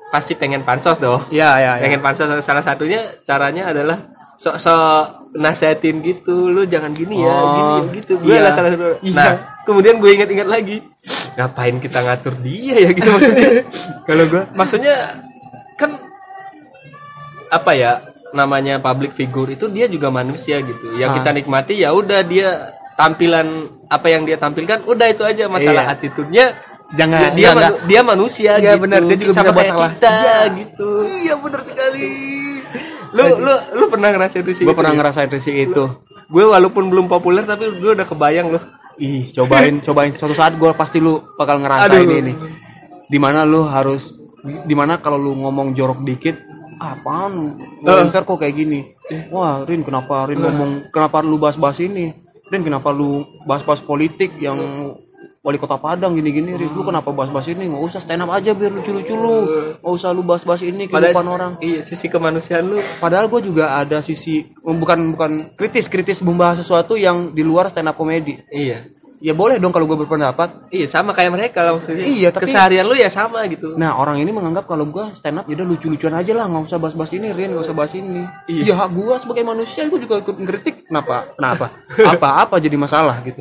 [0.09, 1.21] pasti pengen pansos dong.
[1.29, 1.85] Iya, iya, iya.
[1.85, 3.99] Pengen pansos salah satunya caranya adalah
[4.37, 8.13] sok-sok nasehatin gitu, lu jangan gini ya, Oh, gini ya, gitu.
[8.21, 8.45] Gue iya.
[8.45, 9.01] lah salah satu.
[9.01, 9.17] Iya.
[9.17, 9.33] Nah,
[9.65, 10.77] kemudian gue ingat-ingat lagi,
[11.35, 13.51] ngapain kita ngatur dia ya gitu maksudnya.
[14.09, 14.95] Kalau gua maksudnya
[15.77, 15.91] kan
[17.49, 17.93] apa ya
[18.33, 21.17] namanya public figure itu dia juga manusia gitu yang Ah.
[21.23, 23.47] kita nikmati ya udah dia tampilan
[23.87, 25.93] apa yang dia tampilkan udah itu aja masalah Iya.
[25.95, 26.47] attitude-nya
[26.89, 29.67] Jangan, dia dia, enggak, manu- dia manusia Iya, gitu benar, dia juga sama bisa buat
[29.67, 29.91] salah.
[29.91, 30.39] kita Iya.
[30.55, 32.09] gitu Iya, benar sekali.
[33.09, 34.99] lu lu lu pernah ngerasain risih Gue pernah ya?
[34.99, 35.85] ngerasain risih itu.
[36.27, 38.63] gue walaupun belum populer tapi gue udah kebayang loh
[38.97, 40.09] Ih, cobain, cobain.
[40.11, 42.17] Suatu saat gue pasti lu bakal ngerasain Aduh.
[42.17, 42.33] ini.
[43.05, 46.33] Di mana lu harus, di mana kalau lu ngomong jorok dikit,
[46.77, 47.61] apaan?
[47.77, 48.81] Influencer kok kayak gini?
[49.29, 52.09] Wah, Rin, kenapa Rin ngomong, kenapa lu bahas-bahas ini?
[52.47, 54.57] Rin, kenapa lu bahas-bahas politik yang
[55.47, 56.51] wali kota Padang gini-gini?
[56.53, 57.71] Rin, lu kenapa bahas-bahas ini?
[57.71, 59.37] Nggak usah stand up aja biar lucu-lucu lu.
[59.79, 61.53] Nggak usah lu bahas-bahas ini kehidupan orang.
[61.61, 66.99] iya sisi kemanusiaan lu Padahal gue juga ada sisi bukan bukan kritis kritis membahas sesuatu
[66.99, 68.43] yang di luar stand up komedi.
[68.51, 70.69] iya Ya boleh dong kalau gue berpendapat.
[70.69, 74.21] iya sama kayak mereka lah maksudnya Iya, tapi- keseharian lu ya sama gitu Nah orang
[74.21, 77.33] ini menganggap kalau gue stand up ya udah lucu-lucuan aja lah nggak usah bahas-bahas ini
[77.33, 78.29] Rin nggak usah bahas ini.
[78.45, 78.77] Iya.
[78.77, 80.85] Ya gue sebagai manusia gue juga ikut ngeritik.
[80.85, 81.33] Kenapa?
[81.33, 81.67] Kenapa?
[82.13, 83.41] Apa-apa jadi masalah gitu.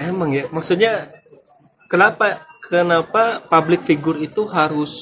[0.00, 1.12] Emang ya, maksudnya
[1.84, 4.92] kenapa kenapa public figure itu harus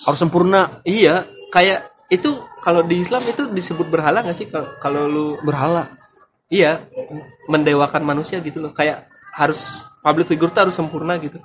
[0.00, 0.80] Harus sempurna.
[0.86, 4.48] Iya kayak itu kalau di Islam itu disebut berhala nggak sih?
[4.48, 5.92] Kalau kalau lu berhala.
[6.50, 6.82] iya
[7.46, 8.72] mendewakan manusia gitu loh.
[8.72, 9.06] Kayak
[9.36, 11.38] harus public figure tuh harus sempurna gitu.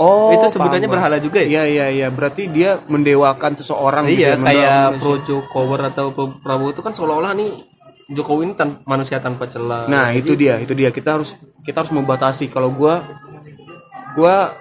[0.00, 1.68] Oh itu sebutannya paham, berhala juga Iya ya?
[1.68, 6.06] Iya iya berarti dia mendewakan seseorang gitu iya ya, kayak mendewakan pro Jokowi atau
[6.40, 7.50] Prabowo itu kan seolah-olah nih
[8.10, 10.90] Jokowi ini tan- manusia tanpa celah Nah, itu dia, itu dia.
[10.90, 12.50] Kita harus kita harus membatasi.
[12.50, 13.04] Kalau gua
[14.12, 14.52] gua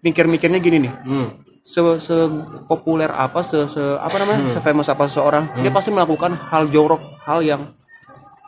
[0.00, 0.92] mikir-mikirnya gini nih.
[1.04, 1.28] hmm.
[1.68, 2.16] Se, se
[2.64, 4.48] populer apa, se, se apa namanya?
[4.48, 7.76] Se famous apa seseorang, dia pasti melakukan hal jorok, hal yang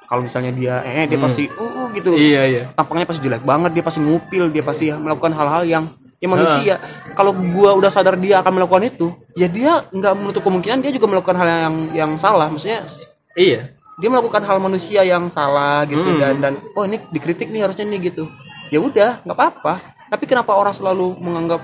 [0.08, 2.16] kalau misalnya dia eh dia pasti uh gitu.
[2.16, 5.84] iya iya Tampangnya pasti jelek banget, dia pasti ngupil, dia pasti melakukan hal-hal yang
[6.16, 6.80] ya manusia.
[7.12, 11.06] Kalau gua udah sadar dia akan melakukan itu, ya dia nggak menutup kemungkinan dia juga
[11.12, 12.48] melakukan hal yang yang salah.
[12.48, 12.88] Maksudnya
[13.36, 16.18] iya dia melakukan hal manusia yang salah gitu Hmm.
[16.18, 18.24] dan dan oh ini dikritik nih harusnya nih gitu.
[18.72, 19.74] Ya udah nggak apa-apa.
[20.10, 21.60] Tapi kenapa orang selalu menganggap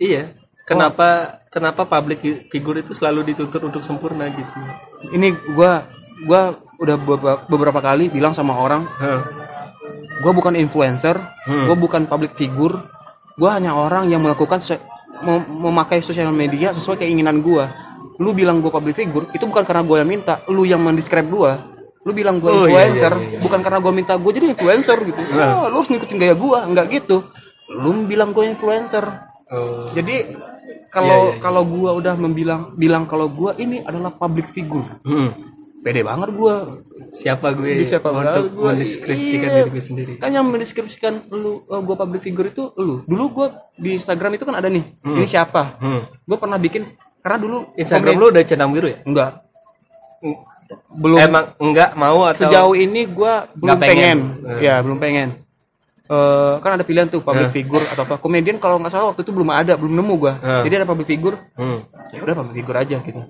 [0.00, 4.58] iya kenapa kenapa public figure itu selalu dituntut untuk sempurna gitu?
[5.12, 5.84] Ini gua
[6.24, 6.96] gua udah
[7.46, 9.22] beberapa, kali bilang sama orang Hah.
[10.24, 11.14] gua bukan influencer
[11.46, 11.68] Hmm.
[11.68, 12.74] gua bukan public figure.
[13.34, 14.62] Gua hanya orang yang melakukan
[15.20, 17.68] mem- memakai sosial media sesuai keinginan gua.
[18.22, 20.40] Lu bilang gua public figure itu bukan karena gua yang minta.
[20.48, 21.73] Lu yang mendescribe gua
[22.04, 23.38] lu bilang gua Oh, iya, influencer iya, iya.
[23.40, 26.86] bukan karena gua minta gua jadi influencer gitu Wah, lu harus ngikutin gaya gua enggak
[26.92, 27.24] gitu
[27.66, 29.04] lu bilang gua influencer
[29.48, 29.88] oh.
[29.90, 30.36] jadi
[30.88, 31.42] kalau Iya, iya, iya.
[31.42, 35.32] kalau gua udah membilang bilang kalau gua ini adalah public figure Hmm.
[35.80, 36.80] pede banget gua
[37.10, 38.68] siapa gue Di siapa untuk gue?
[38.68, 39.56] mendeskripsikan Iya.
[39.60, 43.46] diri gue sendiri kan yang mendeskripsikan lu uh, gue public figure itu lu dulu gue
[43.76, 46.24] di Instagram itu kan ada nih ini siapa hmm.
[46.24, 46.88] gue pernah bikin
[47.20, 49.30] karena dulu Instagram lu udah centang biru ya enggak
[50.94, 53.82] belum emang enggak mau atau sejauh ini gue belum pengen.
[53.82, 54.60] pengen, Hmm.
[54.60, 55.30] ya belum pengen
[56.04, 59.32] Eh, kan ada pilihan tuh public figure atau apa komedian kalau nggak salah waktu itu
[59.32, 60.62] belum ada belum nemu gue Hmm.
[60.68, 61.78] jadi ada public figure hmm.
[62.12, 63.20] ya udah public figure aja gitu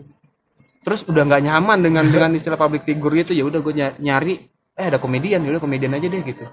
[0.82, 4.34] terus udah nggak nyaman dengan dengan istilah public figure itu ya udah gue nyari
[4.74, 6.44] eh ada komedian ya udah komedian aja deh gitu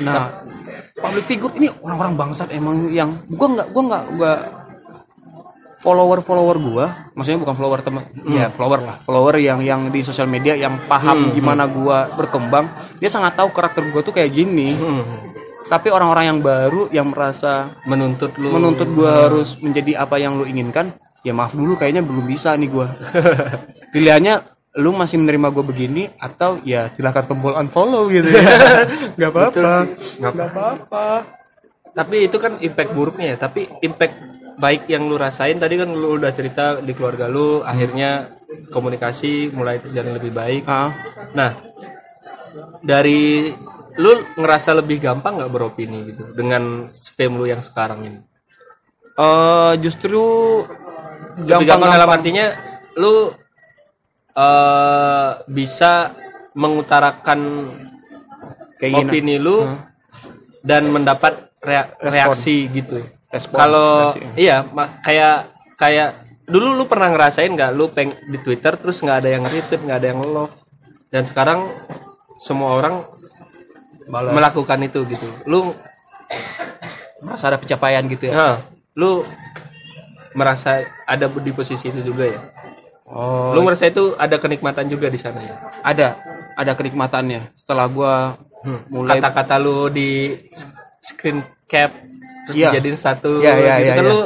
[0.00, 0.40] nah
[0.96, 4.32] public figure ini orang-orang bangsat emang yang gua nggak gua nggak gua
[5.78, 10.26] follower follower gua maksudnya bukan follower teman ya follower lah follower yang yang di sosial
[10.26, 12.66] media yang paham gimana gua berkembang
[12.98, 14.74] dia sangat tahu karakter gua tuh kayak gini.
[14.74, 15.06] Hmm.
[15.68, 18.50] tapi orang-orang yang baru yang merasa menuntut lu.
[18.50, 22.70] menuntut gua harus menjadi apa yang lu inginkan ya maaf dulu kayaknya belum bisa nih
[22.72, 22.88] gua.
[23.92, 24.34] Pilihannya
[24.80, 28.48] lu masih menerima gua begini atau ya silahkan tombol unfollow gitu ya.
[29.20, 29.72] Nggak apa-apa.
[30.16, 31.06] Nggak apa-apa.
[31.92, 36.18] Tapi itu kan impact buruknya ya tapi impact baik yang lu rasain tadi kan lu
[36.18, 38.34] udah cerita di keluarga lu akhirnya
[38.68, 40.62] komunikasi mulai terjalin lebih baik.
[40.66, 40.90] Ah.
[41.32, 41.50] Nah
[42.82, 43.50] dari
[43.98, 48.20] lu ngerasa lebih gampang nggak beropini gitu dengan fame lu yang sekarang ini?
[49.18, 50.22] Eh justru
[51.38, 52.46] lebih gampang dalam artinya
[52.98, 53.30] lu
[54.34, 56.14] eh bisa
[56.54, 57.40] mengutarakan
[58.78, 59.10] Keinginan.
[59.10, 59.66] opini lu
[60.62, 62.14] dan mendapat rea- Respon.
[62.14, 62.98] reaksi gitu
[63.28, 64.64] respon Kalau iya
[65.04, 65.36] kayak
[65.76, 66.10] kayak
[66.48, 69.98] dulu lu pernah ngerasain nggak lu peng di Twitter terus nggak ada yang retweet nggak
[70.00, 70.54] ada yang love
[71.12, 71.68] dan sekarang
[72.40, 73.04] semua orang
[74.08, 74.32] Balas.
[74.32, 75.28] melakukan itu gitu.
[75.44, 75.76] Lu
[77.20, 78.56] merasa ada pencapaian gitu ya nah,
[78.94, 79.26] lu
[80.32, 82.40] merasa ada di posisi itu juga ya.
[83.10, 85.54] oh Lu merasa itu ada kenikmatan juga di sana ya.
[85.82, 86.08] ada
[86.54, 88.14] ada kenikmatannya setelah gua
[88.58, 88.82] Hmm.
[88.90, 90.34] mulai Kata-kata lu di
[90.98, 91.94] screen cap
[92.48, 92.72] terus Iya.
[92.72, 94.10] dijadiin satu Iya, iya, gitu iya, kan iya.
[94.10, 94.20] lu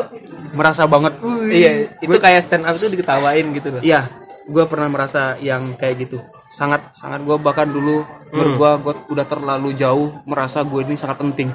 [0.53, 1.13] merasa banget
[1.51, 3.83] iya itu kayak stand up itu diketawain gitu loh.
[3.83, 4.07] Iya,
[4.45, 6.23] gue pernah merasa yang kayak gitu.
[6.49, 8.31] Sangat, sangat gue bahkan dulu Hmm.
[8.31, 11.49] menurut gue, gue udah terlalu jauh merasa gue ini sangat penting.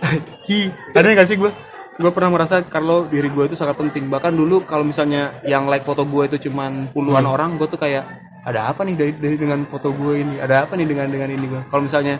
[0.48, 0.58] Hi,
[0.92, 1.52] ada nggak sih gue?
[1.94, 4.06] Gue pernah merasa kalau diri gue itu sangat penting.
[4.06, 7.34] Bahkan dulu kalau misalnya yang like foto gue itu cuman puluhan Hmm.
[7.34, 8.06] orang, gue tuh kayak
[8.40, 10.34] ada apa nih dari, dari dengan foto gue ini?
[10.38, 11.60] Ada apa nih dengan dengan ini gue?
[11.68, 12.16] Kalau misalnya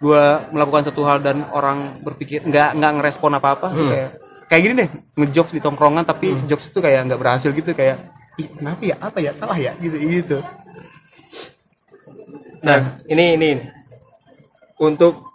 [0.00, 0.24] gue
[0.54, 3.88] melakukan satu hal dan orang berpikir nggak nggak ngerespon apa apa, Hmm.
[3.90, 4.10] kayak
[4.48, 7.98] kayak gini deh ngejokes di tongkrongan tapi jokes itu kayak nggak berhasil gitu kayak
[8.36, 10.38] ih kenapa ya apa ya salah ya gitu gitu
[12.62, 13.64] Nah, ini ini ini.
[14.78, 15.26] untuk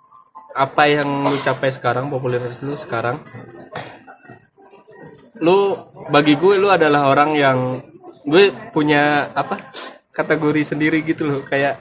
[0.56, 3.20] apa yang lu capai sekarang, popularitas lu sekarang.
[5.44, 5.76] Lu
[6.08, 7.58] bagi gue lu adalah orang yang
[8.24, 9.60] gue punya apa?
[10.16, 11.78] kategori sendiri gitu loh, kayak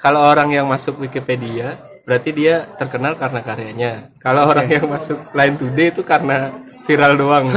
[0.00, 1.76] kalau orang yang masuk Wikipedia
[2.06, 3.92] berarti dia terkenal karena karyanya.
[4.22, 6.54] Kalau orang yang masuk Line Today itu karena
[6.86, 7.50] viral doang.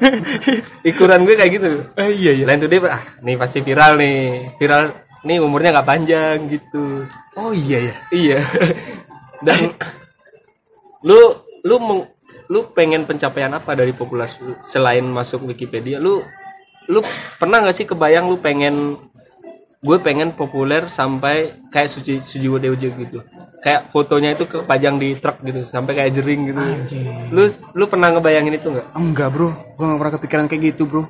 [0.92, 1.70] Ikuran gue kayak gitu.
[1.96, 4.52] eh, iya iya Line Today ah, nih pasti viral nih.
[4.60, 4.92] Viral
[5.24, 7.08] nih umurnya nggak panjang gitu.
[7.34, 8.38] oh iya ya Iya.
[9.46, 9.72] Dan
[11.02, 11.18] lu
[11.64, 12.10] lu meng-
[12.52, 15.96] lu pengen pencapaian apa dari populasi selain masuk Wikipedia?
[15.96, 16.20] Lu
[16.90, 17.00] lu
[17.40, 18.98] pernah nggak sih kebayang lu pengen
[19.82, 21.36] gue pengen populer sampai
[21.68, 23.18] kayak Suci Sujiwo Deojo gitu.
[23.58, 26.62] Kayak fotonya itu kepajang di truk gitu sampai kayak jering gitu.
[27.28, 28.86] Lu lu pernah ngebayangin itu nggak?
[28.92, 31.02] enggak bro gue nggak pernah kepikiran kayak gitu bro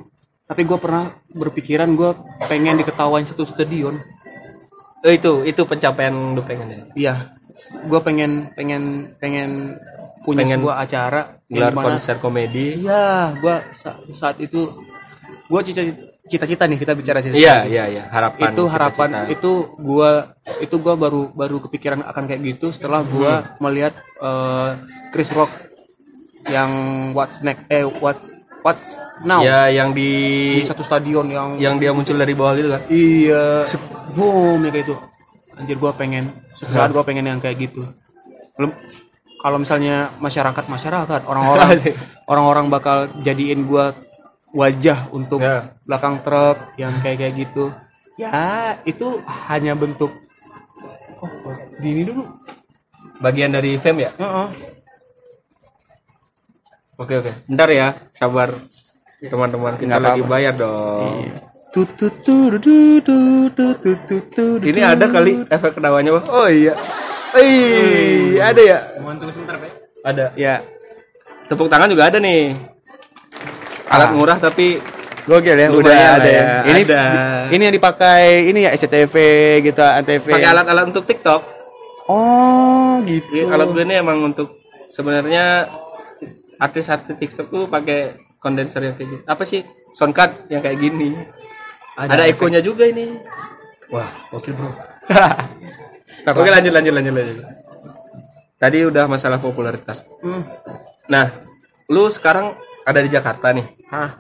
[0.43, 2.11] tapi gue pernah berpikiran gue
[2.43, 3.97] pengen diketawain satu stadion
[5.01, 6.81] Eh, itu itu pencapaian lu pengen ya.
[6.95, 7.15] iya
[7.83, 8.83] gue pengen pengen
[9.17, 9.81] pengen
[10.21, 12.79] punya Pengen sebuah acara Gelar di mana konser komedi.
[12.79, 13.57] iya gue
[14.09, 14.71] saat itu
[15.43, 18.49] gue cita-cita nih kita bicara cita-cita Iya, iya, iya, harapan.
[18.49, 19.33] itu harapan cita-cita.
[19.33, 20.11] itu gua
[20.59, 23.59] itu gua baru baru kepikiran akan kayak gitu setelah gua Hmm.
[23.61, 24.71] melihat eh,
[25.11, 25.51] Chris Rock
[26.47, 26.71] yang
[27.13, 28.31] What's Next eh What's
[28.63, 30.11] What's Now Ya, yang di
[30.57, 32.83] di satu stadion yang yang dia muncul dari bawah gitu kan.
[32.89, 33.67] iya
[34.13, 34.95] boom ya kayak itu
[35.53, 37.83] anjir gua pengen suatu saat gua pengen yang kayak gitu
[38.55, 38.71] belum
[39.37, 41.83] kalau misalnya masyarakat masyarakat orang-orang
[42.25, 43.91] orang-orang bakal jadiin gua
[44.53, 45.73] wajah untuk yeah.
[45.89, 47.73] belakang truk yang kayak kayak gitu
[48.21, 50.13] ya itu hanya bentuk
[51.21, 52.29] oh, di ini dulu
[53.19, 54.49] bagian dari fame ya uh -uh.
[57.01, 58.53] oke oke bentar ya sabar
[59.23, 60.29] teman-teman kita lagi apa.
[60.29, 61.33] bayar dong
[64.61, 66.77] ini ada kali efek kedawanya oh iya
[68.37, 68.45] hmm.
[68.45, 68.79] ada ya?
[70.05, 70.27] Ada.
[70.37, 70.61] Ya.
[71.49, 72.53] Tepuk tangan juga ada nih.
[73.93, 74.13] Alat Ah.
[74.17, 74.81] murah tapi
[75.23, 77.03] gokil ya udah ada ya ya, ini ada.
[77.53, 79.15] ini yang dipakai ini ya SCTV
[79.63, 81.41] gitu antv pakai alat-alat untuk TikTok.
[82.09, 84.59] oh gitu Jadi alat gue ini emang untuk
[84.91, 85.71] sebenarnya
[86.59, 89.23] artis-artis TikTok tuh pakai kondenser yang kayak gitu.
[89.27, 89.63] Apa sih?
[89.95, 91.15] Sound card yang kayak gini.
[91.95, 93.15] Ada, ekonya juga ini.
[93.93, 94.73] wah gokil bro
[96.33, 97.45] Oke lanjut lanjut lanjut lanjut.
[98.57, 100.07] Tadi udah masalah popularitas.
[100.23, 100.47] Hmm.
[101.11, 101.27] Nah,
[101.91, 102.55] lu sekarang
[102.87, 103.82] ada di Jakarta nih.
[103.93, 104.17] Hah,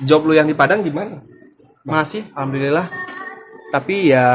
[0.00, 1.20] Job lu yang di Padang gimana?
[1.80, 2.88] masih alhamdulillah.
[3.72, 4.26] Tapi ya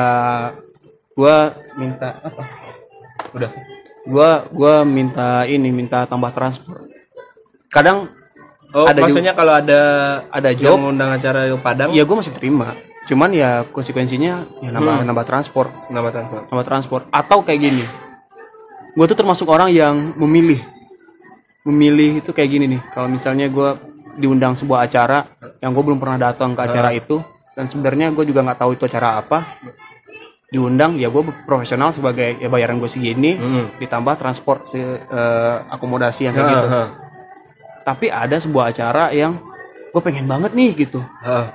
[1.14, 2.44] gua minta apa?
[3.34, 3.52] Udah.
[4.06, 6.86] gua gua minta ini minta tambah transport.
[7.70, 8.10] Kadang
[8.76, 9.82] Oh, Ada maksudnya kalau ada
[10.28, 12.76] ada yang job ngundang acara di Padang, ya gua masih terima.
[13.08, 15.08] Cuman ya konsekuensinya ya nambah Hmm.
[15.08, 15.72] nambah transport.
[15.88, 16.44] Nama transport.
[16.52, 17.04] nambah transport.
[17.08, 17.86] Atau kayak gini.
[18.92, 20.60] Gua tuh termasuk orang yang memilih.
[21.64, 22.82] Memilih itu kayak gini nih.
[22.92, 23.80] Kalau misalnya gua
[24.16, 25.24] diundang sebuah acara
[25.60, 26.96] yang gue belum pernah datang ke acara Ah.
[26.96, 27.20] itu
[27.52, 29.44] dan sebenarnya gue juga nggak tahu itu acara apa
[30.46, 33.66] diundang ya gue profesional sebagai ya bayaran gue segini Hmm.
[33.76, 36.86] ditambah transport se, eh, akomodasi yang kayak gitu Ha, ha,
[37.84, 39.36] tapi ada sebuah acara yang
[39.90, 41.50] gue pengen banget nih gitu ha.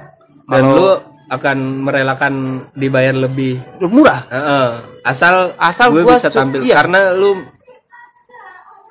[0.44, 0.88] Dan Kalau- lu
[1.30, 2.34] akan merelakan
[2.74, 3.62] dibayar lebih.
[3.80, 4.68] Murah Heeh.
[5.00, 6.74] Asal Asal gue bisa tampil iya.
[6.76, 7.38] karena lu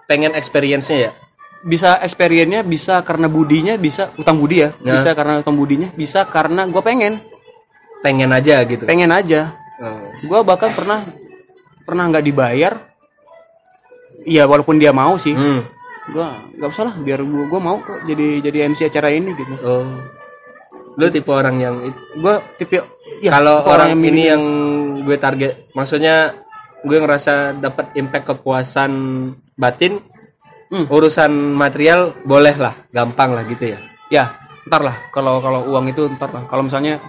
[0.05, 1.11] pengen experience-nya ya.
[1.61, 4.95] Bisa experience-nya bisa karena budinya bisa utang budi ya Ya.
[4.95, 7.19] bisa karena utang budinya bisa karena gue pengen
[7.99, 8.83] Pengen aja gitu.
[8.85, 9.99] pengen aja Oh.
[10.21, 11.03] gue bahkan pernah
[11.81, 12.73] pernah nggak dibayar
[14.21, 15.63] Iya walaupun dia mau sih Hmm.
[16.05, 19.53] gue nggak usah lah biar gue gue mau kok jadi jadi MC acara ini gitu
[19.59, 19.87] Oh.
[20.95, 21.75] Lu tipe orang yang
[22.13, 22.83] gue tipe
[23.19, 24.43] ya kalau tipe orang, milih- ini yang
[25.01, 26.35] gue target, maksudnya
[26.81, 28.91] gue ngerasa dapat impact kepuasan
[29.53, 29.99] batin,
[30.69, 30.85] Hmm.
[30.85, 33.79] urusan material boleh lah, gampang lah gitu ya.
[34.07, 34.25] ya
[34.65, 37.01] ntar lah kalau kalau uang itu ntar lah kalau misalnya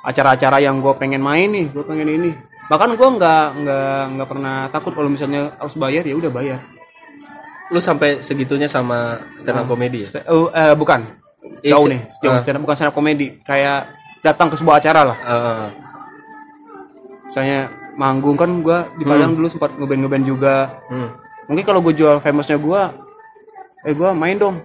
[0.00, 2.30] acara-acara yang gue pengen main nih gue pengen ini
[2.66, 6.60] bahkan gue nggak nggak nggak pernah takut kalau misalnya harus bayar ya udah bayar
[7.72, 10.06] Lu sampai segitunya sama stand up comedy ya?
[10.06, 11.00] Sta- eh, eh, bukan
[11.62, 12.38] jauh nih jauh ah.
[12.38, 13.90] stand up- bukan stand up komedi kayak
[14.20, 15.66] datang ke sebuah acara lah Heeh.
[17.26, 17.58] misalnya
[17.94, 20.54] manggung kan gue di Padang dulu sempat ngeband ngeband juga
[20.86, 21.10] Hmm.
[21.52, 22.82] Mungkin kalau gue jual famousnya gue
[23.84, 24.56] eh gue main dong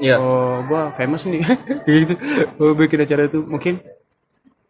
[0.00, 0.16] Iya.
[0.16, 1.44] oh gue famous nih
[1.84, 2.16] gitu
[2.56, 3.76] oh, bikin acara itu mungkin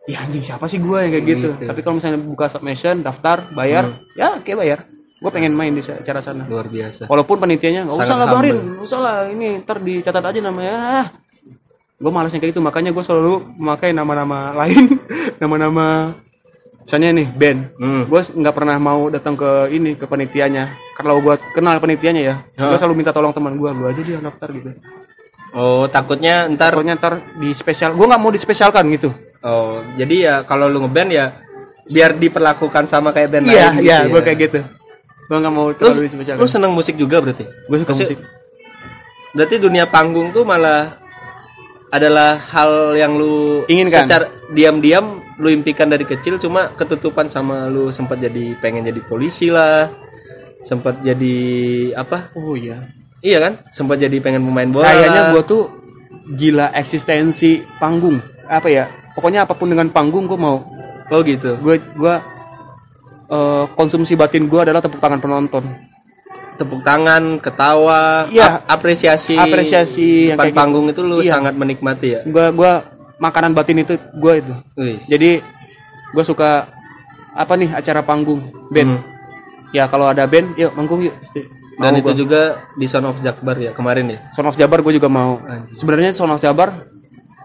[0.03, 1.49] ya anjing siapa sih gue yang kayak gitu.
[1.55, 1.69] Gitu.
[1.71, 3.87] tapi kalau misalnya buka submission daftar bayar
[4.19, 4.79] ya kayak bayar
[5.21, 7.07] gue pengen main di acara sana Luar biasa.
[7.07, 10.75] walaupun panitianya nggak usah Sangat lah barin nggak usah lah ini ntar dicatat aja namanya
[10.75, 11.07] ah.
[11.95, 14.99] gue malas yang kayak gitu makanya gue selalu memakai nama-nama lain
[15.43, 16.17] nama-nama
[16.83, 18.03] misalnya nih band Hmm.
[18.11, 22.65] gue nggak pernah mau datang ke ini ke panitianya kalau gue kenal panitianya ya gue
[22.67, 22.79] Hah?
[22.79, 24.71] selalu minta tolong teman gue lu aja dia daftar gitu
[25.51, 29.11] Oh, takutnya ntar taruhnya ntar di spesial gue nggak mau dispesialkan gitu
[29.43, 31.35] Oh, jadi ya kalau lu ngeband ya
[31.91, 34.27] biar diperlakukan sama kayak band iya lain iya gitu gue ya.
[34.31, 34.61] kayak gitu
[35.27, 37.43] gue nggak mau Lu, terlalu dispesialkan lu seneng musik juga berarti?
[37.43, 38.21] gue suka Maksud- musik
[39.31, 40.99] Berarti dunia panggung tuh malah
[41.91, 44.07] adalah hal yang lu Inginkan.
[44.07, 49.51] secara diam-diam lu impikan dari kecil cuma ketutupan sama lu sempat jadi pengen jadi polisi
[49.51, 49.91] lah.
[50.62, 51.37] Sempat jadi
[51.95, 52.31] apa?
[52.32, 52.85] oh iya
[53.19, 53.53] Iya kan?
[53.69, 54.87] Sempat jadi pengen pemain bola.
[54.87, 55.62] kayaknya gue tuh
[56.31, 60.62] gila eksistensi panggung apa ya pokoknya apa pun dengan panggung gue mau
[61.07, 61.55] Oh gitu.
[61.57, 62.15] gue gue
[63.28, 65.65] eh, konsumsi batin gue adalah tepuk tangan penonton
[66.53, 68.61] Tepuk tangan, ketawa, Iya.
[68.61, 69.32] ap- apresiasi.
[69.32, 70.61] Apresiasi yang depan kayak gitu.
[70.61, 71.32] panggung itu lu Iya.
[71.35, 72.20] sangat menikmati ya.
[72.23, 72.73] gue gue
[73.19, 74.97] makanan batin itu gue itu Wih.
[75.03, 75.31] jadi
[76.11, 76.69] gue suka
[77.32, 79.10] apa nih acara panggung band Hmm.
[79.71, 81.47] Ya kalau ada band yuk manggung yuk Pasti
[81.81, 82.19] Dan mau itu gua.
[82.19, 82.41] juga
[82.77, 84.19] di Son of Jakbar ya kemarin ya.
[84.31, 85.41] Son of Jabar gue juga mau
[85.73, 86.85] sebenarnya Son of Jabar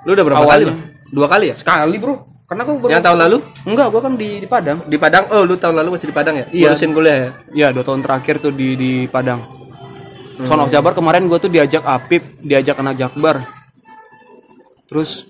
[0.03, 0.75] Lu udah berapa Awalnya.
[0.75, 1.09] kali?
[1.09, 1.55] Dua kali ya?
[1.55, 2.15] sekali bro
[2.45, 5.23] karena gue baru Yang tahun lalu enggak gue kan di di Padang di Padang.
[5.31, 6.45] Oh, lu tahun lalu masih di Padang ya?
[6.51, 6.69] Iya.
[6.69, 7.29] Ngurusin kuliah ya?
[7.49, 9.39] Iya dua tahun terakhir tuh di di Padang.
[10.37, 13.39] Son of Jabar kemarin gue tuh diajak Apip, diajak anak Jakbar.
[14.85, 15.25] Terus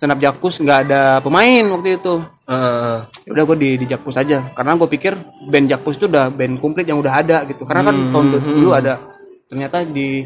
[0.00, 2.24] stand up Jakpus nggak ada pemain waktu itu.
[2.48, 5.12] Ya udah gue di di Jakpus aja karena gue pikir
[5.52, 7.68] band Jakpus itu udah band komplit yang udah ada gitu.
[7.68, 8.96] Karena kan tahun dulu ada
[9.52, 10.24] ternyata di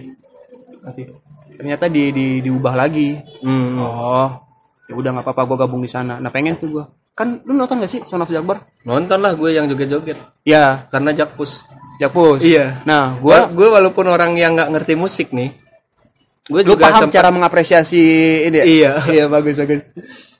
[0.78, 1.10] masih
[1.58, 3.18] ternyata di, di diubah lagi.
[3.42, 3.74] Hmm.
[3.82, 4.30] Oh,
[4.86, 6.22] ya udah nggak apa-apa gue gabung di sana.
[6.22, 6.84] Nah pengen tuh gue.
[7.18, 8.62] Kan lu nonton gak sih Son of Jakbar?
[8.86, 11.62] Nonton lah gue yang joget-joget Ya, karena Jakpus.
[12.02, 12.42] Jakpus.
[12.42, 12.82] Iya.
[12.82, 15.54] Nah, Gue gua gue walaupun orang yang nggak ngerti musik nih,
[16.44, 18.02] gue lu juga paham sempat cara mengapresiasi
[18.48, 18.64] ini ya?
[18.64, 18.92] Iya.
[19.16, 19.88] iya bagus bagus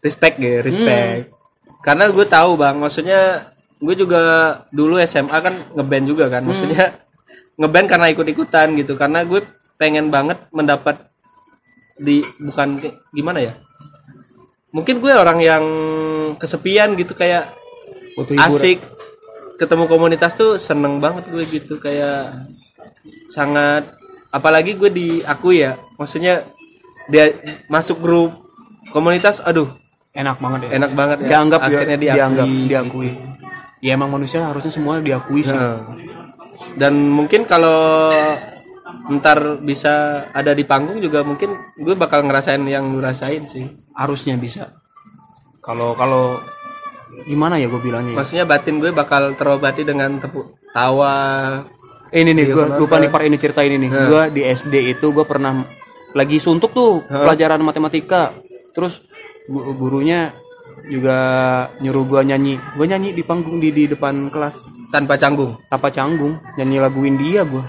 [0.05, 1.33] respect ya, respect.
[1.33, 1.81] Hmm.
[1.81, 4.23] Karena gue tahu bang, maksudnya gue juga
[4.69, 7.01] dulu SMA kan ngeband juga kan, maksudnya
[7.61, 9.41] ngeband karena ikut-ikutan gitu, karena gue
[9.81, 11.09] pengen banget mendapat
[11.97, 12.81] di bukan
[13.13, 13.53] gimana ya?
[14.77, 15.65] Mungkin gue orang yang
[16.37, 17.49] kesepian gitu kayak
[18.17, 18.79] butuh asik
[19.55, 22.51] ketemu komunitas tuh seneng banget gue gitu kayak
[23.31, 23.87] sangat
[24.35, 26.43] apalagi gue diakui ya maksudnya
[27.07, 27.31] dia
[27.71, 28.35] masuk grup
[28.91, 29.71] komunitas aduh
[30.15, 30.71] enak banget ya.
[30.79, 31.27] enak banget ya.
[31.31, 32.17] Dianggap ya, akhirnya diakui.
[32.19, 33.11] dianggap diakui.
[33.85, 35.53] Ya emang manusia harusnya semua diakui sih.
[35.53, 35.79] Heeh.
[36.79, 38.15] dan mungkin kalau
[39.11, 43.67] ntar bisa ada di panggung juga mungkin gue bakal ngerasain yang lu rasain sih.
[43.93, 44.79] Harusnya bisa.
[45.59, 46.39] Kalau kalau
[47.27, 48.19] gimana ya gue bilangnya ya?
[48.19, 51.63] maksudnya batin gue bakal terobati dengan tepuk tawa
[52.15, 53.77] ini nih Iya, gue lupa nih part ini cerita ini.
[53.77, 55.67] Nih gue di SD itu gue pernah
[56.15, 58.31] lagi suntuk tuh pelajaran matematika.
[58.71, 59.03] Terus
[59.45, 60.31] gu- gurunya
[60.87, 61.17] juga
[61.79, 62.55] nyuruh gue nyanyi.
[62.75, 64.63] Gue nyanyi di panggung di di depan kelas.
[64.95, 65.59] Tanpa canggung?
[65.67, 67.65] Tanpa canggung nyanyi lagu India gue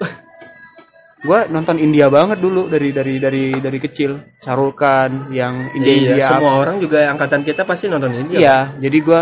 [1.26, 4.38] gue nonton India banget dulu dari dari dari dari kecil.
[4.38, 6.26] Sarul Khan yang India iya, India.
[6.30, 9.20] semua orang juga angkatan kita pasti nonton ini iya jadi gue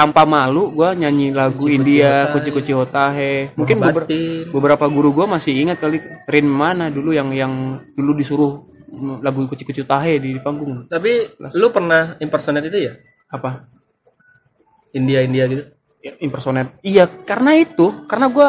[0.00, 2.32] tanpa malu gue nyanyi lagu Kuci-kuci India Hotahe.
[2.32, 4.08] kuci kuci hotahe mungkin beber-
[4.48, 7.52] beberapa guru gue masih ingat kali Rin mana dulu yang yang
[7.92, 8.64] dulu disuruh
[9.20, 10.88] lagu kuci kuci hotahe di, di panggung.
[10.88, 12.92] Tapi lu pernah impersonate itu ya?
[13.28, 13.68] Apa?
[14.96, 15.68] India India gitu?
[16.00, 16.80] Ya, impersonate.
[16.80, 18.48] Iya karena itu karena gue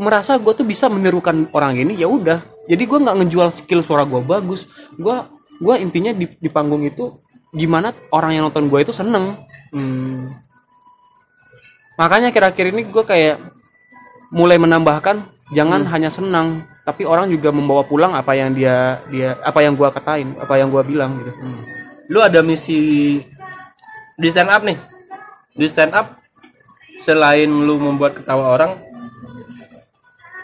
[0.00, 2.40] merasa gue tuh bisa menirukan orang ini ya udah.
[2.64, 4.64] Jadi gue nggak ngejual skill suara gue bagus.
[4.96, 5.20] Gue
[5.60, 7.20] gue intinya di, di panggung itu
[7.52, 9.36] gimana orang yang nonton gue itu seneng.
[9.68, 10.47] Hmm.
[11.98, 13.36] Makanya kira-kira ini gue kayak
[14.30, 15.18] mulai menambahkan
[15.50, 15.90] jangan Hmm.
[15.92, 16.48] hanya senang
[16.84, 20.72] tapi orang juga membawa pulang apa yang dia dia apa yang gua katain apa yang
[20.72, 21.32] gua bilang gitu.
[22.08, 23.20] Lu ada misi
[24.16, 24.80] di stand up nih?
[25.52, 26.16] Di stand up
[26.96, 28.72] selain lu membuat ketawa orang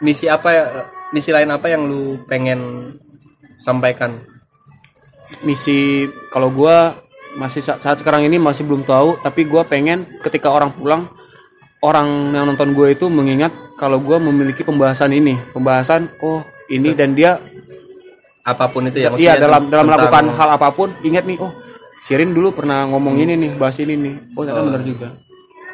[0.04, 0.64] misi apa ya
[1.16, 2.92] misi lain apa yang lu pengen
[3.56, 4.20] sampaikan?
[5.48, 6.92] Misi kalau gua
[7.40, 11.08] masih sa- saat sekarang ini masih belum tahu tapi gua pengen ketika orang pulang
[11.84, 17.12] orang yang nonton gue itu mengingat kalau gua memiliki pembahasan ini pembahasan oh ini dan
[17.12, 17.36] dia
[18.40, 21.52] apa pun itu ya iya dalam dalam melakukan hal apa pun ingat nih oh
[22.00, 24.66] Sirin dulu pernah ngomong ini nih bahas ini nih oh ternyata Oh.
[24.68, 25.08] benar juga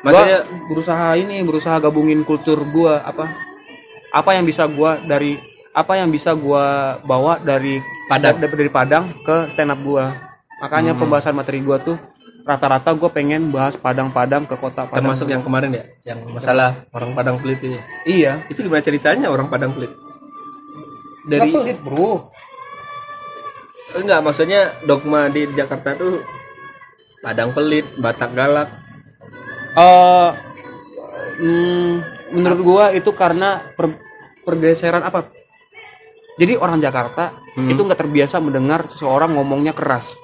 [0.00, 3.30] maksudnya gua berusaha ini berusaha gabungin kultur gua apa
[4.10, 5.38] apa yang bisa gua dari
[5.70, 7.78] apa yang bisa gua bawa dari
[8.08, 8.38] Padang.
[8.38, 10.10] da- dari Padang ke stand up gua
[10.58, 11.00] makanya Hmm.
[11.00, 11.94] pembahasan materi gua tuh
[12.42, 15.04] rata-rata gua pengen bahas Padang-Padang ke kota Padang.
[15.04, 15.84] Termasuk yang kemarin ya?
[16.14, 17.82] Yang masalah orang Padang Pelit itu ya.
[18.04, 18.32] iya.
[18.48, 19.92] Itu gimana ceritanya orang Padang Pelit?
[21.28, 22.30] Dari dari bro.
[23.90, 26.22] Enggak maksudnya dogma di Jakarta tuh
[27.20, 28.68] Padang Pelit Batak Galak.
[29.70, 30.30] Eh,
[31.38, 31.90] hmm,
[32.32, 33.98] menurut gua itu karena per-
[34.42, 35.28] pergeseran apa?
[36.40, 37.66] Jadi orang Jakarta Hmm.
[37.66, 40.14] itu nggak terbiasa mendengar seseorang ngomongnya keras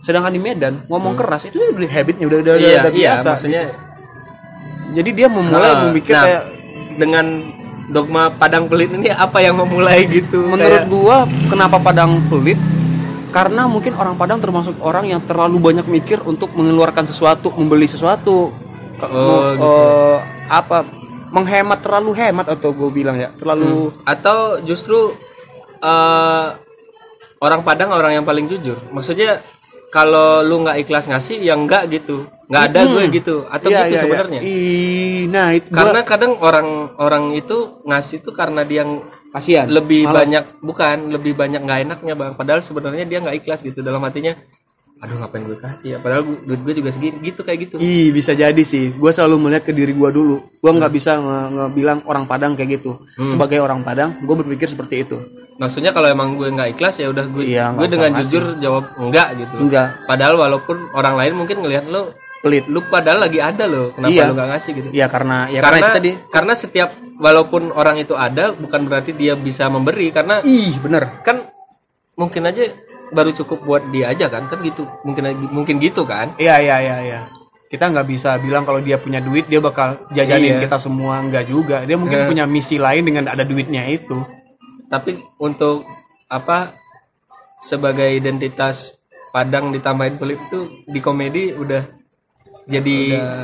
[0.00, 2.64] sedangkan di Medan ngomong keras itu udah habitnya udah udah, Hmm.
[2.64, 3.62] iya udah iya biasa maksudnya
[4.90, 6.42] jadi dia memulai Nah, memikir nah, kayak
[6.98, 7.26] dengan
[7.86, 10.42] dogma Padang Pelit ini apa yang memulai gitu?
[10.42, 11.16] Menurut Kayak- gua
[11.46, 12.58] kenapa Padang pelit?
[13.30, 18.50] Karena mungkin orang Padang termasuk orang yang terlalu banyak mikir untuk mengeluarkan sesuatu membeli sesuatu.
[19.00, 19.06] Oh,
[19.54, 19.64] gitu.
[19.64, 20.16] eh,
[20.50, 20.82] apa
[21.30, 25.14] menghemat terlalu hemat atau gue bilang ya terlalu atau justru
[25.78, 26.46] eh,
[27.38, 28.76] orang Padang orang yang paling jujur.
[28.90, 29.38] Maksudnya
[29.90, 32.92] kalau lu nggak ikhlas ngasih ya enggak gitu nggak ada Hmm.
[32.92, 34.00] gue gitu atau Iya, gitu iya.
[34.00, 39.66] sebenarnya Ih, nah itu gua- karena kadang orang-orang itu ngasih tuh karena dia yang kasihan
[39.66, 40.16] lebih Malas.
[40.16, 44.34] banyak bukan lebih banyak nggak enaknya bang padahal sebenarnya dia nggak ikhlas gitu dalam hatinya
[45.00, 48.30] aduh ngapain gue kasih ya padahal duit gue juga segini gitu kayak gitu Ih, bisa
[48.32, 48.92] jadi sih.
[48.92, 50.44] Gue selalu melihat ke diri gue dulu.
[50.54, 50.76] Gue Hmm.
[50.76, 53.00] nggak bisa nge- ngebilang orang Padang kayak gitu.
[53.18, 55.16] Sebagai orang Padang, gue berpikir seperti itu.
[55.56, 58.24] maksudnya kalau emang gue nggak ikhlas ya udah gue Iya, gue dengan ngasih.
[58.26, 62.64] jujur jawab enggak gitu Enggak, padahal walaupun orang lain mungkin ngelihat lo pelit.
[62.64, 64.24] lu padahal lagi ada lo kenapa Iya.
[64.24, 66.10] lu nggak ngasih gitu Ya karena ya karena, karena tadi.
[66.30, 71.20] karena setiap walaupun orang itu ada bukan berarti dia bisa memberi karena Ih, bener.
[71.20, 71.44] kan
[72.14, 72.64] mungkin aja
[73.10, 76.96] baru cukup buat dia aja kan kan gitu mungkin mungkin gitu kan Iya, iya, iya,
[77.02, 77.20] iya.
[77.70, 80.62] Kita nggak bisa bilang kalau dia punya duit dia bakal jajanin Iya.
[80.66, 81.86] kita semua nggak juga.
[81.86, 82.26] Dia mungkin Iya.
[82.26, 84.18] punya misi lain dengan ada duitnya itu.
[84.86, 85.86] tapi untuk
[86.26, 86.74] apa
[87.58, 88.98] sebagai identitas
[89.30, 91.86] Padang ditambahin pelit itu di komedi udah
[92.66, 92.98] jadi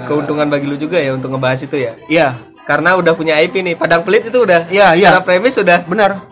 [0.06, 2.28] keuntungan bagi lu juga ya untuk ngebahas itu ya Iya,
[2.66, 5.14] karena udah punya IP nih Padang pelit itu udah Iya, iya.
[5.14, 6.26] secara premis sudah benar.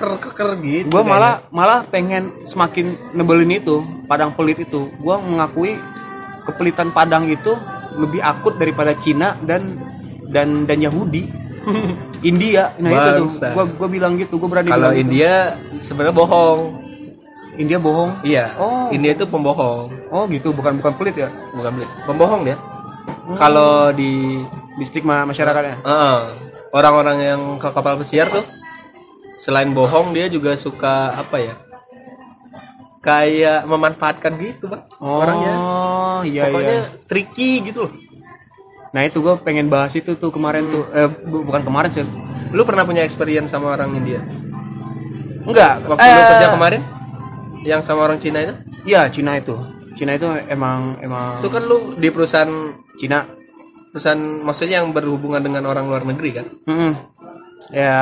[0.00, 1.12] Ker ker gitu Gue kayaknya.
[1.12, 4.88] malah malah pengen semakin nebelin itu Padang pelit itu.
[4.96, 5.76] Gue mengakui
[6.42, 7.52] kepelitan Padang itu
[7.94, 9.76] lebih akut daripada Cina dan
[10.32, 11.28] dan dan Yahudi.
[12.20, 13.28] India, nah itu tuh.
[13.28, 13.48] Bangsa.
[13.52, 15.00] Gue bilang gitu, gue berani kalau gitu.
[15.04, 16.60] India sebenarnya bohong
[17.56, 18.10] India bohong.
[18.22, 18.88] iya Oh.
[18.88, 21.28] India itu pembohong Oh gitu, bukan bukan pelit ya?
[21.52, 22.56] bukan pelit pembohong dia
[23.36, 24.40] kalau di
[24.74, 25.84] Di stigma masyarakatnya.
[25.84, 26.18] Heeh.
[26.72, 28.40] orang-orang yang ke kapal pesiar tuh
[29.40, 31.54] selain bohong dia juga suka apa ya?
[33.00, 35.54] Kayak memanfaatkan gitu bang Oh, orangnya
[36.20, 36.92] iya pokoknya iya.
[37.08, 37.92] tricky gitu loh.
[38.92, 42.04] Nah itu gue pengen bahas itu tuh kemarin tuh, eh, bu- bukan kemarin sih.
[42.50, 44.18] lu pernah punya experience sama orang India?
[45.46, 46.80] Enggak, waktu lu eh, kerja kemarin?
[47.62, 48.54] Yang sama orang Cina itu?
[48.82, 49.54] Iya Cina itu,
[49.94, 52.50] Cina itu emang emang itu kan lu di perusahaan
[52.98, 53.22] Cina.
[53.90, 56.46] perusahaan maksudnya yang berhubungan dengan orang luar negeri kan?
[56.66, 56.92] Mm-mm.
[57.70, 57.98] Ya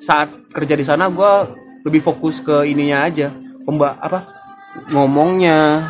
[0.00, 1.32] saat kerja di sana gue
[1.82, 3.28] lebih fokus ke ininya aja,
[3.62, 4.24] pemba apa
[4.88, 5.84] ngomongnya.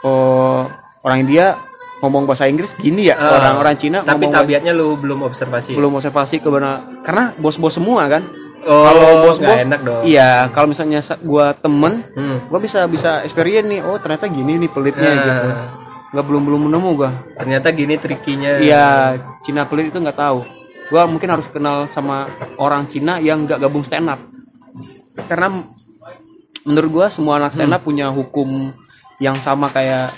[0.00, 0.66] Oh
[1.00, 1.54] orang India
[1.98, 5.74] ngomong bahasa Inggris gini ya, Ah, orang-orang Cina tapi ngomong bahasa- tabiatnya lu belum observasi
[5.74, 6.70] belum observasi ke mana
[7.02, 8.22] karena bos-bos semua kan.
[8.60, 12.42] oh kalau bos-bos enak dong Iya, kalau misalnya sa- gua temen, Hmm.
[12.46, 13.80] gua bisa bisa experience nih.
[13.80, 15.48] Oh ternyata gini nih pelitnya Nah, gitu.
[16.08, 17.10] Nggak belum belum nemu gua.
[17.34, 20.42] ternyata gini trikinya Iya, Cina pelit itu nggak tahu.
[20.88, 24.20] Gua mungkin harus kenal sama orang Cina yang nggak gabung stand up.
[25.28, 25.62] Karena
[26.64, 27.76] menurut gua semua anak stand Hmm.
[27.76, 28.72] up punya hukum
[29.18, 30.12] yang sama kayak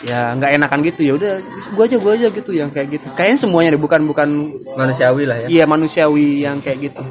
[0.00, 1.32] ya nggak enakan gitu ya udah
[1.76, 4.28] gua aja gua aja gitu yang kayak gitu kayaknya semuanya deh bukan bukan
[4.72, 7.04] manusiawi lah ya iya manusiawi yang kayak gitu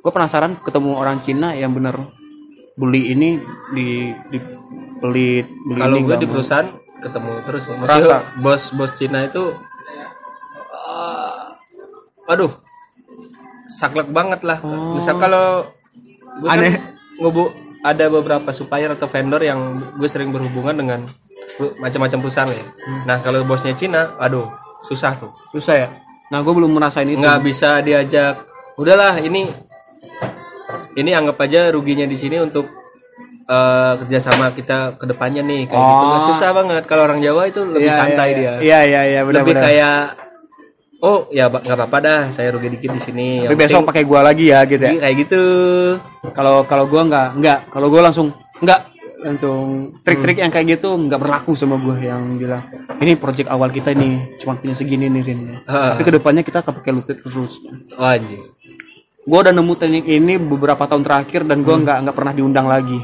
[0.00, 1.92] gue penasaran ketemu orang Cina yang bener
[2.80, 3.36] beli ini
[3.76, 4.38] di di
[5.04, 6.68] pelit beli kalau gue di perusahaan
[7.04, 7.74] ketemu terus ya.
[7.76, 9.52] Maksudnya bos bos Cina itu
[12.30, 12.52] ah, aduh
[13.66, 14.62] saklek banget lah.
[14.62, 14.94] Oh.
[14.94, 15.66] Misal kalau
[16.38, 16.78] gue kan Aneh.
[17.18, 17.50] ngubu
[17.82, 21.00] ada beberapa supplier atau vendor yang gue sering berhubungan dengan
[21.82, 22.62] macam-macam perusahaan ya.
[22.62, 23.00] Hmm.
[23.06, 24.46] Nah kalau bosnya Cina, aduh
[24.80, 25.32] susah tuh.
[25.50, 25.88] susah ya
[26.30, 28.38] nah gue belum merasain itu Nggak bisa diajak.
[28.78, 29.50] Udahlah ini
[30.94, 32.70] ini anggap aja ruginya di sini untuk
[33.50, 36.04] eh, kerjasama kita ke depannya nih kayak gitu.
[36.06, 36.10] Oh.
[36.14, 36.82] Nah, susah banget.
[36.86, 38.52] Kalau orang Jawa itu lebih Iya, santai iya, dia.
[38.62, 39.98] iya iya iya benar lebih benar kayak
[41.00, 42.20] oh ya nggak apa-apa dah.
[42.28, 43.28] Saya rugi dikit di sini.
[43.44, 44.92] Tapi besok pakai gua lagi ya gitu ya?
[44.96, 45.42] Kayak gitu.
[46.32, 47.58] Kalau kalau gua nggak nggak.
[47.68, 48.80] Kalau gua langsung nggak.
[49.20, 50.48] Langsung trik-trik Hmm.
[50.48, 52.64] yang kayak gitu nggak berlaku sama gua yang bilang
[53.04, 55.92] ini project awal kita nih cuma punya segini nih Rin Ah.
[55.92, 57.60] tapi ke depannya kita kepake lutut terus.
[57.92, 58.40] Oh, anjing.
[59.20, 61.66] Gua udah nemu teknik ini beberapa tahun terakhir dan Hmm.
[61.68, 62.96] gua nggak nggak pernah diundang lagi.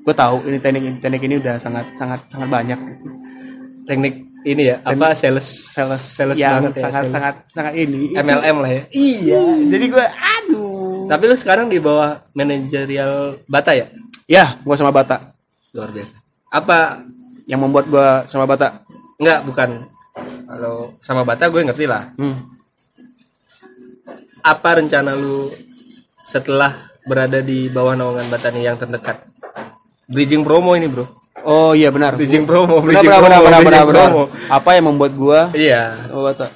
[0.00, 2.78] Gue tahu ini teknik teknik ini udah sangat sangat sangat banyak.
[2.80, 3.06] Gitu.
[3.86, 7.12] teknik ini ya apa sales sales sales yang banget ya, sangat sales.
[7.12, 8.16] sangat sangat ini.
[8.16, 8.82] MLM lah ya.
[8.92, 11.06] Iya jadi gue aduh.
[11.10, 13.90] Tapi lu sekarang di bawah manajerial Bata ya?
[14.30, 15.34] Ya gua sama Bata.
[15.74, 16.14] Luar biasa.
[16.54, 17.02] Apa?
[17.50, 18.86] Yang membuat gua sama Bata?
[19.18, 19.68] Enggak bukan.
[20.46, 22.14] Kalau sama Bata gue ngerti lah.
[22.16, 22.58] Hmm.
[24.40, 25.52] apa rencana lu
[26.24, 29.20] setelah berada di bawah naungan Bata nih yang terdekat?
[30.08, 34.08] Bridging promo ini bro oh iya benar bridging promo bridging benar promo, benar, benar, benar.
[34.10, 34.24] promo.
[34.48, 36.46] apa yang membuat gua iya sama Bata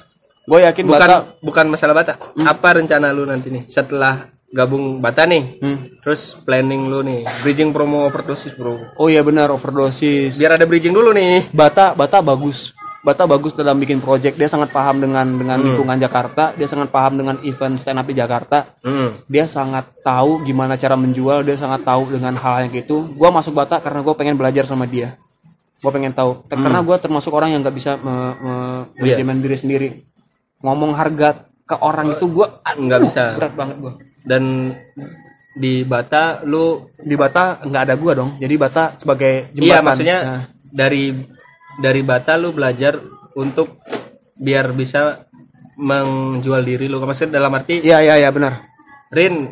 [0.45, 2.13] gue yakin bukan Bata bukan masalah Bata.
[2.45, 5.57] Apa rencana lu nanti nih setelah gabung Bata nih?
[5.57, 5.77] Hmm.
[6.05, 8.77] Terus planning lu nih, bridging promo overdosis, Bro.
[9.01, 11.49] oh iya benar overdosis Biar ada bridging dulu nih.
[11.49, 14.33] Bata Bata bagus Bata bagus dalam bikin project.
[14.33, 15.65] Dia sangat paham dengan dengan Hmm.
[15.69, 16.51] lingkungan Jakarta.
[16.51, 18.65] Dia sangat paham dengan event stand up di Jakarta.
[18.81, 19.21] Hmm.
[19.25, 21.41] dia sangat tahu gimana cara menjual.
[21.41, 23.05] Dia sangat tahu dengan hal yang gitu.
[23.13, 25.21] Gua masuk Bata karena gue pengen belajar sama dia.
[25.77, 26.41] Gue pengen tahu.
[26.47, 28.81] Karena gue termasuk orang yang nggak bisa me- me- Hmm.
[28.97, 29.21] Iya.
[29.21, 29.87] manajemen diri sendiri.
[30.59, 33.23] Ngomong harga ke orang itu gue Nggak bisa.
[33.33, 34.73] berat banget gue Dan
[35.53, 36.65] di Bata lu
[36.97, 38.33] di Bata nggak ada gua dong.
[38.35, 39.61] Jadi Bata sebagai jembatan.
[39.63, 41.13] iya maksudnya Nah, dari
[41.77, 42.95] dari Bata lu belajar
[43.33, 43.79] untuk
[44.33, 45.27] biar bisa
[45.75, 46.97] menjual diri lu.
[46.97, 48.63] Maksudnya dalam arti iya iya iya benar
[49.09, 49.51] Rin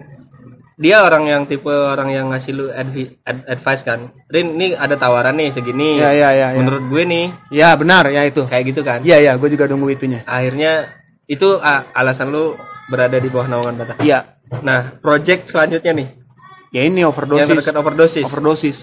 [0.73, 4.09] dia orang yang tipe orang yang ngasih lu advi- ad- advice kan.
[4.25, 5.95] Rin ini ada tawaran nih segini.
[5.95, 8.99] iya iya iya iya Menurut gue nih Iya, benar ya itu kayak gitu kan.
[9.01, 10.89] iya iya gue juga nunggu itunya Akhirnya
[11.23, 13.93] itu ah, alasan lu berada di bawah naungan Bata.
[13.99, 14.25] iya
[14.55, 16.07] Nah, project selanjutnya nih
[16.69, 18.23] ya ini yang overdosis terdekat overdosis.
[18.23, 18.77] overdosis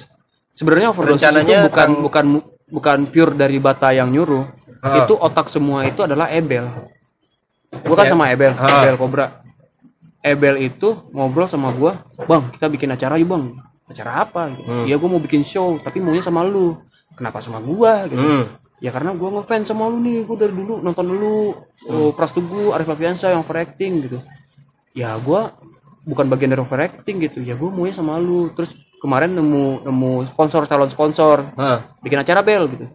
[0.53, 2.25] sebenarnya overdosis Rencananya itu bukan akan- bukan
[2.71, 4.47] bukan pure dari Bata yang nyuruh
[4.81, 5.05] Ah.
[5.05, 6.65] itu otak semua itu adalah Ebel
[7.71, 8.83] gue kan Si- sama Ebel Ah.
[8.83, 9.27] Ebel Cobra.
[10.21, 13.45] Ebel itu ngobrol sama gua bang kita bikin acara yuk bang.
[13.89, 14.53] Acara apa?
[14.53, 14.65] Gitu.
[14.65, 14.85] Hmm.
[14.85, 16.77] ya gue mau bikin show tapi maunya sama lu.
[17.13, 18.05] Kenapa sama gua?
[18.05, 18.21] Gitu.
[18.21, 18.45] Hmm.
[18.81, 21.53] ya karena gua ngefans sama lu nih gua dari dulu nonton dulu
[21.87, 24.19] oh, Pras Tugu Arif Lafiansa yang overacting gitu.
[24.93, 25.53] Ya gua
[26.03, 27.41] bukan bagian dari overacting gitu.
[27.41, 28.49] Ya gua maunya sama lu.
[28.53, 31.43] Terus kemarin nemu nemu sponsor calon sponsor.
[31.57, 31.81] Hah.
[31.99, 32.87] bikin acara bel gitu.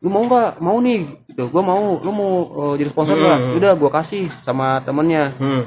[0.00, 0.58] Lu mau nggak?
[0.58, 1.04] Mau nih.
[1.28, 1.46] Gitu.
[1.48, 2.00] Gua mau.
[2.00, 3.38] Lu mau uh, jadi sponsor nggak?
[3.54, 5.36] Udah gua kasih sama temennya.
[5.36, 5.62] Hmm.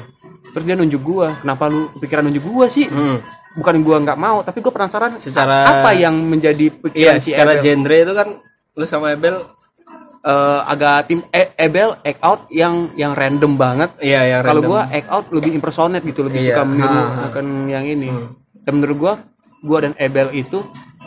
[0.50, 1.38] terus dia nunjuk gua.
[1.38, 2.90] Kenapa lu kepikiran nunjuk gua sih?
[2.90, 3.22] Hmm.
[3.50, 7.58] bukan gua nggak mau tapi gua penasaran Secara- apa yang menjadi pikiran Iya, si secara
[7.58, 8.28] Ebel genre itu kan
[8.74, 9.42] lu sama Ebel
[10.20, 13.88] Eh, agak tim eh, Ebel act out yang yang random banget.
[14.04, 16.60] Iya yang kalau gua act out lebih impersonate gitu lebih Iya.
[16.60, 17.02] suka meniru
[17.32, 18.12] akan yang ini.
[18.60, 19.14] Dan menurut gua
[19.64, 20.64] gua dan Ebel itu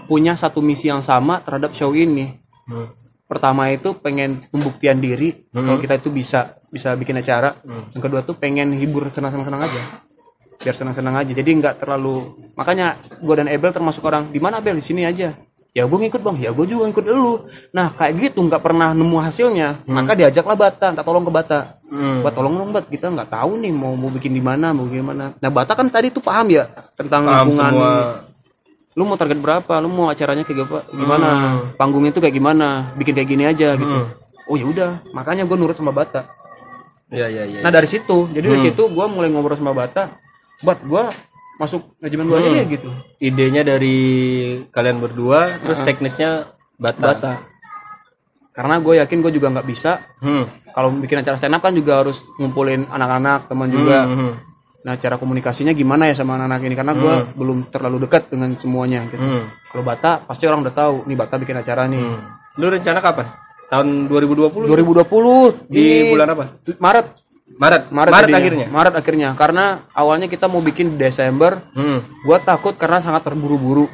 [0.06, 2.40] punya satu misi yang sama terhadap show ini.
[2.62, 2.94] Hmm.
[3.26, 7.56] pertama itu pengen pembuktian diri kalau kita itu bisa bisa bikin acara.
[7.96, 9.82] Yang kedua tuh pengen hibur senang-senang aja.
[10.60, 11.32] Biar senang-senang aja.
[11.32, 14.76] Jadi nggak terlalu makanya gua dan Ebel termasuk orang di mana Bel?
[14.76, 15.32] Di sini aja.
[15.72, 16.36] Ya gue ngikut bang.
[16.36, 17.48] Ya gue juga ngikut lu.
[17.72, 19.80] Nah kayak gitu nggak pernah nemu hasilnya.
[19.88, 21.80] Maka diajaklah Bata tak tolong ke Bata.
[21.88, 22.20] Hmm.
[22.20, 22.92] Bat tolong dong Bat.
[22.92, 25.32] Kita nggak tahu nih mau mau bikin di mana mau gimana.
[25.32, 27.92] Nah Bata kan tadi tuh paham ya tentang Paham lingkungan semua.
[28.92, 31.60] Lu mau target berapa lu mau acaranya kayak apa gimana Hmm.
[31.74, 33.98] panggungnya tuh kayak gimana bikin kayak gini aja gitu
[34.44, 36.28] oh ya udah makanya gue nurut sama Bata
[37.08, 37.60] Iya, iya, iya.
[37.60, 38.68] nah dari situ jadi dari Hmm.
[38.68, 40.12] situ gue mulai ngobrol sama Bata
[40.60, 41.04] Bat gue
[41.54, 42.56] masuk manajemen gue aja Hmm.
[42.56, 42.88] deh gitu
[43.18, 43.98] Idenya dari
[44.68, 47.06] kalian berdua, terus teknisnya Bata.
[47.08, 47.32] Bata
[48.50, 50.44] karena gue yakin gue juga nggak bisa Hmm.
[50.70, 54.32] kalau bikin acara stand up kan juga harus ngumpulin anak-anak teman juga Hmm, hmm.
[54.82, 59.06] Nah cara komunikasinya gimana ya sama anak-anak ini karena gue belum terlalu dekat dengan semuanya
[59.06, 59.46] gitu Hmm.
[59.70, 62.20] kalau Bata pasti orang udah tahu nih Bata bikin acara nih Hmm.
[62.52, 63.26] Lu rencana kapan?
[63.70, 64.68] Tahun 2020?
[64.68, 66.44] 2020 di bulan apa?
[66.76, 67.06] Maret
[67.52, 67.82] Maret.
[67.88, 68.38] Maret, Maret, jadinya.
[68.38, 68.66] akhirnya.
[68.68, 72.02] Maret akhirnya karena awalnya kita mau bikin di Desember Hmm.
[72.20, 73.86] gua takut karena sangat terburu-buru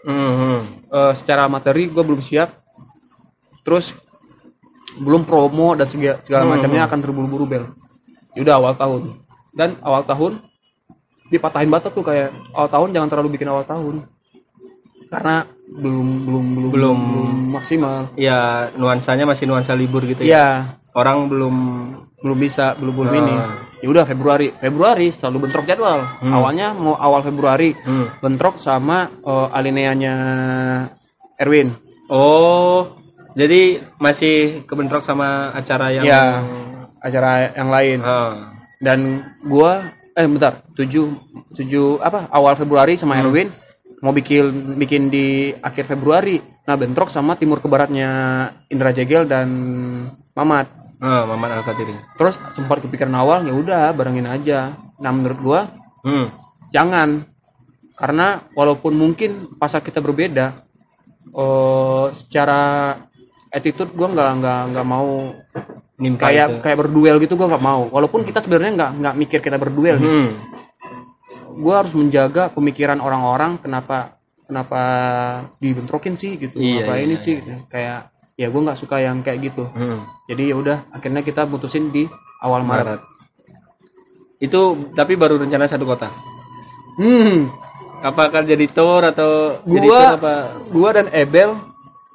[0.00, 0.60] Hmm, hmm.
[0.88, 2.50] Eh, secara materi gue belum siap
[3.60, 3.92] terus
[4.96, 7.64] belum promo dan segala, segala macamnya akan terburu-buru bel
[8.32, 9.20] yaudah awal tahun
[9.52, 10.38] dan awal tahun
[11.26, 14.02] dipatahin batas tuh kayak awal tahun jangan terlalu bikin awal tahun.
[15.06, 16.98] Karena belum belum belum Belum.
[17.50, 18.14] maksimal.
[18.14, 20.26] Ya nuansanya masih nuansa libur gitu ya.
[20.26, 20.46] Iya,
[20.94, 21.54] orang belum
[22.20, 23.18] belum bisa belum belum Ah.
[23.18, 23.34] ini
[23.80, 24.54] ya udah Februari.
[24.54, 26.04] Februari selalu bentrok jadwal.
[26.20, 28.06] Awalnya mau awal Februari Hmm.
[28.20, 30.14] bentrok sama eh, alineanya
[31.36, 31.74] Erwin.
[32.06, 32.98] Oh
[33.34, 36.42] jadi masih kebentrok sama acara yang ya
[37.00, 37.98] acara yang lain.
[38.02, 38.59] Ah.
[38.80, 41.06] Dan gua eh bentar tujuh
[41.54, 43.28] tujuh apa awal Februari sama Hmm.
[43.28, 43.48] Erwin
[44.00, 46.40] mau bikin bikin di akhir Februari.
[46.64, 48.08] Nah bentrok sama timur ke baratnya
[48.72, 49.48] Indra Jegel dan
[50.32, 50.66] Mamat.
[51.00, 51.64] Ah, Mamat Al
[52.16, 54.72] terus sempat kepikiran awal ya udah barengin aja.
[54.96, 55.60] Nah menurut gua
[56.02, 56.26] hmm.
[56.72, 57.28] jangan.
[58.00, 60.56] Karena walaupun mungkin pasar kita berbeda
[61.36, 62.96] oh secara
[63.52, 65.36] attitude gua nggak nggak nggak mau
[66.00, 66.56] Nimka kayak itu.
[66.60, 70.10] kayak berduel gitu gua nggak mau walaupun kita sebenarnya nggak nggak mikir kita berduel nih
[70.10, 70.30] Hmm.
[71.52, 74.80] gue harus menjaga pemikiran orang-orang kenapa kenapa
[75.58, 77.52] dibentrokin sih gitu Iya, apa iya, ini sih gitu.
[77.66, 80.00] kayak ya gue nggak suka yang kayak gitu Hmm.
[80.24, 82.08] jadi ya udah akhirnya kita putusin di
[82.40, 83.02] awal Maret, Maret.
[84.40, 84.60] Itu
[84.90, 86.08] tapi baru rencana satu kota.
[86.96, 87.68] hmm
[88.00, 90.34] Apakah jadi tour atau jadi tour gua apa?
[90.72, 91.52] gua dan Ebel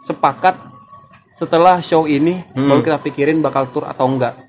[0.02, 0.57] sepakat
[1.36, 2.72] setelah show ini Hmm.
[2.72, 4.40] baru kita pikirin bakal tour atau enggak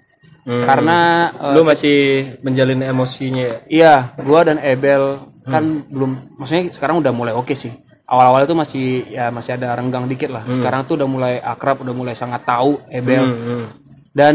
[0.46, 0.62] Hmm.
[0.62, 0.98] karena
[1.34, 1.98] eh, Lu masih
[2.46, 3.56] menjalin emosinya ya?
[3.66, 5.90] Iya, gua dan Ebel kan Hmm.
[5.90, 7.74] belum maksudnya sekarang udah mulai oke sih.
[8.06, 10.46] Awal-awal itu masih ya masih ada renggang dikit lah.
[10.46, 13.26] Sekarang tuh udah mulai akrab, udah mulai sangat tahu Ebel.
[13.26, 13.64] Hmm, hmm.
[14.14, 14.34] Dan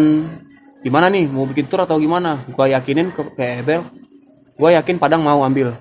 [0.84, 2.44] gimana nih mau bikin tour atau gimana?
[2.52, 3.88] Gua yakinin ke, ke Ebel.
[4.60, 5.72] Gua yakin Padang mau ambil.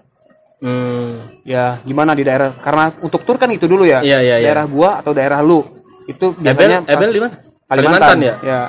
[0.63, 1.43] Hmm.
[1.43, 4.07] Ya, gimana di daerah karena untuk tour kan itu dulu ya.
[4.07, 4.47] Iya, iya, iya.
[4.55, 5.80] Daerah gua atau daerah lu.
[6.07, 7.35] Itu Ebel, biasanya pas- Ebel di mana?
[7.67, 8.35] Kalimantan, ya?
[8.41, 8.61] ya.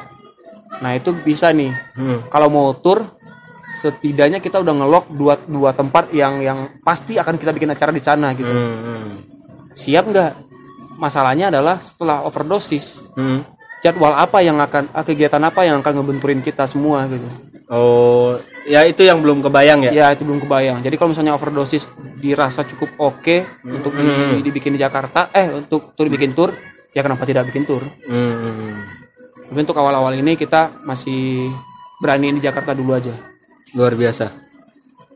[0.78, 2.26] Nah, itu bisa nih Hmm.
[2.28, 3.04] kalau mau tour
[3.78, 8.00] setidaknya kita udah ngelok dua dua tempat yang yang pasti akan kita bikin acara di
[8.00, 9.12] sana gitu Hmm, hmm.
[9.72, 10.32] siap nggak
[10.96, 13.42] masalahnya adalah setelah overdosis Hmm.
[13.80, 17.26] jadwal apa yang akan ah, kegiatan apa yang akan ngebenturin kita semua gitu
[17.68, 19.92] Oh, ya itu yang belum kebayang ya?
[19.94, 21.88] ya itu belum kebayang jadi kalau misalnya overdosis
[22.18, 24.42] dirasa cukup oke untuk di- Hmm.
[24.42, 26.52] dibikin di Jakarta eh untuk tur bikin tur
[26.92, 28.84] ya kenapa tidak bikin tur Hmm,
[29.48, 31.50] tapi untuk awal-awal ini kita masih
[31.98, 33.14] berani di Jakarta dulu aja
[33.72, 34.28] Luar biasa.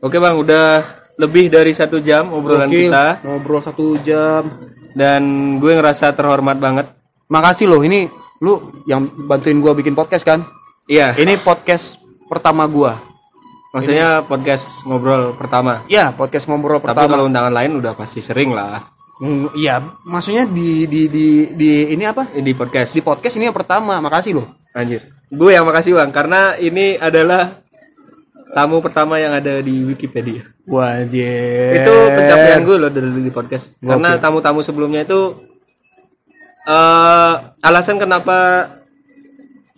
[0.00, 0.80] Oke bang, udah
[1.16, 4.48] lebih dari satu jam obrolan Gokil, kita ngobrol satu jam
[4.92, 5.20] dan
[5.56, 6.88] gue ngerasa terhormat banget.
[7.28, 8.08] Makasih loh, ini
[8.38, 10.44] lu yang bantuin gua bikin podcast kan?
[10.86, 12.96] Iya, Ini podcast pertama gua.
[13.72, 15.84] maksudnya podcast ngobrol pertama.
[15.84, 17.12] Iya, podcast ngobrol Tapi pertama.
[17.12, 18.80] kalau undangan lain udah pasti sering lah
[19.16, 21.26] Mm, Iya, maksudnya di di di
[21.56, 22.28] di ini apa?
[22.36, 22.92] di podcast.
[22.92, 23.96] Di podcast ini yang pertama.
[24.00, 24.48] Makasih loh.
[24.76, 25.08] Anjir.
[25.32, 27.64] Gue yang makasih bang, karena ini adalah
[28.52, 30.44] tamu pertama yang ada di Wikipedia.
[30.68, 31.80] Wajib.
[31.80, 33.72] Itu pencapaian gue loh dari di podcast.
[33.80, 35.20] Karena tamu-tamu sebelumnya itu
[36.66, 38.68] eh alasan kenapa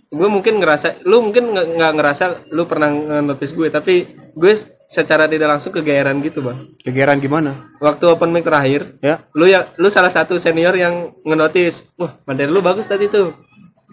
[0.08, 2.90] gue mungkin ngerasa, lu mungkin nggak ngerasa lu pernah
[3.22, 4.52] notice gue, tapi gue
[4.88, 6.64] secara tidak langsung kegeeran gitu bang.
[6.80, 7.68] Kegeran gimana?
[7.76, 9.20] Waktu open mic terakhir, Ya.
[9.30, 13.36] lu ya lu salah satu senior yang ngenotis, wah materi lu bagus tadi tuh.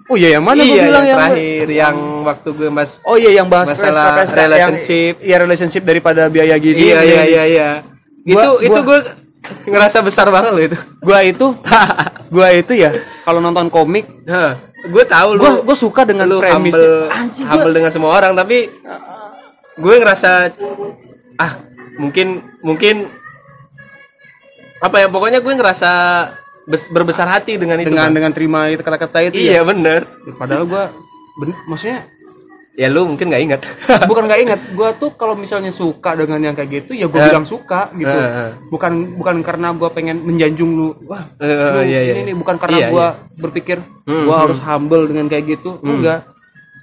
[0.05, 3.17] Oh iya, yang mana gua iya bilang yang yang terakhir yang waktu gue mas Oh
[3.17, 5.13] iya, yang bahas Masalah PSK, PSK, relationship.
[5.17, 6.77] Yang, iya, relationship daripada biaya gini.
[6.85, 7.69] iya iya iya iya
[8.23, 9.13] Gua- itu itu gua- gue
[9.67, 11.47] ngerasa besar banget loh itu Gua itu
[12.33, 14.05] gua itu ya kalau nonton komik
[14.85, 18.11] gue tahu lu gua gua suka dengan lu premis humble, anjing gua- humble dengan semua
[18.11, 18.69] orang tapi
[19.75, 20.29] gue ngerasa
[21.35, 21.51] ah
[21.95, 22.27] mungkin
[22.61, 23.07] mungkin
[24.79, 25.91] apa ya pokoknya gue ngerasa
[26.65, 28.15] bes- berbesar hati dengan itu dengan Bang.
[28.15, 29.51] dengan terima itu kata-kata itu ya.
[29.51, 30.03] iya bener
[30.33, 30.83] Padahal gua
[31.35, 32.05] ben, maksudnya
[32.73, 33.61] ya lu mungkin nggak ingat
[34.09, 37.25] bukan nggak ingat gua tuh kalau misalnya suka dengan yang kayak gitu ya gue Eh.
[37.25, 38.51] bilang suka gitu Eh, eh.
[38.67, 42.13] bukan bukan karena gua pengen menjanjung lu wah Eh, lu iya, iya.
[42.19, 44.43] ini bukan karena Iya, gua berpikir Hmm, gua hmm.
[44.43, 46.27] harus humble dengan kayak gitu enggak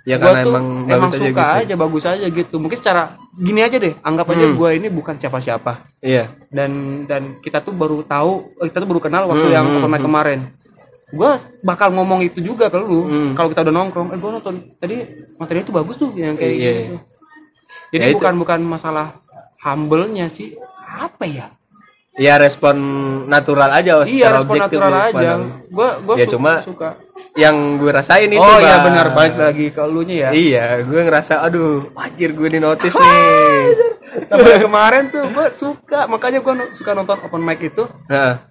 [0.02, 1.60] ya gua karena tuh emang emang bagus aja suka gitu.
[1.62, 2.54] aja bagus aja gitu.
[2.56, 3.02] Mungkin secara
[3.32, 4.54] gini aja deh anggap aja Hmm.
[4.54, 5.72] gua ini bukan siapa-siapa.
[5.98, 6.24] Iya.
[6.48, 6.70] Dan
[7.04, 9.90] dan kita tuh baru tahu eh, kita tuh baru kenal waktu Hmm, yang hmm, open
[9.90, 10.40] mic kemarin.
[11.10, 11.30] Gua
[11.60, 13.30] bakal ngomong itu juga ke lu Hmm.
[13.32, 14.08] kalau kita udah nongkrong.
[14.10, 14.96] Eh gua nonton tadi
[15.36, 16.72] materinya tuh bagus tuh yang kayak Iya.
[16.72, 16.96] gitu.
[17.90, 18.16] Jadi Ya itu.
[18.16, 19.20] bukan bukan masalah
[19.58, 20.56] humble-nya sih.
[20.82, 21.46] Apa ya?
[22.12, 22.76] Ya respon
[23.24, 25.30] natural aja iya respon natural lu aja.
[25.66, 27.00] gua gua Ya, su- cuma suka
[27.32, 29.10] yang gue rasain itu oh iya benar.
[29.16, 30.30] Balik lagi ke lu nya ya?
[30.30, 33.92] Iya, gue ngerasa aduh, anjir gue di notice nih.
[34.28, 36.04] sampai kemarin tuh gua suka.
[36.04, 37.84] Makanya no- suka nonton open mic itu.
[38.08, 38.44] Nah,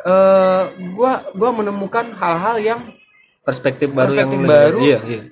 [0.00, 0.62] eh
[0.96, 2.80] gua gua menemukan hal-hal yang
[3.44, 4.78] perspektif baru Perspektif yang baru.
[4.80, 5.22] Iya, iya.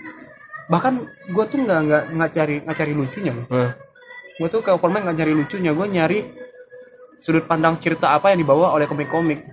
[0.64, 3.76] bahkan gue tuh nggak nggak nggak cari nggak cari lucunya Nah,
[4.40, 5.70] gue tuh ke open mic nggak cari lucunya.
[5.76, 6.18] Gue nyari
[7.20, 9.44] sudut pandang cerita apa yang dibawa oleh komik-komik.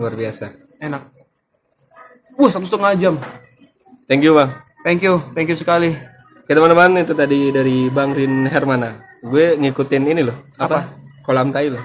[0.00, 0.54] Luar biasa.
[0.78, 1.17] enak
[2.38, 3.14] wah satu setengah jam
[4.06, 4.50] Thank you bang.
[4.80, 5.92] thank you thank you sekali
[6.40, 8.96] Oke teman-teman itu tadi dari Bang Rin Hermana.
[9.20, 10.32] Gue ngikutin ini loh.
[10.56, 10.96] Apa?
[11.20, 11.84] Kolam tai loh.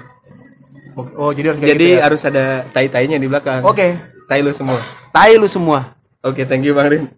[1.20, 2.00] oh jadi harus Jadi gitu ya?
[2.00, 3.60] harus ada tai-tainya di belakang.
[3.60, 3.92] oke
[4.24, 4.80] Tai lu semua.
[5.12, 5.92] tai lu semua
[6.24, 7.12] Oke, thank you Bang Rin.